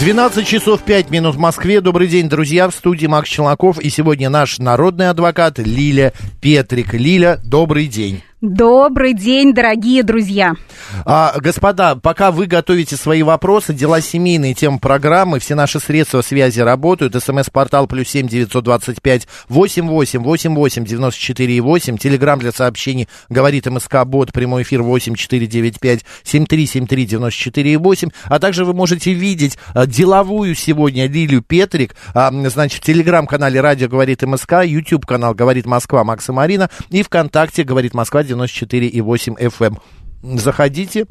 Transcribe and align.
12 0.00 0.46
часов 0.46 0.82
5 0.82 1.10
минут 1.10 1.34
в 1.34 1.38
Москве. 1.38 1.82
Добрый 1.82 2.08
день, 2.08 2.26
друзья. 2.26 2.70
В 2.70 2.74
студии 2.74 3.06
Макс 3.06 3.28
Челноков. 3.28 3.78
И 3.78 3.90
сегодня 3.90 4.30
наш 4.30 4.58
народный 4.58 5.10
адвокат 5.10 5.58
Лиля 5.58 6.14
Петрик. 6.40 6.94
Лиля, 6.94 7.38
добрый 7.44 7.86
день. 7.86 8.22
Добрый 8.40 9.12
день, 9.12 9.52
дорогие 9.52 10.02
друзья. 10.02 10.54
А, 11.04 11.34
господа, 11.40 11.96
пока 11.96 12.30
вы 12.30 12.46
готовите 12.46 12.96
свои 12.96 13.22
вопросы, 13.22 13.74
дела 13.74 14.00
семейные, 14.00 14.54
темы 14.54 14.78
программы, 14.78 15.40
все 15.40 15.54
наши 15.54 15.78
средства 15.78 16.22
связи 16.22 16.60
работают. 16.60 17.14
СМС-портал 17.22 17.86
плюс 17.86 18.08
семь 18.08 18.28
девятьсот 18.28 18.64
двадцать 18.64 19.02
пять 19.02 19.28
восемь 19.50 19.86
восемь 19.86 20.22
восемь 20.22 20.54
восемь 20.54 20.86
девяносто 20.86 21.20
четыре 21.20 21.60
восемь. 21.60 21.98
Телеграмм 21.98 22.38
для 22.38 22.50
сообщений 22.50 23.08
говорит 23.28 23.66
МСК 23.66 24.06
Бот, 24.06 24.32
прямой 24.32 24.62
эфир 24.62 24.82
восемь 24.82 25.16
четыре 25.16 25.46
девять 25.46 25.78
пять 25.78 26.06
семь 26.22 26.46
три 26.46 26.66
семь 26.66 26.86
три 26.86 27.04
девяносто 27.04 27.38
четыре 27.38 27.76
восемь. 27.76 28.08
А 28.24 28.38
также 28.38 28.64
вы 28.64 28.72
можете 28.72 29.12
видеть 29.12 29.58
а, 29.74 29.86
деловую 29.86 30.54
сегодня 30.54 31.06
Лилию 31.06 31.42
Петрик, 31.42 31.94
а, 32.14 32.30
значит, 32.48 32.80
в 32.80 32.86
телеграм-канале 32.86 33.60
Радио 33.60 33.88
говорит 33.88 34.22
МСК, 34.22 34.64
YouTube 34.64 35.04
канал 35.04 35.34
говорит 35.34 35.66
Москва 35.66 36.04
Макса 36.04 36.32
Марина 36.32 36.70
и 36.88 37.02
ВКонтакте 37.02 37.64
говорит 37.64 37.92
Москва 37.92 38.29
94,8 38.30 39.48
FM. 39.48 39.74
Заходите. 40.36 41.04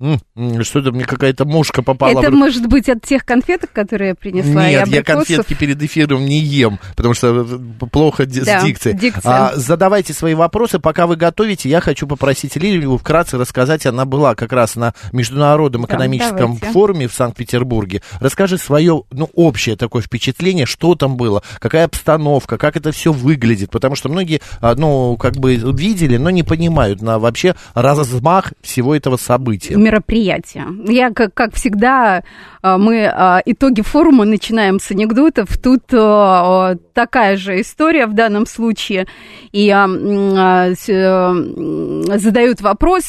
Что-то 0.00 0.90
мне 0.90 1.04
какая-то 1.04 1.44
мушка 1.44 1.80
попала. 1.80 2.18
Это 2.18 2.32
в... 2.32 2.34
может 2.34 2.66
быть 2.66 2.88
от 2.88 3.02
тех 3.02 3.24
конфеток, 3.24 3.70
которые 3.72 4.08
я 4.08 4.14
принесла? 4.16 4.68
Нет, 4.68 4.88
я 4.88 5.04
конфетки 5.04 5.54
перед 5.54 5.80
эфиром 5.80 6.24
не 6.24 6.40
ем, 6.40 6.80
потому 6.96 7.14
что 7.14 7.46
э, 7.48 7.86
плохо 7.92 8.26
да, 8.26 8.60
с 8.60 8.64
дикцией. 8.64 8.98
Дикция. 8.98 9.22
А, 9.24 9.52
задавайте 9.54 10.12
свои 10.12 10.34
вопросы, 10.34 10.80
пока 10.80 11.06
вы 11.06 11.14
готовите. 11.14 11.68
Я 11.68 11.80
хочу 11.80 12.08
попросить 12.08 12.56
Лилию 12.56 12.98
вкратце 12.98 13.38
рассказать. 13.38 13.86
Она 13.86 14.04
была 14.04 14.34
как 14.34 14.52
раз 14.52 14.74
на 14.74 14.94
Международном 15.12 15.86
экономическом 15.86 16.58
да, 16.60 16.72
форуме 16.72 17.06
в 17.06 17.14
Санкт-Петербурге. 17.14 18.02
Расскажи 18.18 18.58
свое, 18.58 19.04
ну, 19.12 19.30
общее 19.34 19.76
такое 19.76 20.02
впечатление, 20.02 20.66
что 20.66 20.96
там 20.96 21.16
было, 21.16 21.44
какая 21.60 21.84
обстановка, 21.84 22.58
как 22.58 22.76
это 22.76 22.90
все 22.90 23.12
выглядит, 23.12 23.70
потому 23.70 23.94
что 23.94 24.08
многие, 24.08 24.40
а, 24.60 24.74
ну, 24.74 25.16
как 25.16 25.36
бы 25.36 25.54
видели, 25.54 26.16
но 26.16 26.30
не 26.30 26.42
понимают 26.42 27.00
на 27.00 27.20
вообще 27.20 27.54
размах 27.74 28.54
всего 28.60 28.96
этого 28.96 29.16
события 29.16 29.83
мероприятия. 29.84 30.66
Я, 30.86 31.10
как, 31.10 31.34
как 31.34 31.54
всегда, 31.54 32.22
а, 32.62 32.78
мы 32.78 33.04
а, 33.06 33.42
итоги 33.44 33.82
форума 33.82 34.24
начинаем 34.24 34.80
с 34.80 34.90
анекдотов. 34.90 35.58
Тут 35.58 35.82
а, 35.92 36.76
такая 36.94 37.36
же 37.36 37.60
история 37.60 38.06
в 38.06 38.14
данном 38.14 38.46
случае. 38.46 39.06
И 39.52 39.68
э, 39.68 40.74
задают 40.74 42.60
вопрос 42.60 43.04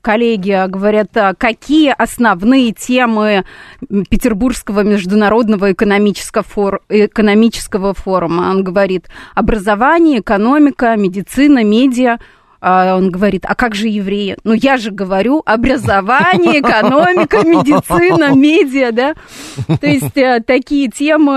коллеги, 0.00 0.66
говорят, 0.68 1.10
какие 1.38 1.94
основные 1.96 2.72
темы 2.72 3.44
Петербургского 4.08 4.80
международного 4.82 5.72
экономического, 5.72 6.42
фор... 6.42 6.80
экономического 6.88 7.92
форума? 7.92 8.50
Он 8.50 8.64
говорит, 8.64 9.08
образование, 9.34 10.20
экономика, 10.20 10.96
медицина, 10.96 11.62
медиа. 11.62 12.18
А 12.64 12.96
он 12.96 13.10
говорит, 13.10 13.44
а 13.44 13.56
как 13.56 13.74
же 13.74 13.88
евреи? 13.88 14.36
Ну, 14.44 14.52
я 14.52 14.76
же 14.76 14.92
говорю, 14.92 15.42
образование, 15.44 16.60
экономика, 16.60 17.44
медицина, 17.44 18.32
медиа, 18.36 18.92
да? 18.92 19.14
То 19.80 19.88
есть 19.88 20.16
э, 20.16 20.40
такие 20.46 20.88
темы 20.88 21.34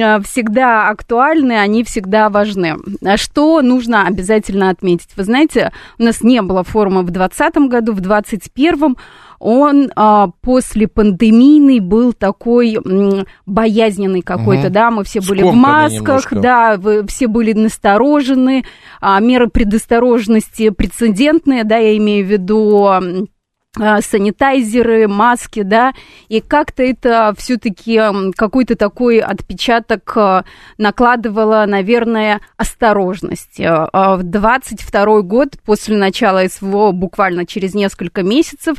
э, 0.00 0.20
всегда 0.22 0.88
актуальны, 0.88 1.58
они 1.58 1.82
всегда 1.82 2.28
важны. 2.30 2.76
А 3.04 3.16
что 3.16 3.60
нужно 3.60 4.06
обязательно 4.06 4.70
отметить? 4.70 5.10
Вы 5.16 5.24
знаете, 5.24 5.72
у 5.98 6.04
нас 6.04 6.20
не 6.20 6.40
было 6.42 6.62
форума 6.62 7.02
в 7.02 7.10
2020 7.10 7.56
году, 7.68 7.92
в 7.92 8.00
2021 8.00 8.96
он 9.38 9.90
а, 9.94 10.28
после 10.40 10.88
пандемийный 10.88 11.80
был 11.80 12.12
такой 12.12 12.74
м, 12.74 13.26
боязненный 13.46 14.22
какой-то, 14.22 14.66
угу. 14.66 14.72
да, 14.72 14.90
мы 14.90 15.04
все 15.04 15.20
были 15.20 15.40
Скомканный 15.40 15.58
в 15.58 15.62
масках, 15.62 16.00
немножко. 16.00 16.36
да, 16.36 16.76
вы, 16.76 17.06
все 17.06 17.26
были 17.28 17.52
насторожены, 17.52 18.64
а, 19.00 19.20
меры 19.20 19.48
предосторожности 19.48 20.70
прецедентные, 20.70 21.64
да, 21.64 21.76
я 21.76 21.96
имею 21.96 22.26
в 22.26 22.28
виду 22.28 23.28
санитайзеры, 23.76 25.08
маски, 25.08 25.62
да, 25.62 25.92
и 26.28 26.40
как-то 26.40 26.82
это 26.82 27.34
все-таки 27.36 28.00
какой-то 28.34 28.76
такой 28.76 29.18
отпечаток 29.18 30.12
а, 30.16 30.44
накладывало, 30.78 31.64
наверное, 31.66 32.40
осторожность. 32.56 33.60
А, 33.60 34.16
в 34.16 34.22
22 34.22 35.22
год, 35.22 35.48
после 35.64 35.96
начала 35.96 36.48
СВО, 36.48 36.92
буквально 36.92 37.46
через 37.46 37.74
несколько 37.74 38.22
месяцев, 38.22 38.78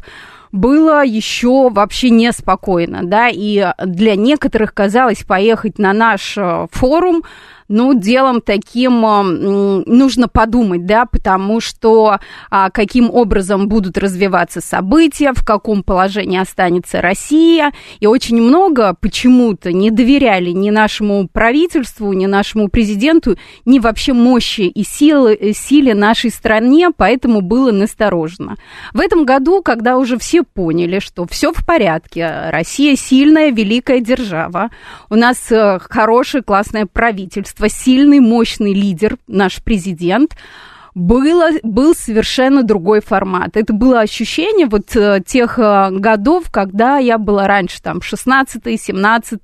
было 0.51 1.05
еще 1.05 1.69
вообще 1.69 2.09
неспокойно, 2.09 3.01
да, 3.03 3.29
и 3.31 3.71
для 3.85 4.15
некоторых 4.15 4.73
казалось 4.73 5.23
поехать 5.23 5.77
на 5.77 5.93
наш 5.93 6.35
форум 6.71 7.21
ну, 7.69 7.93
делом 7.93 8.41
таким 8.41 9.01
нужно 9.85 10.27
подумать, 10.27 10.85
да, 10.85 11.05
потому 11.05 11.61
что 11.61 12.19
а, 12.49 12.69
каким 12.69 13.09
образом 13.11 13.67
будут 13.67 13.97
развиваться 13.97 14.59
события, 14.59 15.33
в 15.33 15.45
каком 15.45 15.83
положении 15.83 16.39
останется 16.39 17.01
Россия, 17.01 17.71
и 17.99 18.07
очень 18.07 18.41
много 18.41 18.95
почему-то 18.99 19.71
не 19.71 19.91
доверяли 19.91 20.49
ни 20.49 20.69
нашему 20.69 21.27
правительству, 21.27 22.11
ни 22.13 22.25
нашему 22.25 22.69
президенту, 22.69 23.37
ни 23.65 23.79
вообще 23.79 24.13
мощи 24.13 24.61
и 24.61 24.83
силы, 24.83 25.37
э, 25.39 25.53
силе 25.53 25.93
нашей 25.93 26.31
стране, 26.31 26.89
поэтому 26.95 27.41
было 27.41 27.71
насторожено. 27.71 28.55
В 28.93 28.99
этом 28.99 29.25
году, 29.25 29.61
когда 29.61 29.97
уже 29.97 30.17
все 30.17 30.43
поняли, 30.43 30.99
что 30.99 31.27
все 31.27 31.53
в 31.53 31.65
порядке, 31.65 32.49
Россия 32.49 32.95
сильная, 32.95 33.51
великая 33.51 33.99
держава, 33.99 34.69
у 35.09 35.15
нас 35.15 35.51
э, 35.51 35.79
хорошее, 35.79 36.43
классное 36.43 36.85
правительство, 36.85 37.58
правительства, 37.59 37.69
сильный, 37.69 38.19
мощный 38.19 38.73
лидер, 38.73 39.17
наш 39.27 39.61
президент, 39.61 40.35
было, 40.95 41.49
был 41.63 41.95
совершенно 41.95 42.63
другой 42.63 43.01
формат. 43.01 43.57
Это 43.57 43.73
было 43.73 44.01
ощущение 44.01 44.67
вот 44.67 44.95
э, 44.95 45.21
тех 45.25 45.59
э, 45.59 45.89
годов, 45.91 46.49
когда 46.51 46.97
я 46.97 47.17
была 47.17 47.47
раньше, 47.47 47.81
там, 47.81 48.01
16 48.01 48.81
17 48.81 49.39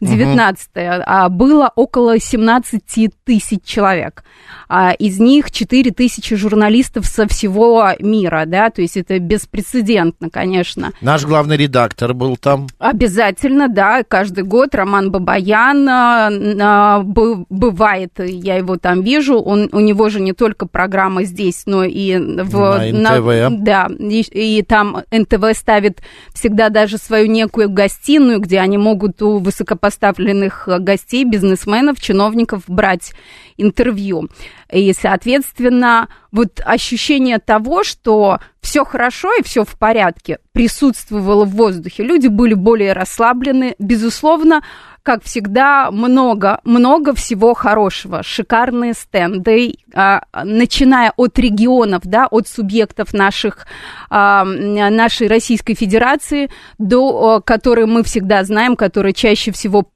19 0.00 0.68
угу. 0.74 0.82
а 1.06 1.28
было 1.28 1.70
около 1.74 2.18
17 2.18 2.82
тысяч 3.24 3.62
человек. 3.64 4.24
А 4.68 4.92
из 4.92 5.18
них 5.18 5.50
4 5.50 5.90
тысячи 5.90 6.36
журналистов 6.36 7.06
со 7.06 7.26
всего 7.26 7.88
мира, 7.98 8.44
да, 8.46 8.70
то 8.70 8.82
есть 8.82 8.96
это 8.96 9.18
беспрецедентно, 9.18 10.30
конечно. 10.30 10.92
Наш 11.00 11.24
главный 11.24 11.56
редактор 11.56 12.14
был 12.14 12.36
там. 12.36 12.68
Обязательно, 12.78 13.68
да, 13.68 14.04
каждый 14.04 14.44
год 14.44 14.74
Роман 14.74 15.10
Бабаян 15.10 15.88
а, 15.88 17.00
бывает, 17.02 18.12
я 18.18 18.56
его 18.56 18.76
там 18.76 19.02
вижу, 19.02 19.40
он, 19.40 19.68
у 19.72 19.80
него 19.80 20.08
же 20.08 20.20
не 20.20 20.32
только 20.32 20.66
программа 20.70 21.24
здесь, 21.24 21.62
но 21.66 21.84
и 21.84 22.16
в... 22.16 22.92
На 22.92 23.16
НТВ. 23.18 23.26
На, 23.26 23.50
да, 23.50 23.88
и, 23.98 24.20
и 24.58 24.62
там 24.62 25.02
НТВ 25.10 25.56
ставит 25.56 26.00
всегда 26.32 26.68
даже 26.68 26.98
свою 26.98 27.26
некую 27.26 27.70
гостиную, 27.70 28.40
где 28.40 28.60
они 28.60 28.78
могут 28.78 29.20
у 29.22 29.38
высокопоставленных 29.38 30.68
гостей, 30.80 31.24
бизнесменов, 31.24 32.00
чиновников 32.00 32.62
брать 32.66 33.12
интервью. 33.56 34.28
И, 34.72 34.92
соответственно, 34.92 36.08
вот 36.32 36.60
ощущение 36.64 37.38
того, 37.38 37.82
что 37.84 38.38
все 38.60 38.84
хорошо 38.84 39.32
и 39.38 39.42
все 39.42 39.64
в 39.64 39.76
порядке, 39.76 40.38
присутствовало 40.52 41.44
в 41.44 41.50
воздухе. 41.50 42.04
Люди 42.04 42.28
были 42.28 42.54
более 42.54 42.92
расслаблены. 42.92 43.74
Безусловно, 43.78 44.62
как 45.02 45.24
всегда, 45.24 45.90
много, 45.90 46.60
много 46.64 47.14
всего 47.14 47.54
хорошего. 47.54 48.22
Шикарные 48.22 48.94
стенды, 48.94 49.74
а, 49.94 50.22
начиная 50.44 51.12
от 51.16 51.38
регионов, 51.38 52.02
да, 52.04 52.26
от 52.30 52.48
субъектов 52.48 53.12
наших, 53.12 53.66
а, 54.10 54.44
нашей 54.44 55.28
Российской 55.28 55.74
Федерации, 55.74 56.50
до, 56.78 57.42
которые 57.44 57.86
мы 57.86 58.02
всегда 58.02 58.44
знаем, 58.44 58.76
которые 58.76 59.12
чаще 59.12 59.52
всего 59.52 59.86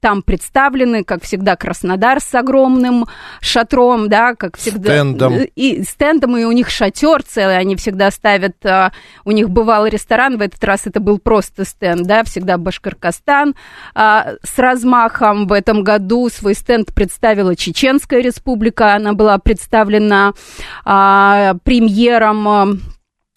там 0.00 0.22
представлены, 0.22 1.04
как 1.04 1.22
всегда, 1.22 1.56
Краснодар 1.56 2.20
с 2.20 2.34
огромным 2.34 3.06
шатром, 3.40 4.08
да, 4.08 4.34
как 4.34 4.56
всегда. 4.56 4.90
Стендом. 4.90 5.34
И 5.54 5.82
стендом, 5.82 6.36
и 6.36 6.44
у 6.44 6.52
них 6.52 6.70
шатер 6.70 7.22
целый, 7.22 7.58
они 7.58 7.76
всегда 7.76 8.10
ставят, 8.10 8.64
а, 8.64 8.92
у 9.24 9.30
них 9.32 9.50
бывал 9.50 9.86
ресторан, 9.86 10.38
в 10.38 10.40
этот 10.40 10.62
раз 10.64 10.86
это 10.86 11.00
был 11.00 11.18
просто 11.18 11.64
стенд, 11.64 12.02
да, 12.02 12.24
всегда 12.24 12.58
Башкоркостан 12.58 13.54
а, 13.94 14.34
с 14.42 14.58
размахом. 14.58 15.46
В 15.46 15.52
этом 15.52 15.82
году 15.84 16.28
свой 16.28 16.54
стенд 16.54 16.94
представила 16.94 17.56
Чеченская 17.56 18.20
республика, 18.20 18.94
она 18.94 19.12
была 19.12 19.38
представлена 19.38 20.32
а, 20.84 21.54
премьером 21.64 22.80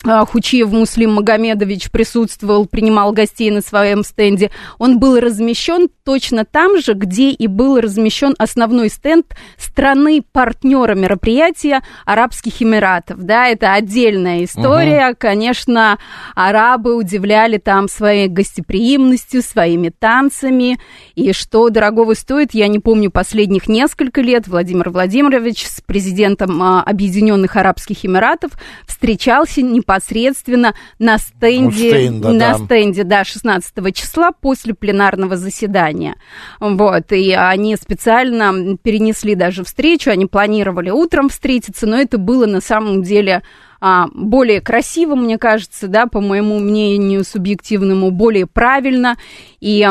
Хучиев 0.04 0.70
Муслим 0.72 1.14
Магомедович 1.14 1.90
присутствовал, 1.90 2.66
принимал 2.66 3.14
гостей 3.14 3.50
на 3.52 3.62
своем 3.62 4.04
стенде. 4.04 4.52
Он 4.78 5.00
был 5.00 5.20
размещен 5.20 5.88
точно 6.04 6.44
там 6.44 6.80
же, 6.80 6.94
где 6.94 7.30
и 7.30 7.48
был 7.48 7.80
размещен 7.80 8.36
основной 8.38 8.90
стенд 8.90 9.28
страны-партнера 9.58 10.94
мероприятия 10.96 11.82
Арабских 12.06 12.62
Эмиратов. 12.62 13.22
Да, 13.22 13.48
это 13.48 13.74
отдельная 13.74 14.44
история. 14.44 15.12
Угу. 15.12 15.18
Конечно, 15.20 15.98
арабы 16.36 16.96
удивляли 16.96 17.58
там 17.58 17.88
своей 17.88 18.28
гостеприимностью, 18.28 19.42
своими 19.42 19.90
танцами. 19.90 20.80
И 21.16 21.32
что 21.32 21.70
дорогого 21.70 22.14
стоит, 22.14 22.54
я 22.54 22.68
не 22.68 22.80
помню 22.80 23.10
последних 23.10 23.70
несколько 23.70 24.22
лет, 24.22 24.48
Владимир 24.48 24.90
Владимирович 24.90 25.66
с 25.66 25.80
президентом 25.82 26.62
а, 26.62 26.84
Объединенных 26.84 27.56
Арабских 27.56 28.06
Эмиратов 28.06 28.52
встречался 28.86 29.62
непосредственно 29.62 29.93
непосредственно 29.94 30.74
на 31.00 31.18
стенде, 31.18 31.90
Стейн, 31.90 32.22
да, 32.22 32.30
на 32.30 32.58
да. 32.58 32.66
стенде, 32.66 33.04
да, 33.04 33.24
16 33.24 33.96
числа 33.96 34.32
после 34.32 34.74
пленарного 34.74 35.38
заседания. 35.38 36.16
Вот, 36.60 37.12
и 37.12 37.32
они 37.32 37.76
специально 37.76 38.78
перенесли 38.78 39.36
даже 39.36 39.64
встречу, 39.64 40.10
они 40.10 40.26
планировали 40.26 40.90
утром 40.90 41.30
встретиться, 41.30 41.88
но 41.88 41.98
это 41.98 42.18
было 42.18 42.46
на 42.46 42.62
самом 42.62 43.04
деле 43.04 43.44
а, 43.86 44.08
более 44.14 44.62
красиво, 44.62 45.16
мне 45.16 45.38
кажется, 45.38 45.90
да, 45.90 46.08
по 46.08 46.22
моему 46.22 46.60
мнению 46.60 47.26
субъективному, 47.26 48.12
более 48.12 48.48
правильно 48.48 49.18
и 49.64 49.88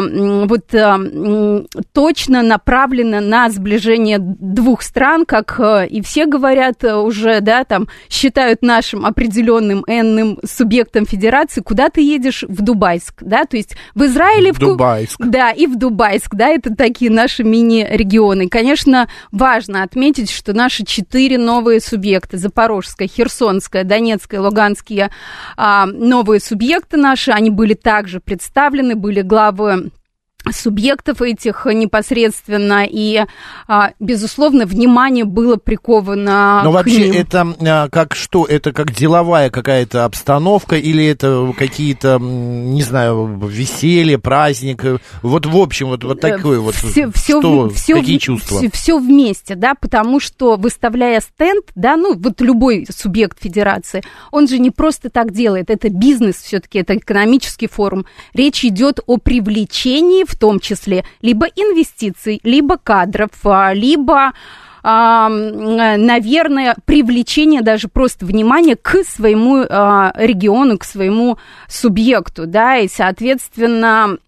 вот 0.46 0.74
а, 0.74 1.00
точно 1.94 2.42
направлено 2.42 3.20
на 3.20 3.48
сближение 3.48 4.18
двух 4.20 4.82
стран, 4.82 5.24
как 5.24 5.58
а, 5.58 5.84
и 5.84 6.02
все 6.02 6.26
говорят 6.26 6.84
уже, 6.84 7.40
да, 7.40 7.64
там 7.64 7.88
считают 8.10 8.60
нашим 8.60 9.06
определенным 9.06 9.82
энным 9.86 10.38
субъектом 10.44 11.06
федерации, 11.06 11.62
куда 11.62 11.88
ты 11.88 12.02
едешь 12.02 12.44
в 12.46 12.60
Дубайск, 12.60 13.22
да, 13.22 13.46
то 13.46 13.56
есть 13.56 13.74
в 13.94 14.04
Израиле... 14.04 14.52
В 14.52 14.58
Дубайск. 14.58 15.18
Да, 15.18 15.52
и 15.52 15.66
в 15.66 15.78
Дубайск, 15.78 16.34
да, 16.34 16.48
это 16.48 16.76
такие 16.76 17.10
наши 17.10 17.42
мини-регионы. 17.42 18.50
Конечно, 18.50 19.08
важно 19.30 19.84
отметить, 19.84 20.30
что 20.30 20.52
наши 20.52 20.84
четыре 20.84 21.38
новые 21.38 21.80
субъекта, 21.80 22.36
Запорожская, 22.36 23.08
Херсонская, 23.08 23.84
Донецкая, 23.84 24.42
Луганские 24.42 25.10
а, 25.56 25.86
новые 25.86 26.40
субъекты 26.40 26.98
наши, 26.98 27.30
они 27.30 27.48
были 27.48 27.72
также 27.72 28.20
представлены, 28.20 28.96
были 28.96 29.22
главы 29.22 29.61
чтобы 29.62 29.90
субъектов 30.50 31.22
этих 31.22 31.66
непосредственно, 31.66 32.84
и, 32.88 33.24
а, 33.68 33.90
безусловно, 34.00 34.66
внимание 34.66 35.24
было 35.24 35.56
приковано 35.56 36.62
Но 36.64 36.72
вообще 36.72 37.10
ним. 37.10 37.20
это 37.20 37.54
а, 37.60 37.88
как 37.88 38.14
что? 38.14 38.44
Это 38.44 38.72
как 38.72 38.92
деловая 38.92 39.50
какая-то 39.50 40.04
обстановка 40.04 40.76
или 40.76 41.04
это 41.06 41.52
какие-то, 41.56 42.18
не 42.20 42.82
знаю, 42.82 43.40
веселье, 43.48 44.18
праздник? 44.18 44.84
Вот 45.22 45.46
в 45.46 45.56
общем, 45.56 45.88
вот, 45.88 46.04
вот 46.04 46.20
такое 46.20 46.58
вот, 46.58 46.74
все, 46.74 47.10
все, 47.12 47.40
что, 47.40 47.68
все, 47.70 47.94
какие 47.94 48.18
чувства? 48.18 48.58
Все, 48.58 48.70
все 48.70 48.98
вместе, 48.98 49.54
да, 49.54 49.74
потому 49.74 50.20
что 50.20 50.56
выставляя 50.56 51.20
стенд, 51.20 51.64
да, 51.74 51.96
ну, 51.96 52.14
вот 52.16 52.40
любой 52.40 52.86
субъект 52.90 53.40
федерации, 53.40 54.02
он 54.30 54.48
же 54.48 54.58
не 54.58 54.70
просто 54.70 55.10
так 55.10 55.32
делает, 55.32 55.70
это 55.70 55.88
бизнес 55.88 56.36
все-таки, 56.36 56.78
это 56.78 56.96
экономический 56.96 57.68
форум. 57.68 58.06
Речь 58.34 58.64
идет 58.64 59.00
о 59.06 59.18
привлечении 59.18 60.24
в 60.24 60.31
том 60.36 60.60
числе 60.60 61.04
либо 61.20 61.46
инвестиций, 61.46 62.40
либо 62.42 62.76
кадров, 62.78 63.30
а, 63.44 63.72
либо 63.72 64.32
наверное, 64.84 66.74
привлечение 66.86 67.62
даже 67.62 67.86
просто 67.86 68.26
внимания 68.26 68.74
к 68.74 69.04
своему 69.04 69.64
а, 69.68 70.12
региону, 70.16 70.76
к 70.76 70.82
своему 70.82 71.38
субъекту, 71.68 72.46
да, 72.46 72.78
и, 72.78 72.88
соответственно, 72.88 74.18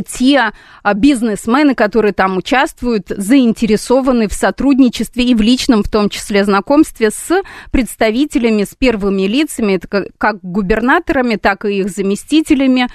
те 0.00 0.52
а, 0.82 0.94
бизнесмены, 0.94 1.74
которые 1.74 2.12
там 2.12 2.36
участвуют, 2.38 3.08
заинтересованы 3.08 4.28
в 4.28 4.32
сотрудничестве 4.32 5.24
и 5.24 5.34
в 5.34 5.40
личном, 5.40 5.82
в 5.82 5.90
том 5.90 6.08
числе, 6.08 6.44
знакомстве 6.44 7.10
с 7.10 7.42
представителями, 7.70 8.64
с 8.64 8.74
первыми 8.74 9.22
лицами, 9.22 9.80
как 10.18 10.38
губернаторами, 10.40 11.36
так 11.36 11.64
и 11.64 11.80
их 11.80 11.90
заместителями, 11.90 12.88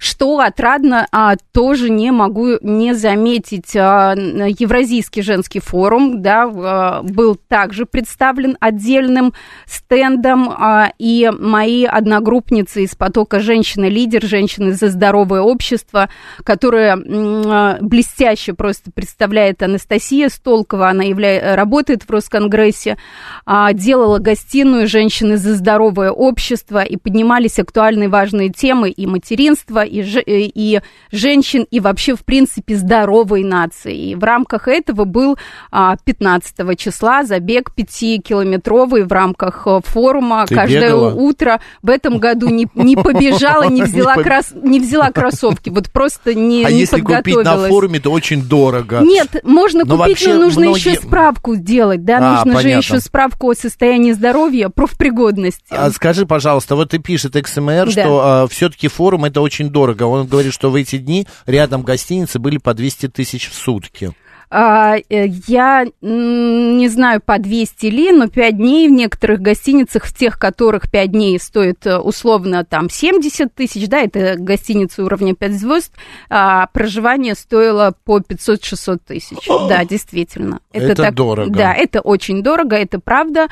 что 0.00 0.38
отрадно, 0.38 1.06
а, 1.12 1.36
тоже 1.52 1.90
не 1.90 2.10
могу 2.10 2.56
не 2.62 2.94
заметить. 2.94 3.76
А, 3.76 4.14
Евразийский 4.16 5.20
женский 5.20 5.60
форум 5.60 6.22
да, 6.22 6.50
а, 6.50 7.02
был 7.02 7.36
также 7.36 7.84
представлен 7.84 8.56
отдельным 8.60 9.34
стендом, 9.66 10.48
а, 10.48 10.90
и 10.98 11.30
мои 11.38 11.84
одногруппницы 11.84 12.84
из 12.84 12.94
потока 12.94 13.40
«Женщины-лидер», 13.40 14.24
«Женщины 14.24 14.72
за 14.72 14.88
здоровое 14.88 15.42
общество», 15.42 16.08
которая 16.44 16.96
а, 16.96 17.76
блестяще 17.82 18.54
просто 18.54 18.90
представляет 18.90 19.62
Анастасия 19.62 20.30
Столкова, 20.30 20.88
она 20.88 21.04
явля... 21.04 21.54
работает 21.56 22.04
в 22.04 22.10
Росконгрессе, 22.10 22.96
а, 23.44 23.74
делала 23.74 24.18
гостиную 24.18 24.86
«Женщины 24.86 25.36
за 25.36 25.56
здоровое 25.56 26.10
общество», 26.10 26.82
и 26.82 26.96
поднимались 26.96 27.58
актуальные 27.58 28.08
важные 28.08 28.48
темы 28.48 28.88
и 28.88 29.06
материнства, 29.06 29.84
и, 29.90 30.00
э, 30.02 30.50
и 30.54 30.80
женщин, 31.10 31.66
и 31.70 31.80
вообще, 31.80 32.14
в 32.14 32.24
принципе, 32.24 32.76
здоровой 32.76 33.42
нации. 33.42 34.10
И 34.10 34.14
в 34.14 34.24
рамках 34.24 34.68
этого 34.68 35.04
был 35.04 35.36
15 35.72 36.54
а, 36.58 36.74
числа 36.76 37.24
забег 37.24 37.72
5-километровый 37.76 39.04
в 39.04 39.12
рамках 39.12 39.62
э, 39.66 39.80
форума 39.84 40.46
Ты 40.46 40.54
каждое 40.54 40.88
бегала? 40.88 41.14
утро. 41.14 41.60
В 41.82 41.90
этом 41.90 42.18
году 42.18 42.48
не, 42.48 42.68
не 42.74 42.96
побежала, 42.96 43.64
не 43.64 43.82
взяла, 43.82 44.14
крос, 44.14 44.52
не 44.54 44.80
взяла 44.80 45.10
кроссовки. 45.10 45.70
Вот 45.70 45.90
просто 45.90 46.34
не, 46.34 46.64
а 46.64 46.70
не 46.70 46.80
если 46.80 47.00
купить 47.00 47.36
на 47.36 47.56
форуме, 47.68 48.00
то 48.00 48.10
очень 48.10 48.42
дорого. 48.42 49.00
Нет, 49.00 49.40
можно 49.44 49.84
но 49.84 49.98
купить, 49.98 50.26
но 50.26 50.34
нужно 50.34 50.62
многие... 50.62 50.90
еще 50.90 51.00
справку 51.00 51.54
сделать, 51.56 52.04
да, 52.04 52.18
а, 52.18 52.20
нужно 52.36 52.54
понятно. 52.54 52.82
же 52.82 52.94
еще 52.94 53.00
справку 53.00 53.50
о 53.50 53.54
состоянии 53.54 54.12
здоровья, 54.12 54.68
профпригодности. 54.68 55.64
А 55.70 55.90
скажи, 55.90 56.26
пожалуйста, 56.26 56.76
вот 56.76 56.90
ты 56.90 56.98
пишет 56.98 57.36
XMR, 57.36 57.86
Да. 57.86 57.90
что 57.90 58.20
а, 58.22 58.48
все-таки 58.48 58.88
форум 58.88 59.24
это 59.24 59.40
очень 59.40 59.68
дорого. 59.70 59.79
Он 59.80 60.26
говорит, 60.26 60.52
что 60.52 60.70
в 60.70 60.74
эти 60.74 60.98
дни 60.98 61.26
рядом 61.46 61.82
гостиницы 61.82 62.38
были 62.38 62.58
по 62.58 62.74
200 62.74 63.08
тысяч 63.08 63.48
в 63.48 63.54
сутки. 63.54 64.12
А, 64.52 64.96
э, 64.96 65.26
Я 65.46 65.86
не 66.00 66.88
знаю, 66.88 67.20
по 67.24 67.38
200 67.38 67.86
ли, 67.86 68.10
но 68.10 68.26
5 68.26 68.56
дней 68.56 68.88
в 68.88 68.90
некоторых 68.92 69.40
гостиницах, 69.40 70.04
в 70.04 70.16
тех, 70.16 70.40
которых 70.40 70.90
5 70.90 71.12
дней 71.12 71.38
стоит 71.38 71.86
э, 71.86 71.98
условно 71.98 72.64
там 72.64 72.90
70 72.90 73.54
тысяч, 73.54 73.88
да, 73.88 74.00
это 74.00 74.34
гостиницы 74.36 75.04
уровня 75.04 75.36
5 75.36 75.52
звезд, 75.52 75.92
а 76.28 76.66
проживание 76.72 77.36
стоило 77.36 77.94
по 78.04 78.18
500-600 78.18 78.98
тысяч. 79.06 79.38
Да, 79.68 79.84
действительно. 79.84 80.60
Это 80.72 81.12
дорого. 81.12 81.50
Да, 81.50 81.72
это 81.72 82.00
очень 82.00 82.42
дорого, 82.42 82.74
это 82.74 82.98
правда. 82.98 83.46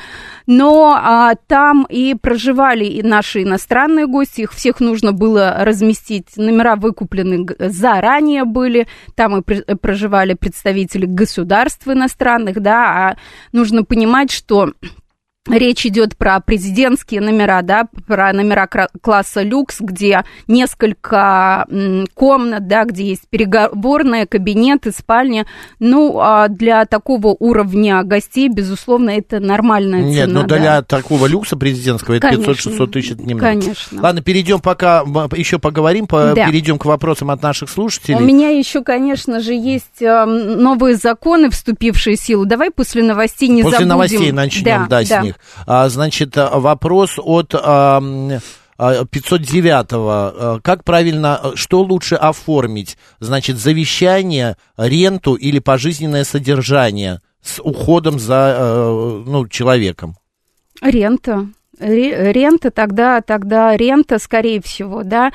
Но 0.46 0.98
а, 1.00 1.34
там 1.46 1.86
и 1.88 2.14
проживали 2.14 2.86
и 2.86 3.02
наши 3.04 3.44
иностранные 3.44 4.08
гости, 4.08 4.40
их 4.40 4.52
всех 4.52 4.80
нужно 4.80 5.12
было 5.12 5.54
разместить. 5.60 6.36
Номера 6.36 6.74
выкуплены 6.74 7.46
заранее 7.60 8.44
были, 8.44 8.88
там 9.14 9.36
и 9.36 9.42
при- 9.42 9.62
проживали 9.76 10.34
представители 10.34 10.87
государств 10.96 11.86
иностранных, 11.86 12.60
да, 12.60 13.10
а 13.10 13.16
нужно 13.52 13.84
понимать, 13.84 14.30
что 14.30 14.72
Речь 15.48 15.86
идет 15.86 16.16
про 16.16 16.40
президентские 16.40 17.20
номера, 17.20 17.62
да, 17.62 17.88
про 18.06 18.32
номера 18.32 18.68
класса 19.00 19.42
люкс, 19.42 19.80
где 19.80 20.24
несколько 20.46 21.66
комнат, 22.14 22.66
да, 22.66 22.84
где 22.84 23.04
есть 23.06 23.22
переговорная, 23.30 24.26
кабинеты, 24.26 24.92
спальня. 24.92 25.46
Ну, 25.78 26.18
а 26.20 26.48
для 26.48 26.84
такого 26.84 27.28
уровня 27.38 28.02
гостей, 28.02 28.48
безусловно, 28.48 29.10
это 29.10 29.40
нормальная 29.40 30.02
Нет, 30.02 30.28
цена. 30.28 30.40
ну 30.42 30.46
да. 30.46 30.58
для 30.58 30.82
такого 30.82 31.26
люкса 31.26 31.56
президентского 31.56 32.14
это 32.14 32.28
Конечно. 32.28 32.50
500-600 32.52 32.86
тысяч 32.88 33.10
немного. 33.12 33.40
Конечно. 33.40 34.02
Ладно, 34.02 34.22
перейдем 34.22 34.60
пока, 34.60 35.00
еще 35.34 35.58
поговорим, 35.58 36.06
по- 36.06 36.32
Да. 36.34 36.46
перейдем 36.46 36.78
к 36.78 36.84
вопросам 36.84 37.30
от 37.30 37.42
наших 37.42 37.70
слушателей. 37.70 38.16
У 38.16 38.20
меня 38.20 38.50
еще, 38.50 38.82
конечно 38.82 39.40
же, 39.40 39.54
есть 39.54 40.00
э, 40.02 40.24
новые 40.24 40.96
законы, 40.96 41.50
вступившие 41.50 42.16
в 42.16 42.20
силу. 42.20 42.44
Давай 42.44 42.70
после 42.70 43.02
новостей 43.02 43.48
не 43.48 43.62
После 43.62 43.78
забудем. 43.78 43.88
новостей 43.88 44.32
начнем, 44.32 44.86
да, 44.88 45.04
с 45.04 45.22
них. 45.22 45.37
А, 45.66 45.88
значит, 45.88 46.36
а, 46.36 46.58
вопрос 46.58 47.18
от 47.18 47.54
а, 47.54 47.98
м, 47.98 48.40
509-го, 48.78 50.60
как 50.62 50.84
правильно, 50.84 51.50
что 51.54 51.80
лучше 51.82 52.14
оформить? 52.14 52.96
Значит, 53.18 53.58
завещание, 53.58 54.56
ренту 54.76 55.34
или 55.34 55.58
пожизненное 55.58 56.22
содержание 56.22 57.20
с 57.42 57.60
уходом 57.60 58.20
за 58.20 58.56
ну, 59.26 59.48
человеком? 59.48 60.16
Рента. 60.80 61.48
Рента 61.80 62.70
тогда, 62.70 63.20
тогда 63.20 63.76
рента, 63.76 64.20
скорее 64.20 64.62
всего, 64.62 65.02
да 65.02 65.32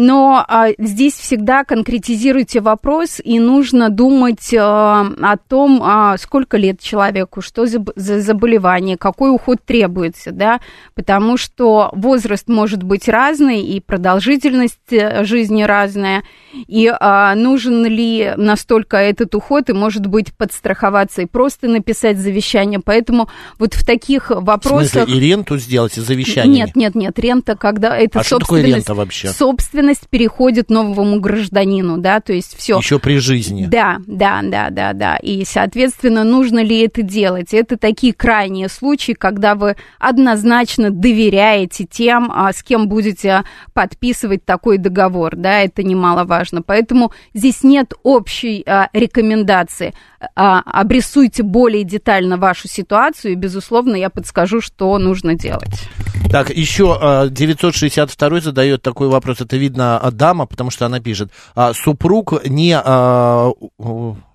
но 0.00 0.44
а, 0.46 0.68
здесь 0.78 1.14
всегда 1.14 1.64
конкретизируйте 1.64 2.60
вопрос, 2.60 3.20
и 3.22 3.40
нужно 3.40 3.90
думать 3.90 4.54
а, 4.56 5.08
о 5.20 5.36
том, 5.36 5.82
а, 5.82 6.16
сколько 6.18 6.56
лет 6.56 6.78
человеку, 6.80 7.40
что 7.40 7.66
за, 7.66 7.84
за 7.96 8.20
заболевание, 8.20 8.96
какой 8.96 9.34
уход 9.34 9.58
требуется, 9.66 10.30
да, 10.30 10.60
потому 10.94 11.36
что 11.36 11.90
возраст 11.94 12.46
может 12.46 12.84
быть 12.84 13.08
разный, 13.08 13.60
и 13.60 13.80
продолжительность 13.80 14.78
э, 14.92 15.24
жизни 15.24 15.64
разная, 15.64 16.22
и 16.68 16.86
а, 16.88 17.34
нужен 17.34 17.84
ли 17.84 18.34
настолько 18.36 18.98
этот 18.98 19.34
уход, 19.34 19.68
и, 19.68 19.72
может 19.72 20.06
быть, 20.06 20.32
подстраховаться 20.32 21.22
и 21.22 21.26
просто 21.26 21.66
написать 21.66 22.18
завещание, 22.18 22.78
поэтому 22.78 23.28
вот 23.58 23.74
в 23.74 23.84
таких 23.84 24.30
вопросах... 24.30 24.90
В 24.90 25.06
смысле, 25.08 25.16
и 25.16 25.20
ренту 25.20 25.58
сделать, 25.58 25.98
и 25.98 26.00
завещание? 26.00 26.66
Нет, 26.66 26.76
нет, 26.76 26.94
нет, 26.94 27.18
рента, 27.18 27.56
когда 27.56 27.96
это 27.96 28.20
а 28.20 28.22
собственность... 28.22 28.26
что 28.26 28.38
такое 28.38 28.62
рента 28.62 28.94
вообще? 28.94 29.28
Собственность 29.30 29.87
собственность 29.88 30.08
переходит 30.08 30.70
новому 30.70 31.20
гражданину, 31.20 31.98
да, 31.98 32.20
то 32.20 32.32
есть 32.32 32.56
все. 32.56 32.78
Еще 32.78 32.98
при 32.98 33.18
жизни. 33.18 33.66
Да, 33.66 33.98
да, 34.06 34.40
да, 34.42 34.70
да, 34.70 34.92
да. 34.92 35.16
И, 35.16 35.44
соответственно, 35.44 36.24
нужно 36.24 36.62
ли 36.62 36.80
это 36.80 37.02
делать? 37.02 37.54
Это 37.54 37.76
такие 37.76 38.12
крайние 38.12 38.68
случаи, 38.68 39.12
когда 39.12 39.54
вы 39.54 39.76
однозначно 39.98 40.90
доверяете 40.90 41.84
тем, 41.84 42.30
а, 42.34 42.52
с 42.52 42.62
кем 42.62 42.88
будете 42.88 43.44
подписывать 43.72 44.44
такой 44.44 44.78
договор, 44.78 45.36
да, 45.36 45.60
это 45.60 45.82
немаловажно. 45.82 46.62
Поэтому 46.62 47.12
здесь 47.34 47.62
нет 47.62 47.92
общей 48.02 48.62
а, 48.66 48.88
рекомендации. 48.92 49.94
А, 50.34 50.60
обрисуйте 50.60 51.42
более 51.42 51.84
детально 51.84 52.36
вашу 52.36 52.68
ситуацию, 52.68 53.32
и, 53.32 53.36
безусловно, 53.36 53.96
я 53.96 54.10
подскажу, 54.10 54.60
что 54.60 54.98
нужно 54.98 55.34
делать. 55.34 55.88
Так, 56.30 56.50
еще 56.50 57.28
962 57.30 58.40
задает 58.40 58.82
такой 58.82 59.08
вопрос. 59.08 59.40
Это 59.40 59.56
видно 59.56 59.78
видно 59.78 60.10
дама, 60.10 60.46
потому 60.46 60.70
что 60.70 60.86
она 60.86 61.00
пишет, 61.00 61.30
а, 61.54 61.72
супруг 61.74 62.44
не... 62.46 62.76
А, 62.76 63.50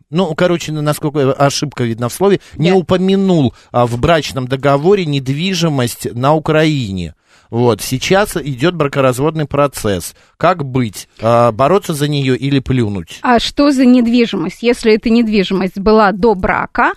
ну, 0.10 0.36
короче, 0.36 0.72
насколько 0.72 1.34
ошибка 1.34 1.84
видна 1.84 2.08
в 2.08 2.14
слове, 2.14 2.40
не 2.56 2.70
yeah. 2.70 2.74
упомянул 2.74 3.56
а, 3.72 3.88
в 3.88 4.00
брачном 4.00 4.48
договоре 4.48 5.06
недвижимость 5.06 6.14
на 6.14 6.34
Украине. 6.34 7.16
Вот, 7.54 7.82
сейчас 7.84 8.36
идет 8.36 8.74
бракоразводный 8.74 9.46
процесс. 9.46 10.16
Как 10.38 10.66
быть? 10.66 11.08
А, 11.22 11.52
бороться 11.52 11.94
за 11.94 12.08
нее 12.08 12.36
или 12.36 12.58
плюнуть? 12.58 13.20
А 13.22 13.40
что 13.40 13.70
за 13.70 13.86
недвижимость? 13.86 14.64
Если 14.64 14.92
эта 14.92 15.12
недвижимость 15.12 15.78
была 15.78 16.14
до 16.14 16.34
брака, 16.34 16.94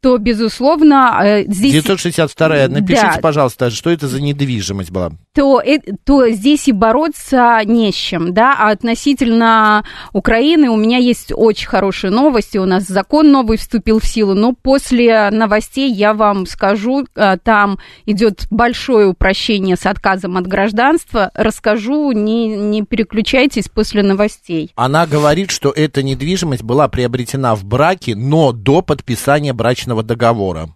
то, 0.00 0.16
безусловно, 0.18 1.20
э, 1.22 1.44
здесь... 1.48 1.72
962 1.72 2.68
напишите, 2.68 3.12
да. 3.14 3.20
пожалуйста, 3.20 3.70
что 3.70 3.90
это 3.90 4.06
за 4.06 4.20
недвижимость 4.20 4.90
была? 4.90 5.10
То, 5.34 5.60
э, 5.60 5.78
то 6.04 6.28
здесь 6.30 6.68
и 6.68 6.72
бороться 6.72 7.60
не 7.64 7.90
с 7.90 7.96
чем, 7.96 8.32
да, 8.32 8.54
а 8.56 8.70
относительно 8.70 9.84
Украины 10.12 10.68
у 10.70 10.76
меня 10.76 10.98
есть 10.98 11.32
очень 11.34 11.66
хорошие 11.66 12.10
новости, 12.10 12.58
у 12.58 12.64
нас 12.64 12.84
закон 12.84 13.32
новый 13.32 13.58
вступил 13.58 13.98
в 13.98 14.06
силу, 14.06 14.34
но 14.34 14.52
после 14.52 15.30
новостей 15.30 15.92
я 15.92 16.14
вам 16.14 16.46
скажу, 16.46 17.06
э, 17.16 17.36
там 17.42 17.78
идет 18.06 18.46
большое 18.50 19.08
упрощение 19.08 19.76
с 19.76 19.84
отказом 19.84 20.36
от 20.36 20.46
гражданства, 20.46 21.32
расскажу, 21.34 22.12
не, 22.12 22.48
не 22.56 22.82
переключайтесь 22.82 23.68
после 23.68 24.04
новостей. 24.04 24.70
Она 24.76 25.06
говорит, 25.06 25.50
что 25.50 25.70
эта 25.70 26.04
недвижимость 26.04 26.62
была 26.62 26.86
приобретена 26.88 27.56
в 27.56 27.64
браке, 27.64 28.14
но 28.14 28.52
до 28.52 28.82
подписания 28.82 29.52
брачного 29.52 29.87
брачного 29.88 30.02
договора 30.02 30.68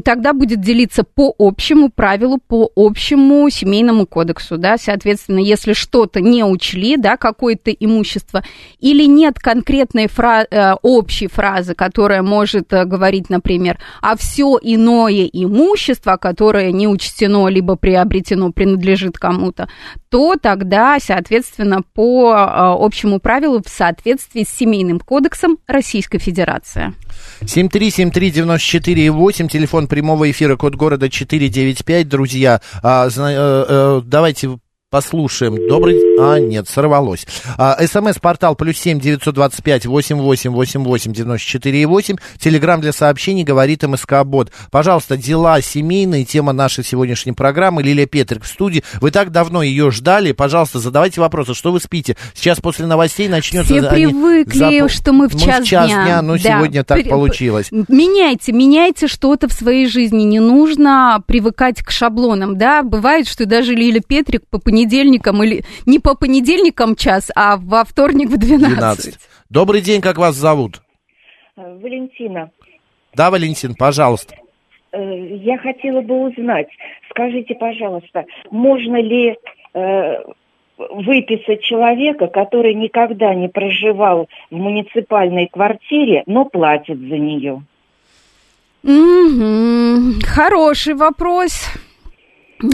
тогда 0.00 0.32
будет 0.32 0.60
делиться 0.60 1.04
по 1.04 1.34
общему 1.38 1.90
правилу, 1.90 2.38
по 2.38 2.70
общему 2.74 3.50
семейному 3.50 4.06
кодексу, 4.06 4.56
да, 4.56 4.78
соответственно, 4.78 5.38
если 5.38 5.74
что-то 5.74 6.20
не 6.20 6.44
учли, 6.44 6.96
да, 6.96 7.16
какое-то 7.18 7.70
имущество, 7.70 8.42
или 8.80 9.04
нет 9.04 9.38
конкретной 9.38 10.06
фра- 10.06 10.46
э, 10.50 10.74
общей 10.80 11.26
фразы, 11.26 11.74
которая 11.74 12.22
может 12.22 12.72
э, 12.72 12.86
говорить, 12.86 13.28
например, 13.28 13.78
а 14.00 14.16
все 14.16 14.58
иное 14.62 15.28
имущество, 15.30 16.16
которое 16.16 16.72
не 16.72 16.88
учтено 16.88 17.48
либо 17.48 17.76
приобретено, 17.76 18.50
принадлежит 18.50 19.18
кому-то, 19.18 19.68
то 20.08 20.36
тогда, 20.40 20.98
соответственно, 21.00 21.82
по 21.94 22.32
э, 22.32 22.84
общему 22.84 23.20
правилу 23.20 23.60
в 23.62 23.68
соответствии 23.68 24.44
с 24.44 24.48
семейным 24.48 25.00
кодексом 25.00 25.58
Российской 25.66 26.18
Федерации. 26.18 26.94
7373948, 27.42 29.48
телефон 29.48 29.86
прямого 29.86 30.30
эфира, 30.30 30.56
код 30.56 30.76
города 30.76 31.08
495, 31.08 32.08
друзья. 32.08 32.60
А, 32.82 33.08
зна, 33.08 33.32
э, 33.32 33.64
э, 33.68 34.02
давайте 34.04 34.58
Послушаем. 34.92 35.56
Добрый... 35.68 35.98
А, 36.20 36.38
нет, 36.38 36.68
сорвалось. 36.68 37.26
А, 37.56 37.78
СМС-портал 37.80 38.54
плюс 38.56 38.76
семь 38.76 39.00
девятьсот 39.00 39.34
двадцать 39.34 39.64
пять 39.64 39.86
восемь 39.86 40.18
восемь 40.18 40.50
восемь 40.50 40.84
восемь 40.84 41.14
девяносто 41.14 41.46
четыре 41.46 41.86
восемь. 41.86 42.16
Телеграмм 42.38 42.82
для 42.82 42.92
сообщений 42.92 43.42
говорит 43.42 43.82
МСК 43.84 44.22
Бот. 44.22 44.52
Пожалуйста, 44.70 45.16
дела 45.16 45.62
семейные, 45.62 46.26
тема 46.26 46.52
нашей 46.52 46.84
сегодняшней 46.84 47.32
программы. 47.32 47.82
Лилия 47.82 48.04
Петрик 48.04 48.44
в 48.44 48.46
студии. 48.46 48.84
Вы 49.00 49.10
так 49.12 49.32
давно 49.32 49.62
ее 49.62 49.90
ждали. 49.90 50.32
Пожалуйста, 50.32 50.78
задавайте 50.78 51.22
вопросы. 51.22 51.54
Что 51.54 51.72
вы 51.72 51.80
спите? 51.80 52.18
Сейчас 52.34 52.60
после 52.60 52.84
новостей 52.84 53.28
начнется... 53.28 53.72
Все 53.72 53.88
привыкли, 53.88 54.80
зап... 54.80 54.90
что 54.90 55.14
мы 55.14 55.28
в 55.28 55.40
час, 55.40 55.60
мы 55.60 55.64
в 55.64 55.68
час 55.68 55.86
дня. 55.86 56.04
дня. 56.04 56.20
Ну, 56.20 56.34
да. 56.34 56.38
сегодня 56.38 56.84
так 56.84 57.00
При... 57.00 57.08
получилось. 57.08 57.68
Меняйте, 57.70 58.52
меняйте 58.52 59.08
что-то 59.08 59.48
в 59.48 59.54
своей 59.54 59.86
жизни. 59.86 60.24
Не 60.24 60.40
нужно 60.40 61.22
привыкать 61.26 61.82
к 61.82 61.90
шаблонам, 61.90 62.58
да. 62.58 62.82
Бывает, 62.82 63.26
что 63.26 63.46
даже 63.46 63.72
Лилия 63.72 64.02
Петрик 64.06 64.42
по 64.50 64.58
понедельникам 64.58 64.81
понедельникам 64.82 65.42
или 65.42 65.62
не 65.86 65.98
по 65.98 66.14
понедельникам 66.14 66.96
час, 66.96 67.30
а 67.36 67.56
во 67.56 67.84
вторник 67.84 68.28
в 68.28 68.36
12. 68.36 68.76
12. 68.76 69.18
Добрый 69.50 69.80
день, 69.80 70.00
как 70.00 70.18
вас 70.18 70.34
зовут? 70.34 70.82
Э, 71.56 71.78
Валентина. 71.78 72.50
Да, 73.14 73.30
Валентин, 73.30 73.74
пожалуйста. 73.74 74.34
Э, 74.92 75.36
я 75.36 75.58
хотела 75.58 76.00
бы 76.00 76.28
узнать, 76.28 76.68
скажите, 77.10 77.54
пожалуйста, 77.54 78.24
можно 78.50 79.00
ли 79.00 79.36
э, 79.74 80.14
выписать 80.78 81.62
человека, 81.62 82.26
который 82.26 82.74
никогда 82.74 83.34
не 83.34 83.48
проживал 83.48 84.28
в 84.50 84.56
муниципальной 84.56 85.48
квартире, 85.52 86.24
но 86.26 86.44
платит 86.44 86.98
за 86.98 87.18
нее? 87.18 87.62
Угу. 88.82 90.26
Хороший 90.26 90.94
вопрос. 90.94 91.70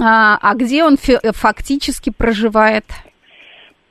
А, 0.01 0.39
а 0.41 0.55
где 0.55 0.85
он 0.85 0.97
фактически 0.97 2.11
проживает? 2.11 2.85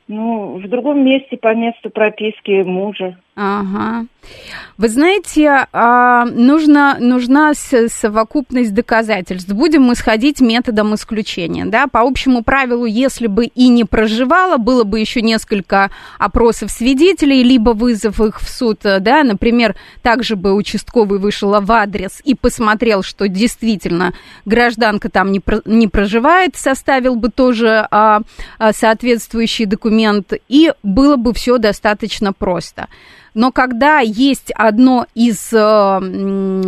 Ну, 0.07 0.57
в 0.57 0.69
другом 0.69 1.03
месте 1.03 1.37
по 1.37 1.53
месту 1.53 1.89
прописки 1.89 2.63
мужа. 2.63 3.17
Ага. 3.39 4.07
Вы 4.77 4.89
знаете, 4.89 5.67
а, 5.71 6.25
нужно, 6.25 6.97
нужна 6.99 7.53
совокупность 7.53 8.73
доказательств. 8.73 9.51
Будем 9.51 9.83
мы 9.83 9.95
сходить 9.95 10.41
методом 10.41 10.95
исключения. 10.95 11.65
Да? 11.65 11.87
По 11.87 12.01
общему 12.01 12.43
правилу, 12.43 12.85
если 12.85 13.27
бы 13.27 13.45
и 13.45 13.67
не 13.69 13.85
проживала, 13.85 14.57
было 14.57 14.83
бы 14.83 14.99
еще 14.99 15.21
несколько 15.21 15.91
опросов 16.17 16.71
свидетелей, 16.71 17.43
либо 17.43 17.71
вызов 17.71 18.19
их 18.21 18.41
в 18.41 18.49
суд. 18.49 18.79
Да? 18.81 19.23
Например, 19.23 19.75
также 20.01 20.35
бы 20.35 20.53
участковый 20.53 21.19
вышел 21.19 21.59
в 21.61 21.71
адрес 21.71 22.21
и 22.23 22.33
посмотрел, 22.33 23.03
что 23.03 23.27
действительно 23.27 24.13
гражданка 24.45 25.09
там 25.09 25.31
не, 25.31 25.41
не 25.65 25.87
проживает, 25.87 26.55
составил 26.55 27.15
бы 27.15 27.29
тоже 27.29 27.87
а, 27.91 28.21
а, 28.57 28.73
соответствующий 28.73 29.65
документ, 29.65 30.33
и 30.49 30.73
было 30.81 31.17
бы 31.17 31.35
все 31.35 31.59
достаточно 31.59 32.33
просто 32.33 32.87
но 33.37 33.51
когда 33.51 33.99
есть 33.99 34.51
одно 34.55 35.05
из 35.13 35.53
э, 35.53 35.99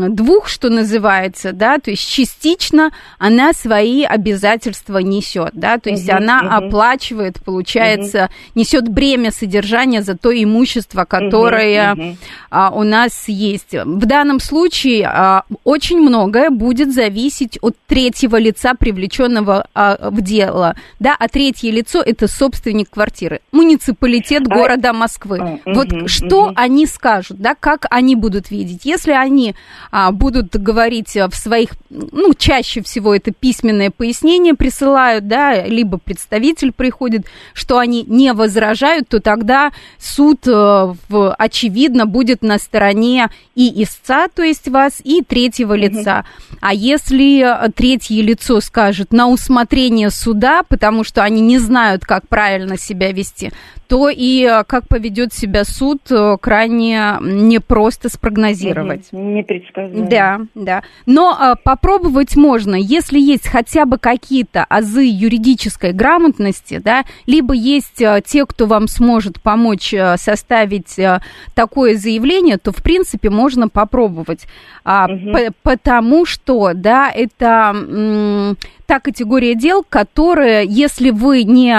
двух, 0.10 0.48
что 0.48 0.70
называется, 0.70 1.52
да, 1.52 1.80
то 1.80 1.90
есть 1.90 2.08
частично 2.08 2.92
она 3.18 3.54
свои 3.54 4.04
обязательства 4.04 5.00
несет, 5.00 5.50
да, 5.54 5.80
то 5.80 5.90
есть 5.90 6.08
uh-huh, 6.08 6.18
она 6.18 6.44
uh-huh. 6.44 6.68
оплачивает, 6.68 7.44
получается, 7.44 8.18
uh-huh. 8.18 8.52
несет 8.54 8.88
бремя 8.88 9.32
содержания 9.32 10.04
за 10.04 10.16
то 10.16 10.32
имущество, 10.32 11.06
которое 11.06 11.96
uh-huh, 11.96 11.98
uh-huh. 11.98 12.18
А, 12.52 12.72
у 12.72 12.84
нас 12.84 13.28
есть. 13.28 13.74
В 13.74 14.06
данном 14.06 14.40
случае 14.40 15.08
а, 15.08 15.44
очень 15.64 16.00
многое 16.00 16.52
будет 16.52 16.94
зависеть 16.94 17.58
от 17.62 17.76
третьего 17.88 18.38
лица, 18.38 18.76
привлеченного 18.76 19.66
а, 19.74 20.10
в 20.12 20.22
дело, 20.22 20.76
да, 21.00 21.16
а 21.18 21.28
третье 21.28 21.72
лицо 21.72 22.02
это 22.02 22.28
собственник 22.28 22.92
квартиры, 22.92 23.42
муниципалитет 23.52 24.48
города 24.48 24.94
Москвы. 24.94 25.38
Uh-huh, 25.40 25.60
вот 25.66 25.88
uh-huh. 25.88 26.08
что 26.08 26.54
они 26.60 26.86
скажут, 26.86 27.38
да, 27.40 27.56
как 27.56 27.86
они 27.90 28.16
будут 28.16 28.52
видеть. 28.52 28.82
Если 28.84 29.12
они 29.12 29.56
а, 29.92 30.12
будут 30.12 30.56
говорить 30.56 31.16
в 31.16 31.34
своих, 31.34 31.70
ну, 31.90 32.34
чаще 32.34 32.82
всего 32.82 33.16
это 33.16 33.32
письменное 33.32 33.92
пояснение 33.92 34.54
присылают, 34.56 35.28
да, 35.28 35.66
либо 35.66 35.98
представитель 35.98 36.74
приходит, 36.74 37.26
что 37.54 37.78
они 37.78 38.04
не 38.04 38.34
возражают, 38.34 39.08
то 39.08 39.22
тогда 39.22 39.72
суд, 39.98 40.46
э, 40.48 40.52
в, 40.52 41.34
очевидно, 41.34 42.06
будет 42.06 42.42
на 42.42 42.58
стороне 42.58 43.30
и 43.56 43.84
истца, 43.84 44.28
то 44.28 44.44
есть 44.44 44.68
вас, 44.68 45.00
и 45.04 45.22
третьего 45.22 45.74
лица. 45.74 46.26
А 46.60 46.74
если 46.74 47.72
третье 47.74 48.22
лицо 48.22 48.60
скажет 48.60 49.14
на 49.14 49.28
усмотрение 49.28 50.10
суда, 50.10 50.64
потому 50.64 51.06
что 51.06 51.24
они 51.24 51.42
не 51.42 51.58
знают, 51.58 52.06
как 52.06 52.28
правильно 52.28 52.78
себя 52.78 53.14
вести, 53.14 53.52
то 53.90 54.08
и 54.08 54.46
э, 54.46 54.64
как 54.66 54.88
поведет 54.88 55.34
себя 55.34 55.64
суд, 55.64 56.00
э, 56.12 56.38
крайне 56.40 57.16
непросто 57.20 58.08
спрогнозировать. 58.08 59.08
Непредсказуемо. 59.12 60.08
Да, 60.08 60.42
да. 60.54 60.84
Но 61.08 61.36
а, 61.38 61.56
попробовать 61.56 62.36
можно, 62.36 62.76
если 62.76 63.20
есть 63.20 63.48
хотя 63.48 63.86
бы 63.86 63.98
какие-то 63.98 64.64
азы 64.70 65.02
юридической 65.02 65.92
грамотности, 65.92 66.78
да, 66.78 67.04
либо 67.26 67.56
есть 67.56 68.00
а, 68.04 68.22
те, 68.22 68.46
кто 68.46 68.68
вам 68.68 68.88
сможет 68.88 69.42
помочь 69.42 69.92
а, 69.96 70.18
составить 70.18 71.00
а, 71.00 71.22
такое 71.56 71.96
заявление, 71.96 72.60
то, 72.60 72.72
в 72.72 72.84
принципе, 72.84 73.32
можно 73.32 73.70
попробовать. 73.70 74.46
А, 74.86 75.08
угу. 75.10 75.32
по, 75.32 75.40
потому 75.64 76.26
что, 76.26 76.74
да, 76.76 77.12
это... 77.12 78.56
Та 78.90 79.00
категория 79.00 79.54
дел, 79.54 79.86
которая, 79.88 80.64
если 80.64 81.12
вы 81.12 81.44
не, 81.44 81.76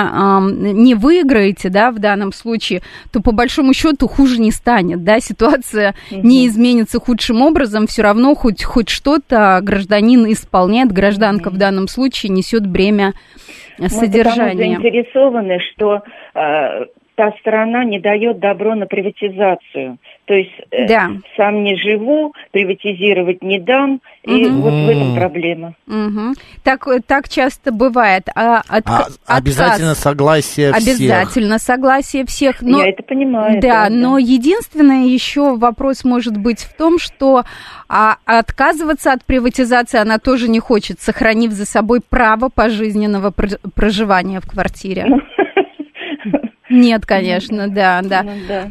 не 0.72 0.94
выиграете, 0.94 1.68
да, 1.68 1.90
в 1.90 1.98
данном 1.98 2.30
случае, 2.30 2.82
то 3.12 3.20
по 3.20 3.32
большому 3.32 3.74
счету 3.74 4.06
хуже 4.06 4.40
не 4.40 4.52
станет, 4.52 5.02
да, 5.02 5.18
ситуация 5.18 5.96
угу. 6.12 6.20
не 6.24 6.46
изменится 6.46 7.00
худшим 7.00 7.42
образом, 7.42 7.88
все 7.88 8.02
равно 8.02 8.36
хоть, 8.36 8.62
хоть 8.62 8.88
что-то 8.88 9.58
гражданин 9.60 10.30
исполняет, 10.30 10.92
гражданка 10.92 11.48
угу. 11.48 11.56
в 11.56 11.58
данном 11.58 11.88
случае 11.88 12.30
несет 12.30 12.64
бремя 12.68 13.14
содержания. 13.88 14.76
Мы 14.76 14.82
заинтересованы, 14.82 15.58
что 15.72 15.96
э, 15.96 16.84
та 17.16 17.32
сторона 17.40 17.84
не 17.84 17.98
дает 17.98 18.38
добро 18.38 18.76
на 18.76 18.86
приватизацию. 18.86 19.98
То 20.30 20.36
есть 20.36 20.52
э, 20.70 20.86
да. 20.86 21.10
сам 21.36 21.64
не 21.64 21.74
живу, 21.74 22.32
приватизировать 22.52 23.42
не 23.42 23.58
дам, 23.58 24.00
и 24.22 24.46
угу. 24.46 24.60
вот 24.60 24.72
в 24.72 24.88
этом 24.88 25.16
проблема. 25.16 25.74
Угу. 25.88 26.34
Так, 26.62 26.86
так 27.08 27.28
часто 27.28 27.72
бывает. 27.72 28.28
А, 28.36 28.58
от, 28.58 28.86
а, 28.86 28.98
отказ, 28.98 29.18
обязательно 29.26 29.96
согласие 29.96 30.72
всех. 30.72 30.88
Обязательно 30.88 31.58
согласие 31.58 32.24
всех. 32.26 32.62
Но, 32.62 32.80
Я 32.80 32.90
это 32.90 33.02
понимаю. 33.02 33.60
Да, 33.60 33.88
да, 33.88 33.90
но 33.90 34.18
единственное 34.18 35.06
еще 35.06 35.56
вопрос 35.56 36.04
может 36.04 36.36
быть 36.36 36.60
в 36.60 36.76
том, 36.76 37.00
что 37.00 37.42
а, 37.88 38.18
отказываться 38.24 39.12
от 39.12 39.24
приватизации 39.24 39.98
она 39.98 40.18
тоже 40.18 40.48
не 40.48 40.60
хочет, 40.60 41.00
сохранив 41.00 41.50
за 41.50 41.66
собой 41.66 42.00
право 42.08 42.50
пожизненного 42.50 43.32
проживания 43.74 44.40
в 44.40 44.46
квартире. 44.46 45.08
Нет, 46.70 47.04
конечно, 47.04 47.68
да, 47.68 48.00
да. 48.02 48.24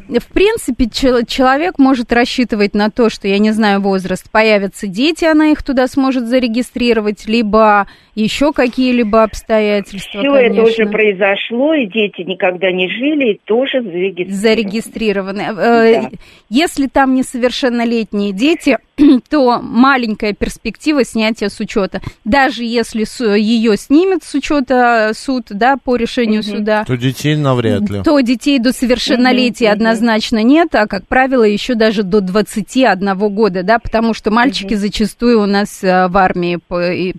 Ну. 0.08 0.20
В 0.20 0.28
принципе, 0.28 0.90
человек 0.90 1.78
может 1.78 2.14
рассчитывать 2.14 2.74
на 2.74 2.90
то, 2.90 3.10
что, 3.10 3.28
я 3.28 3.40
не 3.40 3.52
знаю, 3.52 3.82
возраст, 3.82 4.30
появятся 4.32 4.88
дети, 4.88 5.26
она 5.26 5.48
их 5.48 5.62
туда 5.64 5.88
сможет 5.88 6.28
зарегистрировать, 6.28 7.28
либо 7.28 7.88
еще 8.22 8.54
какие-либо 8.54 9.24
обстоятельства. 9.24 10.22
Все 10.22 10.32
конечно. 10.32 10.62
это 10.62 10.64
уже 10.64 10.86
произошло, 10.88 11.74
и 11.74 11.86
дети 11.86 12.22
никогда 12.22 12.72
не 12.72 12.90
жили, 12.90 13.34
и 13.34 13.42
тоже 13.46 13.82
зарегистрированы. 13.82 14.36
Зарегистрированы. 14.36 15.42
Э, 15.42 16.02
да. 16.02 16.10
Если 16.50 16.88
там 16.88 17.16
несовершеннолетние 17.16 18.34
дети, 18.34 18.78
то 19.30 19.60
маленькая 19.62 20.34
перспектива 20.34 21.04
снятия 21.04 21.50
с 21.50 21.60
учета. 21.60 22.02
Даже 22.26 22.64
если 22.64 23.06
ее 23.38 23.78
снимет 23.78 24.24
с 24.24 24.34
учета 24.34 25.12
суд, 25.14 25.46
да, 25.50 25.78
по 25.78 25.96
решению 25.96 26.42
угу. 26.42 26.58
суда. 26.58 26.84
То 26.86 26.96
детей 26.96 27.36
навряд 27.36 27.90
ли. 27.90 28.04
То 28.04 28.20
детей 28.20 28.60
до 28.60 28.72
совершеннолетия 28.72 29.68
угу, 29.68 29.74
однозначно 29.74 30.44
нет, 30.44 30.74
а, 30.76 30.88
как 30.88 31.08
правило, 31.08 31.44
еще 31.44 31.76
даже 31.76 32.04
до 32.04 32.22
21 32.22 33.16
года, 33.30 33.64
да, 33.64 33.80
потому 33.80 34.14
что 34.14 34.32
мальчики 34.32 34.74
угу. 34.74 34.82
зачастую 34.82 35.42
у 35.42 35.46
нас 35.46 35.84
э, 35.84 36.08
в 36.08 36.18
армии 36.18 36.60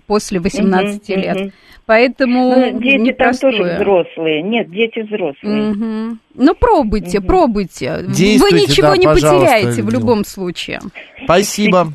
после 0.07 0.39
18 0.39 0.90
угу, 0.95 1.21
лет. 1.21 1.37
Угу. 1.37 1.51
Поэтому 1.85 2.55
ну, 2.55 2.79
дети 2.79 2.97
непростое. 2.97 3.53
там 3.53 3.59
тоже 3.59 3.75
взрослые. 3.75 4.41
Нет, 4.43 4.71
дети 4.71 4.99
взрослые. 4.99 5.71
Угу. 5.71 6.17
Ну, 6.35 6.55
пробуйте, 6.55 7.19
угу. 7.19 7.27
пробуйте. 7.27 7.97
Вы 8.07 8.51
ничего 8.51 8.89
да, 8.89 8.97
не 8.97 9.07
потеряете 9.07 9.81
в 9.81 9.89
любом 9.89 10.23
случае. 10.23 10.79
Спасибо. 11.23 11.93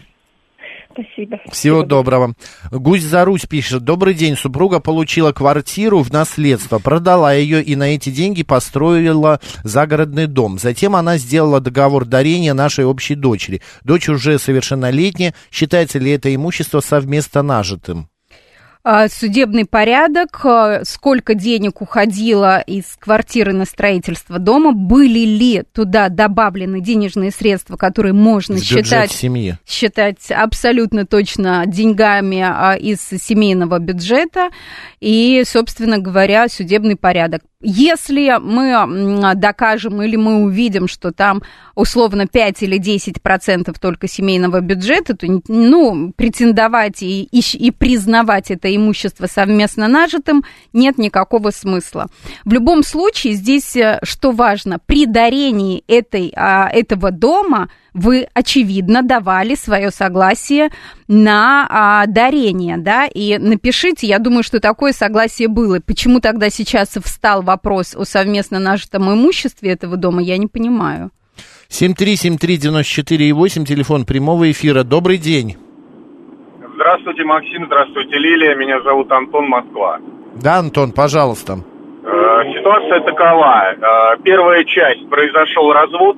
Спасибо. 0.96 1.38
Всего 1.52 1.80
Спасибо. 1.80 1.86
доброго. 1.86 2.34
Гусь 2.70 3.02
за 3.02 3.24
Русь 3.24 3.44
пишет. 3.46 3.84
Добрый 3.84 4.14
день. 4.14 4.36
Супруга 4.36 4.80
получила 4.80 5.32
квартиру 5.32 6.02
в 6.02 6.10
наследство, 6.10 6.78
продала 6.78 7.34
ее 7.34 7.62
и 7.62 7.76
на 7.76 7.94
эти 7.94 8.08
деньги 8.10 8.42
построила 8.42 9.40
загородный 9.62 10.26
дом. 10.26 10.58
Затем 10.58 10.96
она 10.96 11.18
сделала 11.18 11.60
договор 11.60 12.06
дарения 12.06 12.54
нашей 12.54 12.86
общей 12.86 13.14
дочери. 13.14 13.60
Дочь 13.84 14.08
уже 14.08 14.38
совершеннолетняя. 14.38 15.34
Считается 15.50 15.98
ли 15.98 16.12
это 16.12 16.34
имущество 16.34 16.80
совместно 16.80 17.42
нажитым? 17.42 18.08
А, 18.88 19.08
судебный 19.08 19.64
порядок, 19.64 20.42
а, 20.44 20.82
сколько 20.84 21.34
денег 21.34 21.82
уходило 21.82 22.60
из 22.60 22.84
квартиры 22.96 23.52
на 23.52 23.64
строительство 23.64 24.38
дома, 24.38 24.70
были 24.70 25.24
ли 25.24 25.64
туда 25.72 26.08
добавлены 26.08 26.80
денежные 26.80 27.32
средства, 27.32 27.76
которые 27.76 28.12
можно 28.12 28.58
в 28.58 28.62
считать, 28.62 29.10
семьи. 29.10 29.58
считать 29.66 30.30
абсолютно 30.30 31.04
точно 31.04 31.64
деньгами 31.66 32.44
а, 32.46 32.74
из 32.74 33.00
семейного 33.00 33.80
бюджета, 33.80 34.50
и, 35.00 35.42
собственно 35.44 35.98
говоря, 35.98 36.48
судебный 36.48 36.94
порядок. 36.94 37.42
Если 37.60 38.38
мы 38.40 39.34
докажем 39.34 40.00
или 40.02 40.14
мы 40.14 40.44
увидим, 40.44 40.86
что 40.86 41.10
там 41.10 41.42
условно 41.74 42.26
5 42.26 42.62
или 42.62 42.76
10 42.76 43.22
процентов 43.22 43.80
только 43.80 44.06
семейного 44.08 44.60
бюджета, 44.60 45.16
то 45.16 45.26
ну, 45.48 46.12
претендовать 46.14 47.02
и, 47.02 47.24
и, 47.24 47.40
и 47.56 47.70
признавать 47.70 48.50
это 48.50 48.75
имущество 48.76 49.26
совместно 49.26 49.88
нажитым 49.88 50.44
нет 50.72 50.98
никакого 50.98 51.50
смысла. 51.50 52.06
В 52.44 52.52
любом 52.52 52.82
случае, 52.82 53.34
здесь 53.34 53.76
э, 53.76 53.98
что 54.02 54.32
важно, 54.32 54.78
при 54.78 55.06
дарении 55.06 55.82
этой, 55.86 56.32
а, 56.36 56.68
этого 56.68 57.10
дома– 57.10 57.68
вы, 57.96 58.28
очевидно, 58.34 59.02
давали 59.02 59.54
свое 59.54 59.90
согласие 59.90 60.68
на 61.08 61.66
а, 61.68 62.06
дарение, 62.06 62.76
да, 62.76 63.06
и 63.06 63.38
напишите, 63.38 64.06
я 64.06 64.18
думаю, 64.18 64.42
что 64.42 64.60
такое 64.60 64.92
согласие 64.92 65.48
было. 65.48 65.80
Почему 65.80 66.20
тогда 66.20 66.50
сейчас 66.50 66.90
встал 67.02 67.42
вопрос 67.42 67.94
о 67.96 68.04
совместно 68.04 68.58
нажитом 68.58 69.10
имуществе 69.10 69.70
этого 69.70 69.96
дома, 69.96 70.22
я 70.22 70.36
не 70.36 70.46
понимаю. 70.46 71.10
7373948, 71.70 73.64
телефон 73.64 74.04
прямого 74.04 74.50
эфира. 74.50 74.84
Добрый 74.84 75.16
день. 75.16 75.56
Здравствуйте, 76.86 77.24
Максим, 77.24 77.66
здравствуйте, 77.66 78.16
Лилия. 78.16 78.54
Меня 78.54 78.80
зовут 78.82 79.10
Антон 79.10 79.48
Москва. 79.48 79.98
Да, 80.36 80.58
Антон, 80.58 80.92
пожалуйста. 80.92 81.54
Э, 82.04 82.52
ситуация 82.56 83.00
такова. 83.00 83.72
Э, 83.72 84.22
первая 84.22 84.62
часть. 84.62 85.08
Произошел 85.10 85.72
развод 85.72 86.16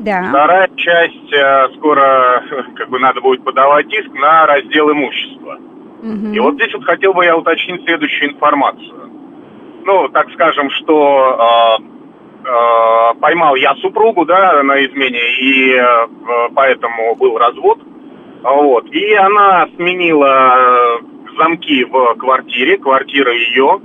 да. 0.00 0.26
Вторая 0.28 0.68
часть, 0.74 1.32
э, 1.32 1.68
скоро 1.76 2.42
как 2.74 2.88
бы 2.88 2.98
надо 2.98 3.20
будет 3.20 3.44
подавать 3.44 3.86
иск 3.92 4.12
на 4.14 4.44
раздел 4.46 4.90
имущества. 4.90 5.56
Угу. 6.02 6.32
И 6.32 6.40
вот 6.40 6.54
здесь 6.54 6.74
вот 6.74 6.84
хотел 6.84 7.14
бы 7.14 7.24
я 7.24 7.36
уточнить 7.36 7.84
следующую 7.84 8.32
информацию. 8.32 9.10
Ну, 9.84 10.08
так 10.08 10.32
скажем, 10.32 10.68
что 10.70 11.78
э, 11.78 12.44
э, 12.44 13.20
поймал 13.20 13.54
я 13.54 13.72
супругу, 13.76 14.24
да, 14.24 14.64
на 14.64 14.84
измене, 14.84 15.20
и 15.38 15.74
э, 15.74 16.06
поэтому 16.56 17.14
был 17.14 17.38
развод. 17.38 17.78
Вот. 18.42 18.86
И 18.90 19.14
она 19.14 19.68
сменила 19.76 21.00
замки 21.36 21.84
в 21.84 22.14
квартире, 22.16 22.78
квартира 22.78 23.32
ее, 23.32 23.80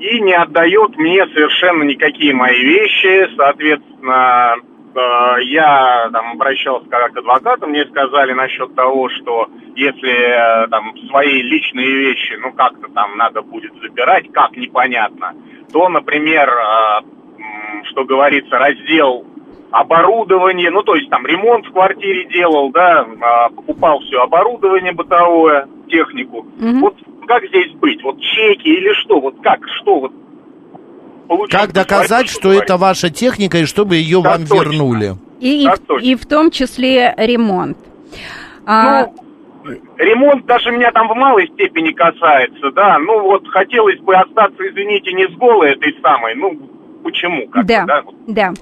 и 0.00 0.20
не 0.20 0.34
отдает 0.34 0.96
мне 0.96 1.26
совершенно 1.26 1.82
никакие 1.82 2.34
мои 2.34 2.58
вещи, 2.58 3.28
соответственно, 3.36 4.56
Э, 4.94 5.42
я 5.44 6.08
там 6.12 6.32
обращался 6.32 6.88
как 6.88 7.12
к 7.12 7.18
адвокату, 7.18 7.66
мне 7.66 7.84
сказали 7.86 8.32
насчет 8.32 8.74
того, 8.74 9.08
что 9.10 9.48
если 9.76 10.64
э, 10.64 10.68
там 10.68 10.96
свои 11.08 11.42
личные 11.42 11.92
вещи, 11.92 12.36
ну 12.42 12.52
как-то 12.52 12.88
там 12.92 13.16
надо 13.16 13.42
будет 13.42 13.72
забирать, 13.80 14.30
как 14.32 14.56
непонятно, 14.56 15.34
то, 15.72 15.88
например, 15.88 16.48
э, 16.48 17.84
что 17.90 18.04
говорится, 18.04 18.58
раздел 18.58 19.24
оборудование, 19.70 20.70
ну 20.70 20.82
то 20.82 20.94
есть 20.94 21.10
там 21.10 21.26
ремонт 21.26 21.66
в 21.66 21.72
квартире 21.72 22.26
делал, 22.26 22.70
да, 22.70 23.06
покупал 23.54 24.00
все 24.00 24.22
оборудование 24.22 24.92
бытовое, 24.92 25.68
технику. 25.88 26.46
Mm-hmm. 26.58 26.80
Вот 26.80 26.96
как 27.26 27.46
здесь 27.46 27.72
быть? 27.74 28.02
Вот 28.02 28.20
чеки 28.20 28.68
или 28.68 28.92
что? 28.94 29.20
Вот 29.20 29.36
как? 29.42 29.60
Что 29.80 30.00
вот 30.00 30.12
получил... 31.28 31.58
Как 31.58 31.72
доказать, 31.72 32.28
что 32.28 32.52
это 32.52 32.76
ваша 32.76 33.10
техника 33.10 33.58
и 33.58 33.64
чтобы 33.64 33.96
ее 33.96 34.20
вам 34.20 34.42
вернули? 34.44 35.14
И, 35.38 35.64
и, 35.64 35.68
точно. 35.86 36.04
и 36.04 36.14
в 36.16 36.26
том 36.26 36.50
числе 36.50 37.14
ремонт. 37.16 37.78
А, 38.66 39.06
Ну, 39.06 39.14
ремонт 39.96 40.44
даже 40.46 40.70
меня 40.70 40.90
там 40.90 41.08
в 41.08 41.14
малой 41.14 41.48
степени 41.48 41.92
касается, 41.92 42.72
да. 42.72 42.98
Ну, 42.98 43.22
вот 43.22 43.46
хотелось 43.48 43.98
бы 44.00 44.14
остаться, 44.16 44.68
извините, 44.68 45.12
не 45.12 45.28
с 45.28 45.32
голой 45.36 45.72
этой 45.72 45.96
самой, 46.02 46.34
ну, 46.34 46.58
почему? 47.02 47.48
Как 47.48 47.66
Да, 47.66 47.84
да? 47.84 48.02
да. 48.26 48.52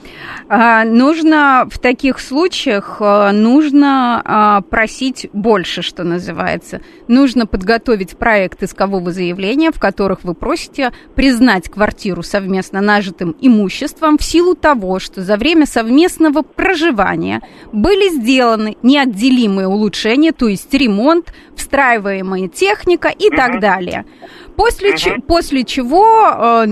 А, 0.48 0.84
нужно 0.84 1.66
в 1.70 1.78
таких 1.78 2.20
случаях 2.20 2.98
а, 3.00 3.32
нужно 3.32 4.22
а, 4.24 4.60
просить 4.62 5.28
больше, 5.32 5.82
что 5.82 6.04
называется. 6.04 6.80
Нужно 7.06 7.46
подготовить 7.46 8.16
проект 8.16 8.62
искового 8.62 9.12
заявления, 9.12 9.70
в 9.70 9.78
которых 9.78 10.24
вы 10.24 10.34
просите 10.34 10.92
признать 11.14 11.68
квартиру 11.68 12.22
совместно 12.22 12.80
нажитым 12.80 13.36
имуществом 13.40 14.18
в 14.18 14.22
силу 14.22 14.54
того, 14.54 14.98
что 14.98 15.22
за 15.22 15.36
время 15.36 15.66
совместного 15.66 16.42
проживания 16.42 17.42
были 17.72 18.08
сделаны 18.08 18.76
неотделимые 18.82 19.68
улучшения, 19.68 20.32
то 20.32 20.48
есть 20.48 20.72
ремонт, 20.72 21.32
встраиваемая 21.56 22.48
техника 22.48 23.08
и 23.08 23.30
так 23.30 23.60
далее. 23.60 24.04
После, 24.58 24.90
че- 24.98 25.20
после 25.26 25.62
чего 25.64 26.04
э, 26.64 26.66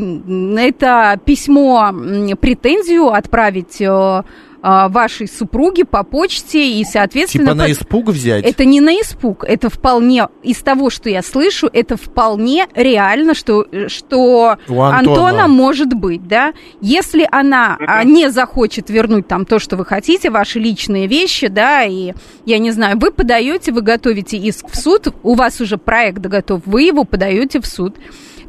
это 0.58 1.18
письмо, 1.24 1.92
претензию 2.40 3.06
отправить 3.14 3.80
э, 3.80 4.22
вашей 4.66 5.28
супруге 5.28 5.84
по 5.84 6.02
почте 6.02 6.72
и, 6.72 6.84
соответственно... 6.84 7.52
Типа 7.52 7.54
на 7.54 7.70
испуг 7.70 8.08
взять? 8.08 8.44
это 8.44 8.64
не 8.64 8.80
на 8.80 9.00
испуг, 9.00 9.44
это 9.44 9.70
вполне, 9.70 10.26
из 10.42 10.58
того, 10.58 10.90
что 10.90 11.08
я 11.08 11.22
слышу, 11.22 11.68
это 11.72 11.96
вполне 11.96 12.66
реально, 12.74 13.34
что, 13.34 13.66
что 13.86 14.58
У 14.68 14.82
Антона. 14.82 14.98
Антона 14.98 15.48
может 15.48 15.94
быть, 15.94 16.26
да. 16.26 16.52
Если 16.80 17.28
она 17.30 17.76
а, 17.78 18.02
не 18.02 18.28
захочет 18.30 18.90
вернуть 18.90 19.28
там 19.28 19.46
то, 19.46 19.60
что 19.60 19.76
вы 19.76 19.84
хотите, 19.84 20.30
ваши 20.30 20.58
личные 20.58 21.06
вещи, 21.06 21.46
да, 21.46 21.84
и, 21.84 22.14
я 22.44 22.58
не 22.58 22.72
знаю, 22.72 22.98
вы 22.98 23.12
подаете, 23.12 23.70
вы 23.70 23.82
готовите 23.82 24.36
иск 24.36 24.68
в 24.68 24.76
суд, 24.76 25.14
у 25.22 25.34
вас 25.34 25.60
уже 25.60 25.78
проект 25.78 26.20
готов, 26.20 26.62
вы 26.66 26.82
его 26.82 27.04
подаете 27.04 27.60
в 27.60 27.66
суд. 27.66 27.94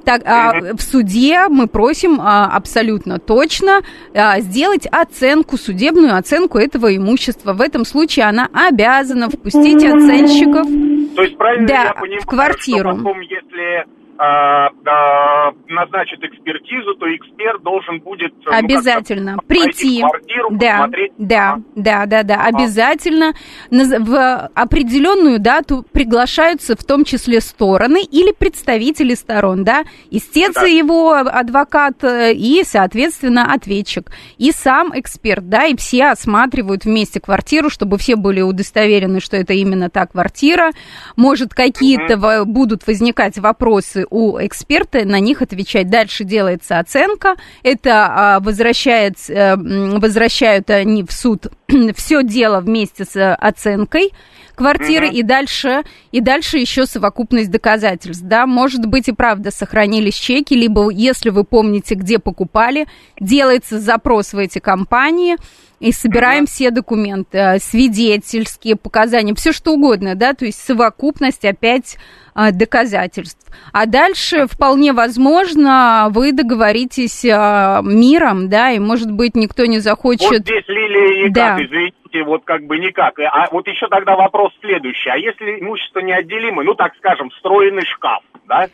Так, 0.07 0.21
а, 0.25 0.53
в 0.73 0.81
суде 0.81 1.49
мы 1.49 1.67
просим 1.67 2.21
а, 2.21 2.45
абсолютно 2.45 3.19
точно 3.19 3.81
а, 4.13 4.39
сделать 4.39 4.87
оценку, 4.89 5.57
судебную 5.57 6.15
оценку 6.15 6.57
этого 6.59 6.95
имущества. 6.95 7.51
В 7.51 7.59
этом 7.59 7.83
случае 7.83 8.23
она 8.23 8.47
обязана 8.53 9.29
впустить 9.29 9.83
оценщиков. 9.83 10.65
То 11.13 11.23
есть 11.23 11.37
правильно 11.37 11.67
Да, 11.67 11.83
я 11.83 11.93
понимаю, 11.93 12.21
в 12.21 12.25
квартиру. 12.25 12.89
что 12.91 13.03
потом, 13.03 13.19
если 13.19 13.85
а, 14.17 14.67
а, 14.85 15.51
назначат 15.67 16.23
экспертизу, 16.23 16.95
то 16.95 17.05
эксперт 17.15 17.61
должен 17.63 17.99
будет 17.99 18.33
ну, 18.37 18.43
как-то 18.51 18.57
Обязательно 18.57 19.37
пройти 19.47 19.67
прийти. 19.67 20.01
квартиру, 20.01 20.49
Да, 20.51 20.71
посмотреть. 20.77 21.11
да, 21.17 21.59
да, 21.75 22.05
да, 22.05 22.23
да, 22.23 22.43
обязательно. 22.45 23.33
Наз- 23.71 23.99
В 23.99 24.49
определенную 24.55 25.39
дату 25.39 25.85
приглашаются 25.91 26.75
в 26.75 26.83
том 26.83 27.03
числе 27.03 27.41
стороны 27.41 28.01
или 28.03 28.31
представители 28.31 29.13
сторон, 29.13 29.63
да, 29.63 29.83
истец 30.09 30.53
Да. 30.55 30.63
его 30.63 31.13
адвокат 31.13 32.03
э, 32.03 32.33
и, 32.33 32.63
соответственно, 32.63 33.53
ответчик. 33.53 34.11
И 34.37 34.51
сам 34.51 34.91
эксперт, 34.97 35.47
да, 35.49 35.65
и 35.65 35.75
все 35.75 36.07
осматривают 36.07 36.85
вместе 36.85 37.19
квартиру, 37.19 37.69
чтобы 37.69 37.97
все 37.97 38.15
были 38.15 38.41
удостоверены, 38.41 39.19
что 39.19 39.37
это 39.37 39.53
именно 39.53 39.89
та 39.89 40.05
квартира. 40.07 40.71
Может, 41.15 41.53
какие-то 41.53 42.17
во- 42.17 42.45
будут 42.45 42.87
возникать 42.87 43.37
вопросы 43.37 44.05
у 44.09 44.37
эксперта, 44.39 45.05
на 45.05 45.19
них 45.19 45.41
отвечать. 45.41 45.89
Дальше 45.89 46.23
делается 46.23 46.79
оценка. 46.79 47.35
Это 47.63 48.07
а, 48.09 48.39
возвращается, 48.39 49.33
э, 49.33 49.55
возвращают 49.55 50.69
они 50.69 51.03
в 51.03 51.11
суд 51.11 51.47
все 51.95 52.23
дело 52.23 52.59
вместе 52.59 53.05
с 53.05 53.15
э, 53.15 53.33
оценкой 53.33 54.11
квартиры 54.57 55.07
и 55.07 55.23
дальше 55.23 55.83
и 56.11 56.19
дальше 56.19 56.57
еще 56.57 56.85
совокупность 56.85 57.51
доказательств, 57.51 58.23
да, 58.25 58.45
может 58.47 58.85
быть 58.87 59.07
и 59.07 59.13
правда 59.13 59.51
сохранились 59.51 60.15
чеки, 60.15 60.55
либо 60.55 60.89
если 60.89 61.29
вы 61.29 61.43
помните, 61.43 61.95
где 61.95 62.17
покупали, 62.19 62.87
делается 63.19 63.79
запрос 63.79 64.33
в 64.33 64.37
эти 64.39 64.59
компании 64.59 65.35
и 65.79 65.91
собираем 65.91 66.47
все 66.47 66.71
документы, 66.71 67.37
э, 67.37 67.59
свидетельские 67.59 68.75
показания, 68.75 69.35
все 69.35 69.51
что 69.51 69.73
угодно, 69.73 70.15
да, 70.15 70.33
то 70.33 70.45
есть 70.45 70.59
совокупность 70.59 71.45
опять 71.45 71.97
э, 72.35 72.51
доказательств. 72.51 73.45
А 73.73 73.85
дальше 73.85 74.47
вполне 74.47 74.91
возможно 74.93 76.07
вы 76.11 76.31
договоритесь 76.31 77.23
э, 77.23 77.81
миром, 77.83 78.49
да, 78.49 78.71
и 78.71 78.79
может 78.79 79.11
быть 79.11 79.35
никто 79.35 79.65
не 79.65 79.77
Вот 79.77 79.83
захочет. 79.83 80.41
здесь 80.41 80.67
Лилия 80.67 81.29
никак, 81.29 81.57
Да. 81.57 81.63
извините, 81.63 81.96
вот 82.25 82.43
как 82.45 82.63
бы 82.65 82.77
никак. 82.77 83.19
А 83.19 83.47
вот 83.51 83.67
еще 83.67 83.87
тогда 83.87 84.15
вопрос 84.15 84.51
следующий. 84.61 85.09
А 85.09 85.17
если 85.17 85.59
имущество 85.59 85.99
неотделимое, 85.99 86.65
ну 86.65 86.73
так 86.75 86.93
скажем, 86.97 87.29
встроенный 87.31 87.85
шкаф, 87.85 88.21
да? 88.47 88.65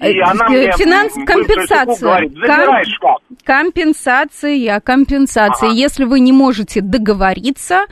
И 0.00 0.18
Э, 0.18 0.22
она 0.22 0.46
э, 0.46 0.48
мне, 0.50 0.72
финанс- 0.72 1.12
компенсация. 1.26 2.08
говорит, 2.08 2.32
Ком- 2.40 2.84
шкаф. 2.84 3.16
Компенсация, 3.44 4.80
компенсация. 4.80 5.68
Ага. 5.68 5.76
Если 5.76 6.04
вы 6.04 6.20
не 6.20 6.32
можете 6.32 6.80
договориться 6.80 7.84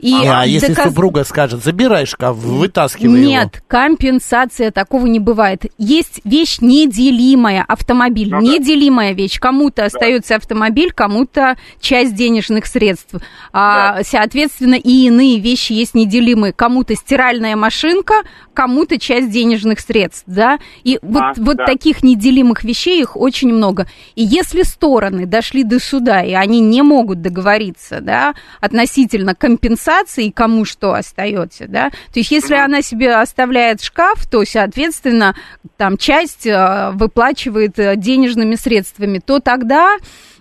и 0.00 0.14
а 0.26 0.44
если 0.44 0.72
доказ- 0.72 0.88
супруга 0.88 1.24
скажет, 1.24 1.62
забирай 1.62 2.06
шкаф, 2.06 2.36
вытаскивай 2.36 3.20
Нет, 3.20 3.62
компенсация 3.68 4.70
такого 4.70 5.06
не 5.06 5.18
бывает. 5.20 5.64
Есть 5.76 6.20
вещь 6.24 6.58
неделимая, 6.60 7.64
автомобиль, 7.66 8.30
Ну 8.30 8.40
да. 8.40 8.46
неделимая 8.46 9.12
вещь. 9.12 9.38
Кому-то 9.38 9.84
остается 9.84 10.36
автомобиль, 10.36 10.92
кому-то 10.92 11.56
часть 11.80 12.14
денежных 12.14 12.66
средств. 12.66 13.14
А, 13.52 14.02
соответственно, 14.02 14.74
и 14.76 15.06
иные 15.06 15.38
вещи 15.38 15.72
есть 15.72 15.94
неделимые. 15.94 16.52
Кому-то 16.52 16.94
стиральная 16.94 17.56
машинка, 17.56 18.22
кому-то 18.54 18.98
часть 18.98 19.30
денежных 19.30 19.80
средств, 19.80 20.24
да. 20.26 20.58
И 20.84 20.98
вот, 21.02 21.22
А, 21.22 21.32
вот 21.36 21.56
да. 21.58 21.66
таких 21.66 22.02
неделимых 22.02 22.64
вещей 22.64 23.00
их 23.00 23.16
очень 23.16 23.52
много. 23.52 23.86
И 24.14 24.22
если 24.22 24.62
стороны 24.62 25.26
дошли 25.26 25.64
до 25.64 25.78
суда, 25.78 26.22
и 26.22 26.32
они 26.32 26.60
не 26.60 26.82
могут 26.82 27.20
договориться, 27.20 28.00
да, 28.00 28.34
относительно 28.60 29.34
компенсации, 29.34 29.89
и 30.22 30.30
кому 30.30 30.64
что 30.64 30.94
остается, 30.94 31.66
да, 31.66 31.90
то 31.90 32.18
есть 32.18 32.30
если 32.30 32.54
она 32.54 32.82
себе 32.82 33.14
оставляет 33.14 33.82
шкаф, 33.82 34.26
то, 34.26 34.44
соответственно, 34.44 35.34
там 35.76 35.96
часть 35.96 36.46
э, 36.46 36.90
выплачивает 36.92 37.78
э, 37.78 37.96
денежными 37.96 38.54
средствами, 38.54 39.18
то 39.18 39.40
тогда 39.40 39.96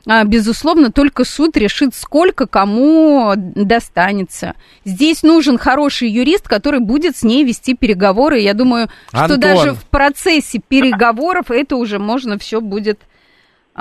а, 0.07 0.23
безусловно, 0.23 0.91
только 0.91 1.23
суд 1.23 1.55
решит, 1.57 1.93
сколько 1.93 2.47
кому 2.47 3.33
достанется. 3.35 4.55
Здесь 4.85 5.23
нужен 5.23 5.57
хороший 5.57 6.09
юрист, 6.09 6.47
который 6.47 6.79
будет 6.79 7.17
с 7.17 7.23
ней 7.23 7.43
вести 7.43 7.75
переговоры. 7.75 8.39
Я 8.39 8.53
думаю, 8.53 8.89
что 9.09 9.23
Антон. 9.23 9.39
даже 9.39 9.73
в 9.73 9.83
процессе 9.85 10.59
переговоров 10.67 11.51
это 11.51 11.75
уже 11.75 11.99
можно 11.99 12.39
все 12.39 12.61
будет 12.61 12.99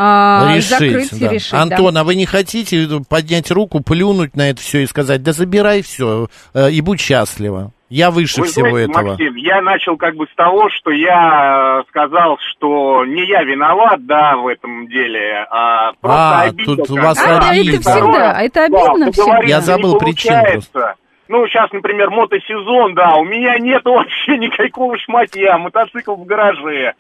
а, 0.01 0.55
Решить, 0.55 0.69
закрыть 0.71 1.13
и 1.13 1.25
да. 1.25 1.33
решить. 1.33 1.53
да. 1.53 1.63
Антон, 1.63 1.97
а 1.99 2.05
вы 2.05 2.15
не 2.15 2.25
хотите 2.27 2.87
поднять 3.09 3.51
руку, 3.51 3.81
плюнуть 3.83 4.37
на 4.37 4.49
это 4.51 4.61
все 4.61 4.81
и 4.81 4.87
сказать, 4.87 5.23
да 5.23 5.33
забирай 5.33 5.83
все 5.83 6.29
и 6.55 6.81
будь 6.81 7.01
счастлива. 7.01 7.73
Я 7.91 8.11
выше 8.11 8.43
Вы 8.43 8.49
всего 8.49 8.69
знаете, 8.69 8.91
этого. 8.93 9.09
Максим, 9.13 9.35
я 9.37 9.63
начал 9.63 9.97
как 9.97 10.15
бы 10.15 10.27
с 10.31 10.35
того, 10.35 10.69
что 10.69 10.91
я 10.91 11.81
э, 11.81 11.89
сказал, 11.89 12.37
что 12.51 13.07
не 13.07 13.27
я 13.27 13.43
виноват, 13.45 14.05
да, 14.05 14.37
в 14.37 14.47
этом 14.47 14.87
деле, 14.89 15.47
а 15.51 15.93
просто 15.99 16.39
А, 16.39 16.43
обидно. 16.43 16.77
тут 16.77 16.91
у 16.91 16.97
вас. 16.97 17.19
А, 17.19 17.41
да, 17.41 17.49
обидно. 17.49 17.77
это 17.77 17.91
всегда, 17.91 18.43
это 18.43 18.65
обидно 18.65 19.07
Да, 19.07 19.13
всегда. 19.13 19.43
Я 19.45 19.61
забыл 19.63 19.99
причину. 19.99 20.61
Ну, 21.29 21.47
сейчас, 21.47 21.71
например, 21.73 22.11
мотосезон, 22.11 22.95
да, 22.95 23.15
у 23.17 23.25
меня 23.25 23.59
нет 23.59 23.83
вообще 23.87 24.37
никакого 24.39 24.97
шматья, 24.99 25.57
мотоцикл 25.59 26.15
в 26.15 26.25
гараже. 26.27 26.93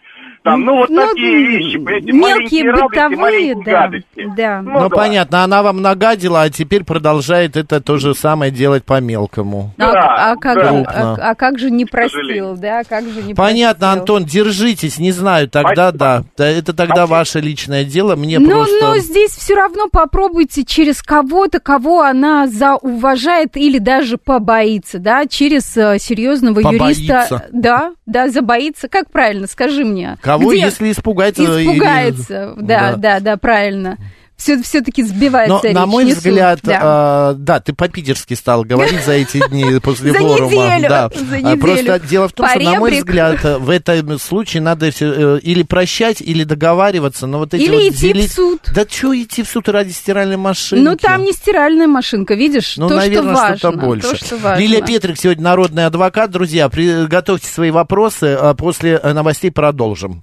Там, 0.44 0.64
ну, 0.64 0.76
вот 0.76 0.88
Ну, 0.88 1.07
такие 1.09 1.46
вещи, 1.46 1.78
понимаете, 1.78 2.12
Мелкие 2.40 2.62
радости, 2.70 2.85
бытовые, 2.88 3.18
маленькие 3.18 3.64
да, 3.64 3.72
гадости. 3.83 4.33
да. 4.37 4.62
Ну, 4.62 4.88
да. 4.88 4.96
понятно, 4.96 5.44
она 5.44 5.62
вам 5.62 5.83
нагадила, 5.83 6.42
а 6.42 6.48
теперь 6.48 6.85
продолжает 6.85 7.57
это 7.57 7.81
то 7.83 7.98
же 7.98 8.14
самое 8.14 8.50
делать 8.50 8.85
по 8.85 8.98
мелкому. 9.00 9.74
А, 9.76 9.92
Да, 9.92 10.31
а 10.31 10.37
как, 10.37 10.54
да. 10.57 10.70
же- 10.72 10.85
а- 10.88 11.31
а 11.31 11.35
как 11.35 11.59
же 11.59 11.70
не 11.70 11.85
простил, 11.85 12.20
сожалению. 12.20 12.57
да? 12.57 12.83
Как 12.85 13.04
же 13.04 13.22
не 13.24 13.35
Понятно, 13.35 13.88
простил? 13.88 14.00
Антон, 14.00 14.24
держитесь, 14.24 14.98
не 14.98 15.11
знаю, 15.12 15.50
тогда 15.50 15.90
Спасибо. 15.90 16.24
да. 16.38 16.48
Это 16.48 16.72
тогда 16.72 16.94
Спасибо. 16.94 17.14
ваше 17.16 17.40
личное 17.40 17.85
дело, 17.85 18.16
мне 18.16 18.38
но, 18.38 18.48
просто... 18.48 18.76
но 18.81 18.96
здесь 18.98 19.33
все 19.33 19.54
равно 19.54 19.88
попробуйте 19.92 20.64
через 20.64 21.02
кого-то, 21.02 21.59
кого 21.61 22.02
она 22.02 22.46
зауважает 22.46 23.57
или 23.57 23.78
даже 23.78 24.16
побоится, 24.18 24.98
да, 24.98 25.26
через 25.26 25.76
э, 25.76 25.98
серьезного 25.98 26.61
Побоится. 26.62 27.02
юриста. 27.02 27.46
Да, 27.52 27.92
да, 28.07 28.28
забоится. 28.28 28.88
Как 28.88 29.11
правильно, 29.11 29.46
скажи 29.46 29.85
мне. 29.85 30.08
Кого, 30.21 30.51
Где- 30.53 30.61
если 30.62 30.90
испугается? 30.90 31.42
или- 31.42 31.64
Испугается, 31.66 32.55
да, 32.57 32.97
да, 32.97 33.21
да, 33.21 33.37
правильно. 33.37 33.99
Все, 34.38 34.62
все-таки 34.62 35.03
сбивается 35.03 35.55
Но, 35.55 35.61
речь. 35.62 35.74
на 35.74 35.87
мой 35.87 36.05
не 36.05 36.14
взгляд, 36.14 36.61
да. 36.62 37.33
э, 37.33 37.38
да, 37.38 37.61
ты 37.61 37.72
по-питерски 37.72 38.35
стал 38.35 38.62
говорить 38.62 39.05
за 39.05 39.12
эти 39.12 39.46
дни 39.48 39.81
после 39.81 40.12
форума. 40.14 40.79
Да. 40.81 41.11
А. 41.42 41.57
Просто 41.57 41.98
дело 41.98 42.29
в 42.29 42.33
том, 42.33 42.48
что, 42.48 42.61
на 42.61 42.77
мой 42.77 42.98
взгляд, 42.98 43.42
в 43.42 43.68
этом 43.68 44.18
случае 44.18 44.62
надо 44.62 44.90
э, 45.01 45.40
или 45.42 45.64
прощать, 45.64 46.20
или 46.20 46.44
договариваться. 46.44 47.27
Но 47.27 47.38
вот 47.38 47.53
эти 47.53 47.62
Или 47.62 47.90
идти 47.90 48.12
в 48.12 48.33
суд. 48.33 48.61
Да 48.72 48.85
что 48.88 49.12
идти 49.20 49.42
в 49.42 49.48
суд 49.48 49.68
ради 49.68 49.90
стиральной 49.90 50.37
машинки? 50.37 50.83
Ну, 50.85 50.96
там 50.96 51.24
не 51.24 51.33
стиральная 51.33 51.88
машинка, 51.88 52.35
видишь? 52.35 52.77
Ну, 52.77 52.88
наверное, 52.88 53.57
что-то 53.57 53.77
больше. 53.77 54.18
Лилия 54.57 54.83
Петрик 54.83 55.18
сегодня 55.18 55.42
народный 55.42 55.87
адвокат. 55.87 56.31
Друзья, 56.31 56.68
приготовьте 56.68 57.48
свои 57.48 57.70
вопросы. 57.70 58.37
а 58.40 58.55
После 58.55 59.01
э, 59.03 59.12
новостей 59.12 59.51
продолжим. 59.51 60.22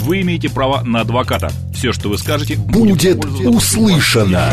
Вы 0.00 0.22
имеете 0.22 0.48
право 0.50 0.82
на 0.82 1.00
адвоката. 1.00 1.50
Все, 1.74 1.92
что 1.92 2.08
вы 2.08 2.18
скажете, 2.18 2.56
Будет 2.56 3.20
пользоваться- 3.20 3.48
услышано. 3.48 4.50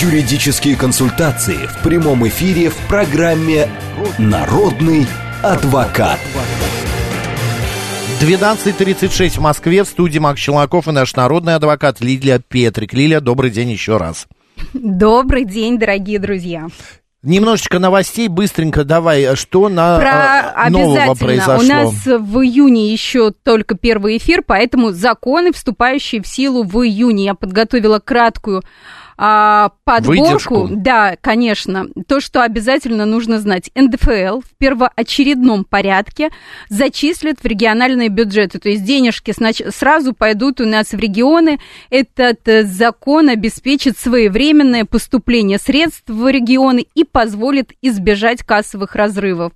Юридические 0.00 0.76
консультации 0.76 1.66
в 1.66 1.82
прямом 1.82 2.26
эфире 2.28 2.70
в 2.70 2.76
программе 2.88 3.68
«Народный 4.18 5.06
адвокат». 5.42 6.20
12.36 8.20 9.36
в 9.38 9.40
Москве. 9.40 9.84
В 9.84 9.88
студии 9.88 10.18
Макс 10.18 10.40
Челноков 10.40 10.88
и 10.88 10.92
наш 10.92 11.14
народный 11.14 11.54
адвокат 11.54 12.00
Лилия 12.00 12.40
Петрик. 12.40 12.92
Лилия, 12.92 13.20
добрый 13.20 13.50
день 13.50 13.70
еще 13.70 13.96
раз. 13.96 14.26
Добрый 14.72 15.44
день, 15.44 15.78
дорогие 15.78 16.18
друзья. 16.18 16.66
Немножечко 17.24 17.80
новостей, 17.80 18.28
быстренько 18.28 18.84
давай, 18.84 19.34
что 19.34 19.68
на 19.68 19.98
Про 19.98 20.66
э, 20.66 20.70
нового 20.70 21.02
обязательно. 21.02 21.14
произошло? 21.16 21.64
У 21.64 21.66
нас 21.66 22.06
в 22.06 22.40
июне 22.40 22.92
еще 22.92 23.32
только 23.32 23.76
первый 23.76 24.18
эфир, 24.18 24.44
поэтому 24.46 24.92
законы, 24.92 25.52
вступающие 25.52 26.22
в 26.22 26.28
силу 26.28 26.62
в 26.62 26.80
июне. 26.84 27.24
Я 27.24 27.34
подготовила 27.34 27.98
краткую 27.98 28.62
а, 29.20 29.72
подборку. 29.82 30.22
Выдержку. 30.22 30.68
Да, 30.70 31.16
конечно. 31.20 31.88
То, 32.06 32.20
что 32.20 32.42
обязательно 32.42 33.04
нужно 33.04 33.40
знать. 33.40 33.68
НДФЛ 33.74 34.40
в 34.40 34.56
первоочередном 34.58 35.64
порядке 35.64 36.30
зачислят 36.68 37.40
в 37.42 37.44
региональные 37.44 38.10
бюджеты. 38.10 38.60
То 38.60 38.68
есть 38.68 38.84
денежки 38.84 39.34
сразу 39.70 40.14
пойдут 40.14 40.60
у 40.60 40.66
нас 40.66 40.92
в 40.92 40.98
регионы. 40.98 41.58
Этот 41.90 42.46
э, 42.46 42.62
закон 42.62 43.28
обеспечит 43.28 43.98
своевременное 43.98 44.84
поступление 44.84 45.58
средств 45.58 46.08
в 46.08 46.30
регионы 46.30 46.86
и 46.94 47.02
позволит 47.02 47.72
избежать 47.82 48.44
кассовых 48.44 48.94
разрывов. 48.94 49.52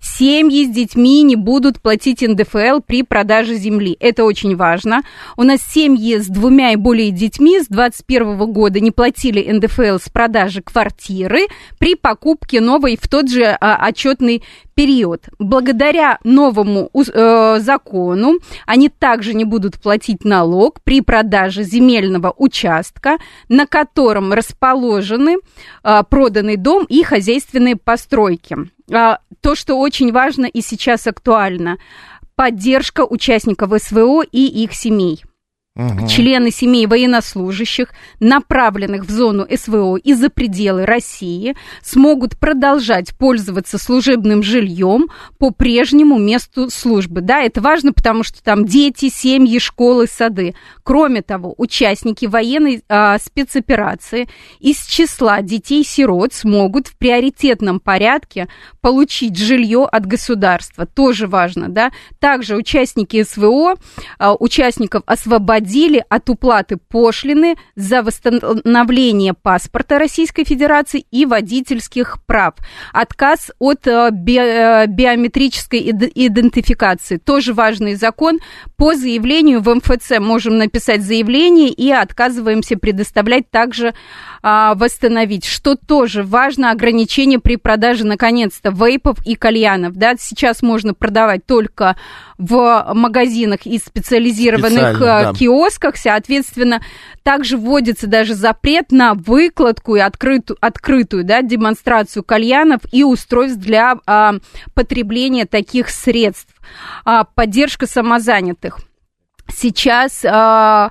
Семьи 0.00 0.64
с 0.64 0.70
детьми 0.70 1.22
не 1.22 1.36
будут 1.36 1.80
платить 1.80 2.22
НДФЛ 2.22 2.80
при 2.86 3.02
продаже 3.02 3.56
земли. 3.56 3.96
Это 4.00 4.24
очень 4.24 4.56
важно. 4.56 5.02
У 5.36 5.42
нас 5.42 5.60
семьи 5.60 6.18
с 6.18 6.26
двумя 6.26 6.72
и 6.72 6.76
более 6.76 7.10
детьми 7.10 7.60
с 7.60 7.66
2021 7.66 8.52
года 8.52 8.80
не 8.80 8.90
платили 8.90 9.50
НДФЛ 9.50 9.98
с 9.98 10.08
продажи 10.08 10.62
квартиры 10.62 11.46
при 11.78 11.94
покупке 11.94 12.60
новой 12.60 12.96
в 13.00 13.08
тот 13.08 13.30
же 13.30 13.44
а, 13.44 13.86
отчетный 13.86 14.42
период. 14.76 15.24
Благодаря 15.38 16.18
новому 16.22 16.90
э, 16.94 17.58
закону 17.60 18.34
они 18.66 18.90
также 18.90 19.34
не 19.34 19.44
будут 19.44 19.80
платить 19.80 20.24
налог 20.24 20.82
при 20.84 21.00
продаже 21.00 21.64
земельного 21.64 22.32
участка, 22.36 23.16
на 23.48 23.66
котором 23.66 24.32
расположены 24.32 25.38
э, 25.82 26.02
проданный 26.08 26.56
дом 26.56 26.84
и 26.88 27.02
хозяйственные 27.02 27.76
постройки. 27.76 28.56
А, 28.92 29.18
то, 29.40 29.54
что 29.54 29.78
очень 29.78 30.12
важно 30.12 30.44
и 30.44 30.60
сейчас 30.60 31.06
актуально, 31.06 31.78
поддержка 32.34 33.04
участников 33.04 33.72
СВО 33.82 34.22
и 34.30 34.46
их 34.62 34.74
семей. 34.74 35.24
Мгм. 35.76 36.08
Члены 36.08 36.50
семей 36.50 36.86
военнослужащих, 36.86 37.88
направленных 38.18 39.04
в 39.04 39.10
зону 39.10 39.46
СВО 39.54 39.96
и 39.96 40.14
за 40.14 40.30
пределы 40.30 40.86
России, 40.86 41.54
смогут 41.82 42.38
продолжать 42.38 43.14
пользоваться 43.14 43.76
служебным 43.76 44.42
жильем 44.42 45.08
по 45.38 45.50
прежнему 45.50 46.18
месту 46.18 46.70
службы. 46.70 47.20
Да, 47.20 47.42
это 47.42 47.60
важно, 47.60 47.92
потому 47.92 48.22
что 48.22 48.42
там 48.42 48.64
дети, 48.64 49.10
семьи, 49.10 49.58
школы, 49.58 50.06
сады. 50.06 50.54
Кроме 50.82 51.20
того, 51.20 51.54
участники 51.58 52.24
военной 52.24 52.82
а, 52.88 53.18
спецоперации 53.18 54.28
из 54.60 54.86
числа 54.86 55.42
детей-сирот 55.42 56.32
смогут 56.32 56.86
в 56.86 56.96
приоритетном 56.96 57.80
порядке 57.80 58.48
получить 58.80 59.36
жилье 59.36 59.84
от 59.84 60.06
государства. 60.06 60.86
Тоже 60.86 61.26
важно, 61.26 61.68
да. 61.68 61.90
Также 62.18 62.56
участники 62.56 63.22
СВО, 63.22 63.74
а, 64.18 64.34
участников 64.34 65.02
освободили 65.66 66.04
от 66.08 66.30
уплаты 66.30 66.76
пошлины 66.76 67.56
за 67.74 68.02
восстановление 68.02 69.34
паспорта 69.34 69.98
Российской 69.98 70.44
Федерации 70.44 71.04
и 71.10 71.26
водительских 71.26 72.18
прав. 72.26 72.54
Отказ 72.92 73.50
от 73.58 73.86
э, 73.86 74.10
би- 74.12 74.38
э, 74.38 74.86
биометрической 74.86 75.80
ид- 75.80 76.12
идентификации. 76.14 77.16
Тоже 77.18 77.52
важный 77.52 77.94
закон. 77.96 78.38
По 78.76 78.94
заявлению 78.94 79.60
в 79.60 79.74
МФЦ 79.74 80.18
можем 80.20 80.58
написать 80.58 81.02
заявление 81.02 81.70
и 81.70 81.90
отказываемся 81.90 82.76
предоставлять 82.76 83.50
также 83.50 83.94
а, 84.42 84.74
восстановить. 84.74 85.44
Что 85.44 85.74
тоже 85.74 86.22
важно, 86.22 86.70
ограничение 86.70 87.38
при 87.40 87.56
продаже, 87.56 88.06
наконец-то, 88.06 88.70
вейпов 88.70 89.18
и 89.26 89.34
кальянов. 89.34 89.94
Да, 89.94 90.14
сейчас 90.18 90.62
можно 90.62 90.94
продавать 90.94 91.44
только 91.46 91.96
в 92.38 92.92
магазинах 92.94 93.66
и 93.66 93.78
специализированных 93.78 95.00
э, 95.00 95.04
да. 95.04 95.32
киосках, 95.32 95.96
соответственно, 95.96 96.80
также 97.22 97.56
вводится 97.56 98.06
даже 98.06 98.34
запрет 98.34 98.92
на 98.92 99.14
выкладку 99.14 99.96
и 99.96 100.00
открытую, 100.00 100.58
открытую 100.60 101.24
да, 101.24 101.42
демонстрацию 101.42 102.22
кальянов 102.22 102.82
и 102.92 103.04
устройств 103.04 103.58
для 103.58 103.96
а, 104.06 104.34
потребления 104.74 105.46
таких 105.46 105.88
средств. 105.88 106.54
А, 107.04 107.24
поддержка 107.24 107.86
самозанятых. 107.86 108.80
Сейчас 109.48 110.24
а, 110.24 110.90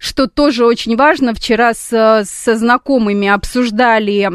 что 0.00 0.26
тоже 0.26 0.64
очень 0.64 0.96
важно, 0.96 1.34
вчера 1.34 1.74
с, 1.74 2.24
со 2.24 2.56
знакомыми 2.56 3.28
обсуждали 3.28 4.22
а, 4.22 4.30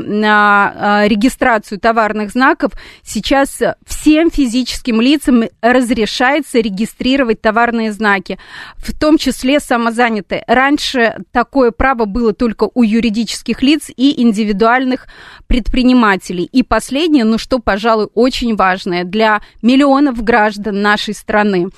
а, 1.04 1.08
регистрацию 1.08 1.80
товарных 1.80 2.30
знаков. 2.30 2.74
Сейчас 3.04 3.60
всем 3.84 4.30
физическим 4.30 5.02
лицам 5.02 5.46
разрешается 5.62 6.60
регистрировать 6.60 7.42
товарные 7.42 7.92
знаки, 7.92 8.38
в 8.78 8.98
том 8.98 9.18
числе 9.18 9.60
самозанятые. 9.60 10.44
Раньше 10.46 11.16
такое 11.32 11.72
право 11.72 12.06
было 12.06 12.32
только 12.34 12.70
у 12.72 12.84
юридических 12.84 13.64
лиц 13.64 13.90
и 13.98 14.22
индивидуальных 14.22 15.08
предпринимателей. 15.48 16.44
И 16.44 16.62
последнее, 16.62 17.24
ну 17.24 17.40
что, 17.40 17.58
пожалуй, 17.58 18.10
очень 18.14 18.56
важное 18.56 19.04
для 19.04 19.42
миллионов 19.64 20.24
граждан 20.24 20.84
нашей 20.84 21.16
страны 21.16 21.70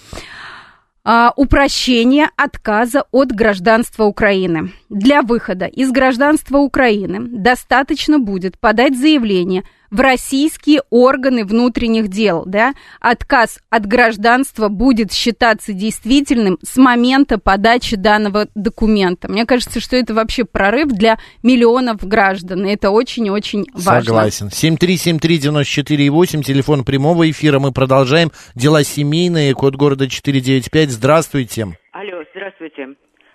а, 1.09 1.31
упрощение 1.37 2.29
отказа 2.35 3.05
от 3.13 3.31
гражданства 3.31 4.03
Украины. 4.03 4.73
Для 4.89 5.21
выхода 5.21 5.65
из 5.65 5.89
гражданства 5.89 6.57
Украины 6.57 7.19
достаточно 7.21 8.19
будет 8.19 8.59
подать 8.59 8.97
заявление 8.97 9.63
в 9.91 9.99
российские 9.99 10.81
органы 10.89 11.45
внутренних 11.45 12.07
дел. 12.07 12.43
Да? 12.45 12.73
Отказ 12.99 13.59
от 13.69 13.85
гражданства 13.85 14.69
будет 14.69 15.13
считаться 15.13 15.73
действительным 15.73 16.57
с 16.63 16.77
момента 16.77 17.39
подачи 17.39 17.95
данного 17.95 18.47
документа. 18.55 19.29
Мне 19.29 19.45
кажется, 19.45 19.79
что 19.79 19.95
это 19.95 20.13
вообще 20.13 20.45
прорыв 20.45 20.87
для 20.87 21.17
миллионов 21.43 22.03
граждан. 22.03 22.65
И 22.65 22.71
это 22.71 22.91
очень-очень 22.91 23.65
важно. 23.73 24.03
Согласен. 24.03 24.47
7373948, 24.47 26.41
телефон 26.43 26.83
прямого 26.83 27.29
эфира. 27.29 27.59
Мы 27.59 27.71
продолжаем. 27.71 28.31
Дела 28.55 28.83
семейные, 28.83 29.53
код 29.53 29.75
города 29.75 30.09
495. 30.09 30.89
Здравствуйте. 30.89 31.67
Алло, 31.91 32.23
здравствуйте. 32.33 32.89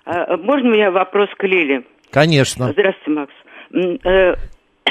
А, 0.04 0.36
Можно 0.36 0.70
у 0.70 0.72
меня 0.72 0.90
вопрос 0.90 1.28
к 1.36 1.44
Лиле? 1.44 1.84
Конечно. 2.10 2.72
Здравствуйте, 2.72 3.10
Макс. 3.10 3.32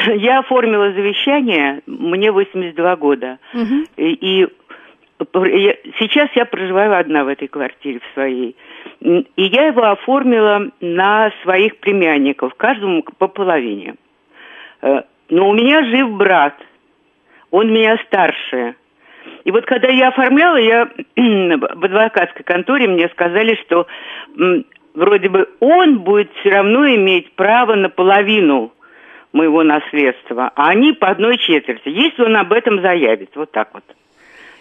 Я 0.15 0.39
оформила 0.39 0.91
завещание, 0.91 1.81
мне 1.85 2.31
82 2.31 2.95
года. 2.95 3.39
Мгм. 3.53 3.85
И, 3.97 4.13
и 4.13 4.47
сейчас 5.99 6.29
я 6.35 6.45
проживаю 6.45 6.97
одна 6.97 7.23
в 7.23 7.27
этой 7.27 7.47
квартире 7.47 7.99
в 7.99 8.13
своей. 8.13 8.55
И 9.01 9.23
я 9.35 9.67
его 9.67 9.83
оформила 9.83 10.69
на 10.79 11.31
своих 11.43 11.77
племянников, 11.77 12.55
каждому 12.55 13.03
по 13.17 13.27
половине. 13.27 13.95
Э, 14.81 15.01
Но 15.29 15.49
у 15.49 15.53
меня 15.53 15.83
жив 15.85 16.09
брат, 16.11 16.55
он 17.51 17.71
меня 17.71 17.97
старше. 18.07 18.75
И 19.43 19.51
вот 19.51 19.65
когда 19.65 19.89
я 19.89 20.07
оформляла, 20.07 20.57
я 20.57 20.85
в 21.15 21.85
адвокатской 21.85 22.43
конторе 22.43 22.87
мне 22.87 23.07
сказали, 23.09 23.55
что 23.65 23.85
вроде 24.95 25.29
бы 25.29 25.47
он 25.59 25.99
будет 25.99 26.31
все 26.39 26.49
равно 26.49 26.87
иметь 26.87 27.31
право 27.33 27.75
на 27.75 27.89
половину 27.89 28.71
моего 29.33 29.63
наследства, 29.63 30.51
а 30.55 30.69
они 30.69 30.93
по 30.93 31.09
одной 31.09 31.37
четверти, 31.37 31.89
если 31.89 32.23
он 32.23 32.35
об 32.35 32.51
этом 32.51 32.81
заявит, 32.81 33.29
вот 33.35 33.51
так 33.51 33.69
вот. 33.73 33.83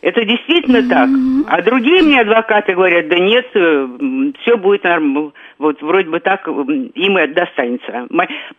Это 0.02 0.24
действительно 0.24 0.88
так. 0.88 1.08
А 1.48 1.60
другие 1.60 2.02
мне 2.02 2.22
адвокаты 2.22 2.72
говорят, 2.74 3.08
да 3.08 3.18
нет, 3.18 3.46
все 4.40 4.56
будет 4.56 4.84
нормально. 4.84 5.32
Вот 5.58 5.82
вроде 5.82 6.08
бы 6.08 6.20
так 6.20 6.48
им 6.48 7.18
и 7.18 7.26
достанется. 7.26 8.06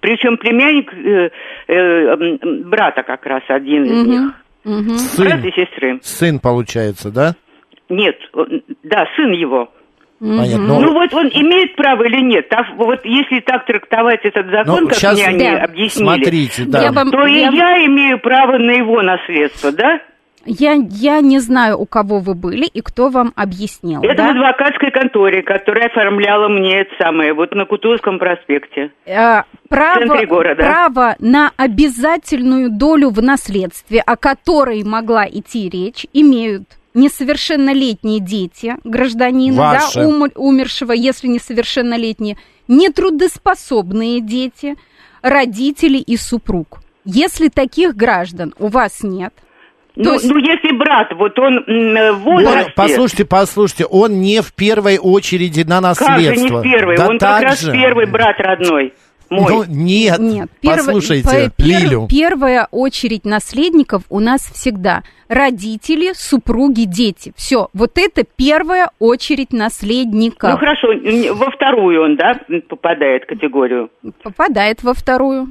Причем 0.02 0.38
племянник 0.38 0.93
э, 0.93 1.32
э, 1.67 2.38
брата 2.65 3.02
как 3.02 3.26
раз 3.26 3.41
один 3.47 3.86
из 3.86 4.08
них. 4.08 4.21
Сын, 4.63 5.26
Брат 5.26 5.43
и 5.43 5.52
сестры. 5.52 6.00
сын 6.04 6.38
получается, 6.39 7.12
да? 7.12 7.34
Нет, 7.89 8.17
да, 8.84 9.08
сын 9.15 9.32
его. 9.32 9.71
Понятно. 10.22 10.58
Ну, 10.68 10.80
Но- 10.82 10.94
вот 10.94 11.14
он 11.16 11.28
имеет 11.34 11.76
право 11.76 12.04
или 12.04 12.22
нет? 12.22 12.48
Так, 12.48 12.68
вот 12.78 13.00
если 13.04 13.40
так 13.40 13.66
трактовать 13.66 14.20
этот 14.24 14.52
закон, 14.52 14.84
Ну, 14.84 14.88
как 14.90 14.98
щас- 14.98 15.16
мне 15.16 15.26
они 15.26 15.40
Да. 15.40 15.64
объяснили, 15.64 16.06
Смотрите, 16.06 16.64
да. 16.68 16.84
Я 16.84 16.92
вам- 16.92 17.10
то 17.10 17.26
и 17.26 17.40
я- 17.40 17.50
я 17.50 17.86
имею 17.88 18.20
право 18.20 18.58
на 18.60 18.72
его 18.72 19.02
наследство, 19.02 19.72
да? 19.72 20.00
Я, 20.46 20.74
я 20.74 21.22
не 21.22 21.38
знаю, 21.40 21.80
у 21.80 21.86
кого 21.86 22.20
вы 22.20 22.34
были 22.34 22.66
и 22.66 22.82
кто 22.82 23.10
вам 23.10 23.32
объяснил. 23.36 24.02
Это 24.04 24.16
да? 24.16 24.28
в 24.28 24.32
адвокатской 24.32 24.90
конторе, 24.92 25.44
которая 25.44 25.88
оформляла 25.88 26.48
мне 26.50 26.82
это 26.82 26.92
самое, 27.00 27.34
вот 27.34 27.54
на 27.54 27.66
Кутузовском 27.66 28.18
проспекте. 28.18 28.92
Э, 29.06 29.44
право, 29.70 30.00
центре 30.00 30.26
города. 30.26 30.56
право 30.64 31.16
на 31.20 31.52
обязательную 31.58 32.72
долю 32.72 33.10
в 33.10 33.22
наследстве, 33.22 34.02
о 34.02 34.16
которой 34.16 34.84
могла 34.84 35.28
идти 35.28 35.70
речь, 35.70 36.06
имеют 36.14 36.64
несовершеннолетние 36.94 38.20
дети 38.20 38.76
гражданина, 38.84 39.56
Ваши. 39.58 40.00
да, 40.00 40.08
умер- 40.08 40.32
умершего, 40.36 40.92
если 40.92 41.28
несовершеннолетние, 41.28 42.38
нетрудоспособные 42.68 44.22
дети, 44.22 44.76
родители 45.22 45.98
и 45.98 46.18
супруг. 46.18 46.80
Если 47.06 47.48
таких 47.50 47.96
граждан 47.96 48.54
у 48.60 48.68
вас 48.68 49.04
нет, 49.04 49.34
Ну, 49.96 50.14
есть- 50.14 50.26
ну, 50.30 50.38
если 50.38 50.72
брат, 50.78 51.10
вот 51.18 51.38
он 51.38 51.58
э, 51.68 52.12
в 52.14 52.26
Он- 52.28 52.44
возрасте... 52.44 52.74
послушайте, 52.76 53.26
послушайте, 53.26 53.86
он 53.86 54.22
не 54.22 54.42
в 54.42 54.54
первой 54.54 54.98
очереди 54.98 55.64
на 55.68 55.82
Как 55.82 55.98
же 55.98 56.06
наследство. 56.30 56.56
не 56.56 56.60
в 56.60 56.64
первый? 56.64 56.96
Да 56.98 57.08
он 57.10 57.20
как 57.20 57.42
раз 57.42 57.64
первый 57.66 58.06
брат 58.06 58.36
родной. 58.40 58.94
Мой. 59.32 59.50
Ну, 59.50 59.63
нет, 59.67 60.20
Нет, 60.20 60.50
перво- 60.62 60.76
послушайте, 60.76 61.24
по- 61.24 61.63
пер- 61.63 61.65
Лилю. 61.65 62.08
первая 62.10 62.67
очередь 62.70 63.24
наследников 63.26 64.04
у 64.10 64.20
нас 64.20 64.41
всегда 64.41 65.04
родители, 65.30 66.12
супруги, 66.13 66.84
дети. 66.84 67.32
Все, 67.38 67.70
вот 67.74 67.98
это 67.98 68.26
первая 68.36 68.91
очередь 69.00 69.54
наследников. 69.54 70.52
Ну 70.52 70.58
хорошо, 70.58 70.89
во 71.34 71.50
вторую 71.50 72.04
он, 72.04 72.17
да, 72.17 72.41
попадает 72.67 73.24
в 73.24 73.28
категорию. 73.28 73.89
Попадает 74.22 74.84
во 74.84 74.94
вторую. 74.94 75.48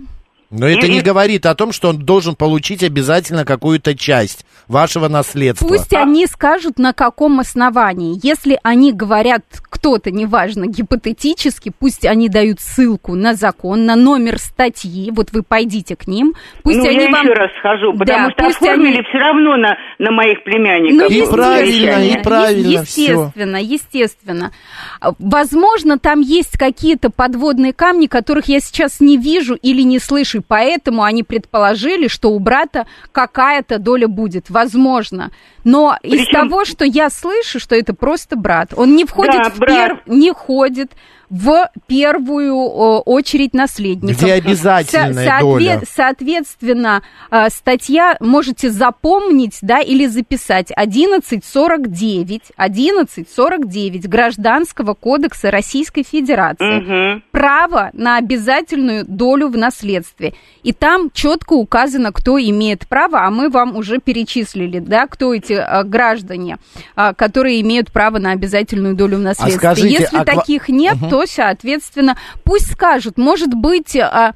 Но 0.51 0.67
это 0.67 0.87
И- 0.87 0.91
не 0.91 0.99
и- 0.99 1.03
говорит 1.03 1.47
о 1.47 1.55
том, 1.55 1.73
что 1.73 1.89
он 1.91 1.99
должен 1.99 2.35
получить 2.35 2.83
обязательно 2.83 3.45
какую-то 3.45 3.97
часть 3.97 4.45
вашего 4.67 5.09
наследства. 5.09 5.67
Пусть 5.67 5.93
они 5.95 6.27
скажут, 6.27 6.79
на 6.79 6.93
каком 6.93 7.41
основании. 7.41 8.19
Если 8.23 8.59
они 8.63 8.93
говорят 8.93 9.43
кто-то, 9.63 10.11
неважно, 10.11 10.67
гипотетически, 10.67 11.73
пусть 11.77 12.05
они 12.05 12.29
дают 12.29 12.61
ссылку 12.61 13.15
на 13.15 13.35
закон, 13.35 13.85
на 13.87 13.97
номер 13.97 14.39
статьи, 14.39 15.11
вот 15.13 15.29
вы 15.33 15.43
пойдите 15.43 15.97
к 15.97 16.07
ним, 16.07 16.35
пусть 16.63 16.79
ну, 16.79 16.85
они 16.89 17.05
я 17.05 17.11
вам... 17.11 17.23
еще 17.25 17.33
раз 17.33 17.51
схожу, 17.59 17.93
потому 17.99 18.29
Да, 18.29 18.31
что 18.33 18.45
пусть 18.45 18.57
оформили 18.63 18.95
они- 18.99 19.03
все 19.09 19.19
равно 19.19 19.57
на, 19.57 19.77
на 19.99 20.11
моих 20.11 20.43
племянников. 20.45 21.11
И 21.11 21.15
естественно, 21.15 21.43
правильно, 21.43 22.05
и 22.05 22.23
правильно. 22.23 22.69
Естественно, 22.81 23.57
естественно. 23.57 24.53
А, 25.01 25.13
Возможно, 25.19 25.99
там 25.99 26.21
есть 26.21 26.59
какие-то 26.59 27.11
подводные 27.11 27.73
камни, 27.73 28.07
которых 28.07 28.47
я 28.49 28.61
сейчас 28.61 29.01
не 29.01 29.17
вижу 29.17 29.55
или 29.55 29.83
не 29.83 29.99
слышу, 29.99 30.40
и 30.41 30.43
поэтому 30.47 31.03
они 31.03 31.23
предположили, 31.23 32.09
что 32.09 32.31
у 32.31 32.39
брата 32.39 32.87
какая-то 33.13 33.79
доля 33.79 34.09
будет. 34.09 34.51
Возможно. 34.51 35.31
Но 35.65 35.97
из 36.03 36.27
Причем- 36.27 36.49
того, 36.49 36.65
что 36.65 36.85
я 36.85 37.11
слышу, 37.11 37.61
что 37.61 37.75
это 37.77 37.95
просто 37.95 38.37
брат. 38.37 38.73
Он 38.77 38.97
не 38.97 39.05
входит 39.05 39.43
Да, 39.45 39.51
в 39.51 39.59
брат. 39.59 39.91
пер- 39.93 40.01
не 40.07 40.33
входит 40.33 40.93
в 41.31 41.71
первую 41.87 42.57
очередь 42.57 43.55
наследников. 43.55 44.21
Где 44.21 44.33
обязательная 44.33 45.39
Со- 45.39 45.41
доля. 45.41 45.83
Соответственно, 45.89 47.03
а, 47.31 47.49
статья 47.51 48.17
можете 48.19 48.69
запомнить, 48.69 49.59
да, 49.63 49.79
или 49.81 50.07
записать 50.07 50.73
1149, 50.73 52.43
1149 52.57 54.09
Гражданского 54.09 54.95
кодекса 54.95 55.53
Российской 55.53 56.03
Федерации. 56.03 56.81
Мгм. 56.81 57.23
Право 57.31 57.91
на 57.93 58.17
обязательную 58.17 59.05
долю 59.07 59.49
в 59.49 59.57
наследстве. 59.57 60.35
И 60.65 60.73
там 60.73 61.11
четко 61.13 61.53
указано, 61.53 62.13
кто 62.13 62.39
имеет 62.41 62.89
право, 62.89 63.25
а 63.25 63.31
мы 63.31 63.51
вам 63.51 63.77
уже 63.77 63.99
перечислили, 63.99 64.81
да, 64.81 65.07
кто 65.07 65.33
эти 65.33 65.53
а, 65.53 65.85
граждане, 65.85 66.59
а, 66.97 67.15
которые 67.15 67.61
имеют 67.61 67.93
право 67.93 68.19
на 68.19 68.33
обязательную 68.33 68.97
долю 68.97 69.19
в 69.19 69.21
наследстве. 69.21 69.59
скажите, 69.59 69.89
Если 69.91 70.17
а 70.17 70.25
таких 70.25 70.69
нет, 70.69 70.97
то, 71.09 71.20
соответственно, 71.27 72.17
пусть 72.45 72.73
скажут, 72.73 73.19
может 73.19 73.55
быть, 73.55 73.97
а, 73.97 74.35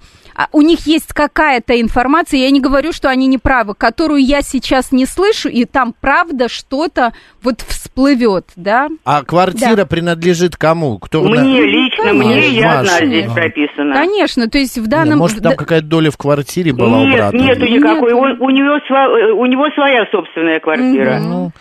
у 0.52 0.62
них 0.62 0.80
есть 0.86 1.12
какая-то 1.12 1.80
информация, 1.80 2.40
я 2.40 2.50
не 2.50 2.60
говорю, 2.60 2.92
что 2.92 3.08
они 3.08 3.26
не 3.26 3.38
правы, 3.38 3.74
которую 3.74 4.20
я 4.24 4.42
сейчас 4.42 4.92
не 4.92 5.06
слышу, 5.06 5.48
и 5.48 5.64
там 5.64 5.94
правда 6.00 6.48
что-то 6.48 7.12
вот 7.42 7.60
всплывет, 7.60 8.46
да? 8.56 8.88
А 9.04 9.22
квартира 9.22 9.76
Да. 9.76 9.86
принадлежит 9.86 10.56
кому? 10.56 10.98
Кто 10.98 11.22
на- 11.22 11.40
Мне 11.40 11.62
лично, 11.62 12.12
мне 12.12 12.22
конечно. 12.34 12.52
я 12.60 12.78
одна 12.80 12.92
Маша. 12.92 13.06
здесь 13.06 13.24
Ага. 13.26 13.34
прописана. 13.34 13.94
Конечно, 13.94 14.48
то 14.48 14.58
есть 14.58 14.78
в 14.78 14.86
данном... 14.88 15.18
Может, 15.18 15.42
там 15.42 15.56
какая-то 15.56 15.86
доля 15.86 16.10
в 16.10 16.16
квартире 16.16 16.72
была 16.72 16.98
у 17.00 17.06
Нет, 17.06 17.16
брата? 17.18 17.36
нету 17.36 17.64
никакой. 17.66 18.12
Он- 18.12 18.36
у, 18.40 18.50
него 18.50 18.78
сва- 18.88 19.16
э, 19.18 19.32
у 19.32 19.46
него 19.46 19.68
своя 19.74 20.06
собственная 20.10 20.58
квартира. 20.60 21.18
Ну, 21.20 21.52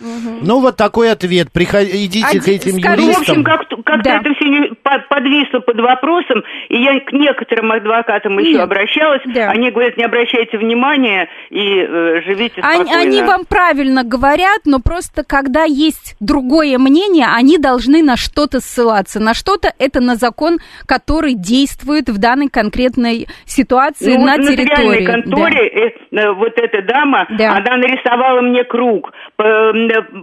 ну, 0.41 0.59
вот 0.59 0.75
такой 0.77 1.11
ответ. 1.11 1.51
Приходи, 1.51 2.05
идите 2.05 2.25
А 2.39 2.41
к 2.41 2.47
этим 2.47 2.79
скажи- 2.79 3.01
Ну, 3.01 3.03
в 3.03 3.05
юристам. 3.05 3.21
общем, 3.21 3.43
как- 3.43 3.67
как-то 3.85 4.03
Да. 4.03 4.17
это 4.17 4.29
все 4.33 4.97
подвисло 5.09 5.59
под 5.59 5.79
вопросом, 5.79 6.43
и 6.69 6.81
я 6.81 6.99
к 6.99 7.11
некоторым 7.13 7.71
адвокатам 7.71 8.39
еще 8.39 8.53
Нет. 8.53 8.62
Обращалась. 8.63 9.21
Да. 9.25 9.49
Они 9.51 9.71
говорят, 9.71 9.97
не 9.97 10.03
обращайте 10.03 10.57
внимания 10.57 11.27
и 11.49 11.79
э, 11.79 12.21
живите 12.25 12.61
Они, 12.61 12.83
спокойно. 12.85 13.01
они 13.01 13.21
вам 13.23 13.45
правильно 13.45 14.03
говорят, 14.03 14.61
но 14.65 14.79
просто 14.79 15.23
когда 15.23 15.63
есть 15.63 16.15
другое 16.19 16.77
мнение, 16.77 17.27
они 17.33 17.57
должны 17.57 18.01
на 18.03 18.17
что-то 18.17 18.59
ссылаться. 18.59 19.19
На 19.19 19.33
что-то 19.33 19.71
это 19.79 20.01
на 20.01 20.15
закон, 20.15 20.57
который 20.87 21.33
действует 21.35 22.09
в 22.09 22.17
данной 22.19 22.49
конкретной 22.49 23.27
ситуации 23.45 24.15
Ну, 24.17 24.25
на 24.25 24.37
вот 24.37 24.45
в 24.45 24.47
территории. 24.47 25.05
нотариальной 25.05 25.05
конторе 25.23 25.67
э, 25.67 25.91
э, 26.11 26.31
вот 26.33 26.53
эта 26.57 26.81
дама, 26.81 27.27
Да. 27.37 27.51
она 27.57 27.77
нарисовала 27.77 28.41
мне 28.41 28.63
круг, 28.63 29.11
по- 29.35 29.73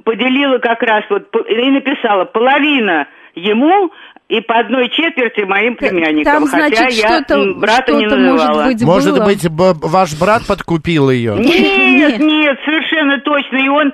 поделила 0.05 0.59
как 0.59 0.83
раз 0.83 1.05
вот 1.11 1.29
и 1.48 1.70
написала 1.70 2.24
половина 2.24 3.07
ему 3.35 3.90
и 4.31 4.40
по 4.40 4.59
одной 4.61 4.88
четверти 4.90 5.43
моим 5.45 5.77
племянникам. 5.77 6.33
Там, 6.33 6.47
хотя 6.47 6.77
значит, 6.77 6.99
я 7.03 7.21
брата 7.57 7.93
не 7.93 8.07
что-то 8.07 8.16
называла. 8.16 8.62
может 8.62 8.66
быть 8.73 8.83
Может 8.87 9.14
было. 9.16 9.25
быть, 9.27 9.49
б- 9.51 9.75
ваш 9.88 10.19
брат 10.19 10.47
подкупил 10.47 11.11
ее? 11.11 11.35
Нет, 11.37 11.49
Нет. 11.49 12.19
нет, 12.21 12.57
совершенно 12.64 13.19
точно. 13.21 13.57
И 13.57 13.69
он, 13.69 13.88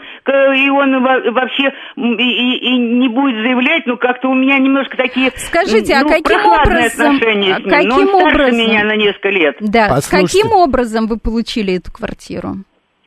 и 0.56 0.68
он 0.70 1.02
во- 1.02 1.32
вообще 1.32 1.72
и, 1.96 2.02
и- 2.02 2.58
и 2.74 2.78
не 2.78 3.08
будет 3.08 3.36
заявлять, 3.42 3.82
ну 3.86 3.96
как-то 3.96 4.28
у 4.28 4.34
меня 4.34 4.58
немножко 4.58 4.96
такие 4.96 5.32
Скажите, 5.36 5.94
а 5.94 6.02
ну, 6.02 6.08
каким 6.08 6.22
прохладные 6.24 6.78
образом- 6.86 7.16
отношения 7.16 7.54
с 7.54 7.72
а 7.72 7.82
ним. 7.82 7.88
Но 7.88 7.94
он 7.96 8.00
каким 8.02 8.08
старше 8.20 8.34
образом? 8.36 8.58
меня 8.58 8.84
на 8.84 8.96
несколько 8.96 9.28
лет. 9.30 9.56
Да. 9.60 9.88
Послушайте. 9.88 10.26
Каким 10.42 10.52
образом 10.52 11.06
вы 11.06 11.18
получили 11.18 11.76
эту 11.76 11.90
квартиру? 11.92 12.56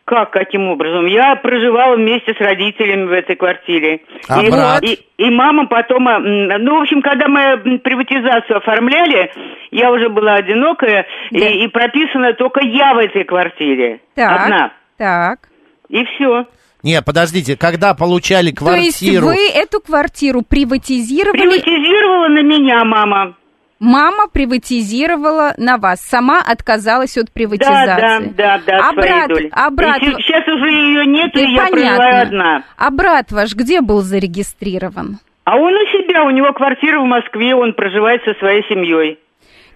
Как, 0.10 0.32
каким 0.32 0.70
образом? 0.70 1.06
Я 1.06 1.36
проживала 1.36 1.96
вместе 1.96 2.34
с 2.34 2.40
родителями 2.40 3.06
в 3.06 3.12
этой 3.12 3.36
квартире. 3.36 4.02
А 4.28 4.42
и, 4.42 4.50
брат? 4.50 4.84
и, 4.84 5.06
и 5.20 5.30
мама 5.30 5.68
потом... 5.68 6.06
Ну, 6.06 6.80
в 6.80 6.82
общем, 6.82 7.04
когда 7.04 7.28
мы 7.28 7.78
приватизацию 7.78 8.58
оформляли, 8.58 9.32
я 9.70 9.92
уже 9.92 10.10
была 10.10 10.34
одинокая, 10.34 11.06
Да. 11.30 11.38
и, 11.38 11.64
и 11.64 11.68
прописана 11.68 12.34
только 12.34 12.62
я 12.66 12.96
в 12.96 12.98
этой 12.98 13.24
квартире. 13.24 14.02
Так. 14.16 14.46
Одна. 14.46 14.74
Так. 14.98 15.42
И 15.90 16.04
все. 16.06 16.48
Не, 16.82 17.04
подождите, 17.04 17.56
когда 17.56 17.94
получали 17.94 18.50
То 18.50 18.74
есть 18.74 18.98
квартиру... 18.98 19.28
вы 19.28 19.48
эту 19.54 19.80
квартиру 19.80 20.42
приватизировали, 20.42 21.40
Приватизировала 21.40 22.30
на 22.30 22.42
меня 22.42 22.84
мама. 22.84 23.36
Мама 23.80 24.28
приватизировала 24.28 25.54
на 25.58 25.78
вас, 25.78 26.02
сама 26.02 26.40
отказалась 26.46 27.18
от 27.18 27.26
Да, 27.26 27.30
да, 27.30 27.34
приватизации. 27.34 28.34
да, 28.36 28.60
да, 28.66 28.78
а 28.78 28.94
брат, 28.94 29.28
доли. 29.30 29.50
а 29.52 29.70
брат, 29.70 30.02
И 30.02 30.06
се- 30.06 30.12
сейчас 30.18 30.48
уже 30.48 30.70
ее 30.72 31.06
нет, 31.06 31.32
Да 31.34 31.42
и 31.42 31.52
я 31.52 31.68
понятно. 31.68 32.22
одна. 32.22 32.64
А 32.78 32.92
брат 32.92 33.32
ваш 33.32 33.56
где 33.56 33.82
был 33.82 34.02
зарегистрирован? 34.02 35.20
А 35.46 35.58
он 35.58 35.74
у 35.74 35.86
себя, 35.98 36.24
у 36.24 36.30
него 36.30 36.54
квартира 36.54 37.00
в 37.00 37.06
Москве, 37.06 37.56
он 37.56 37.74
проживает 37.74 38.22
со 38.24 38.34
своей 38.36 38.64
семьей. 38.70 39.18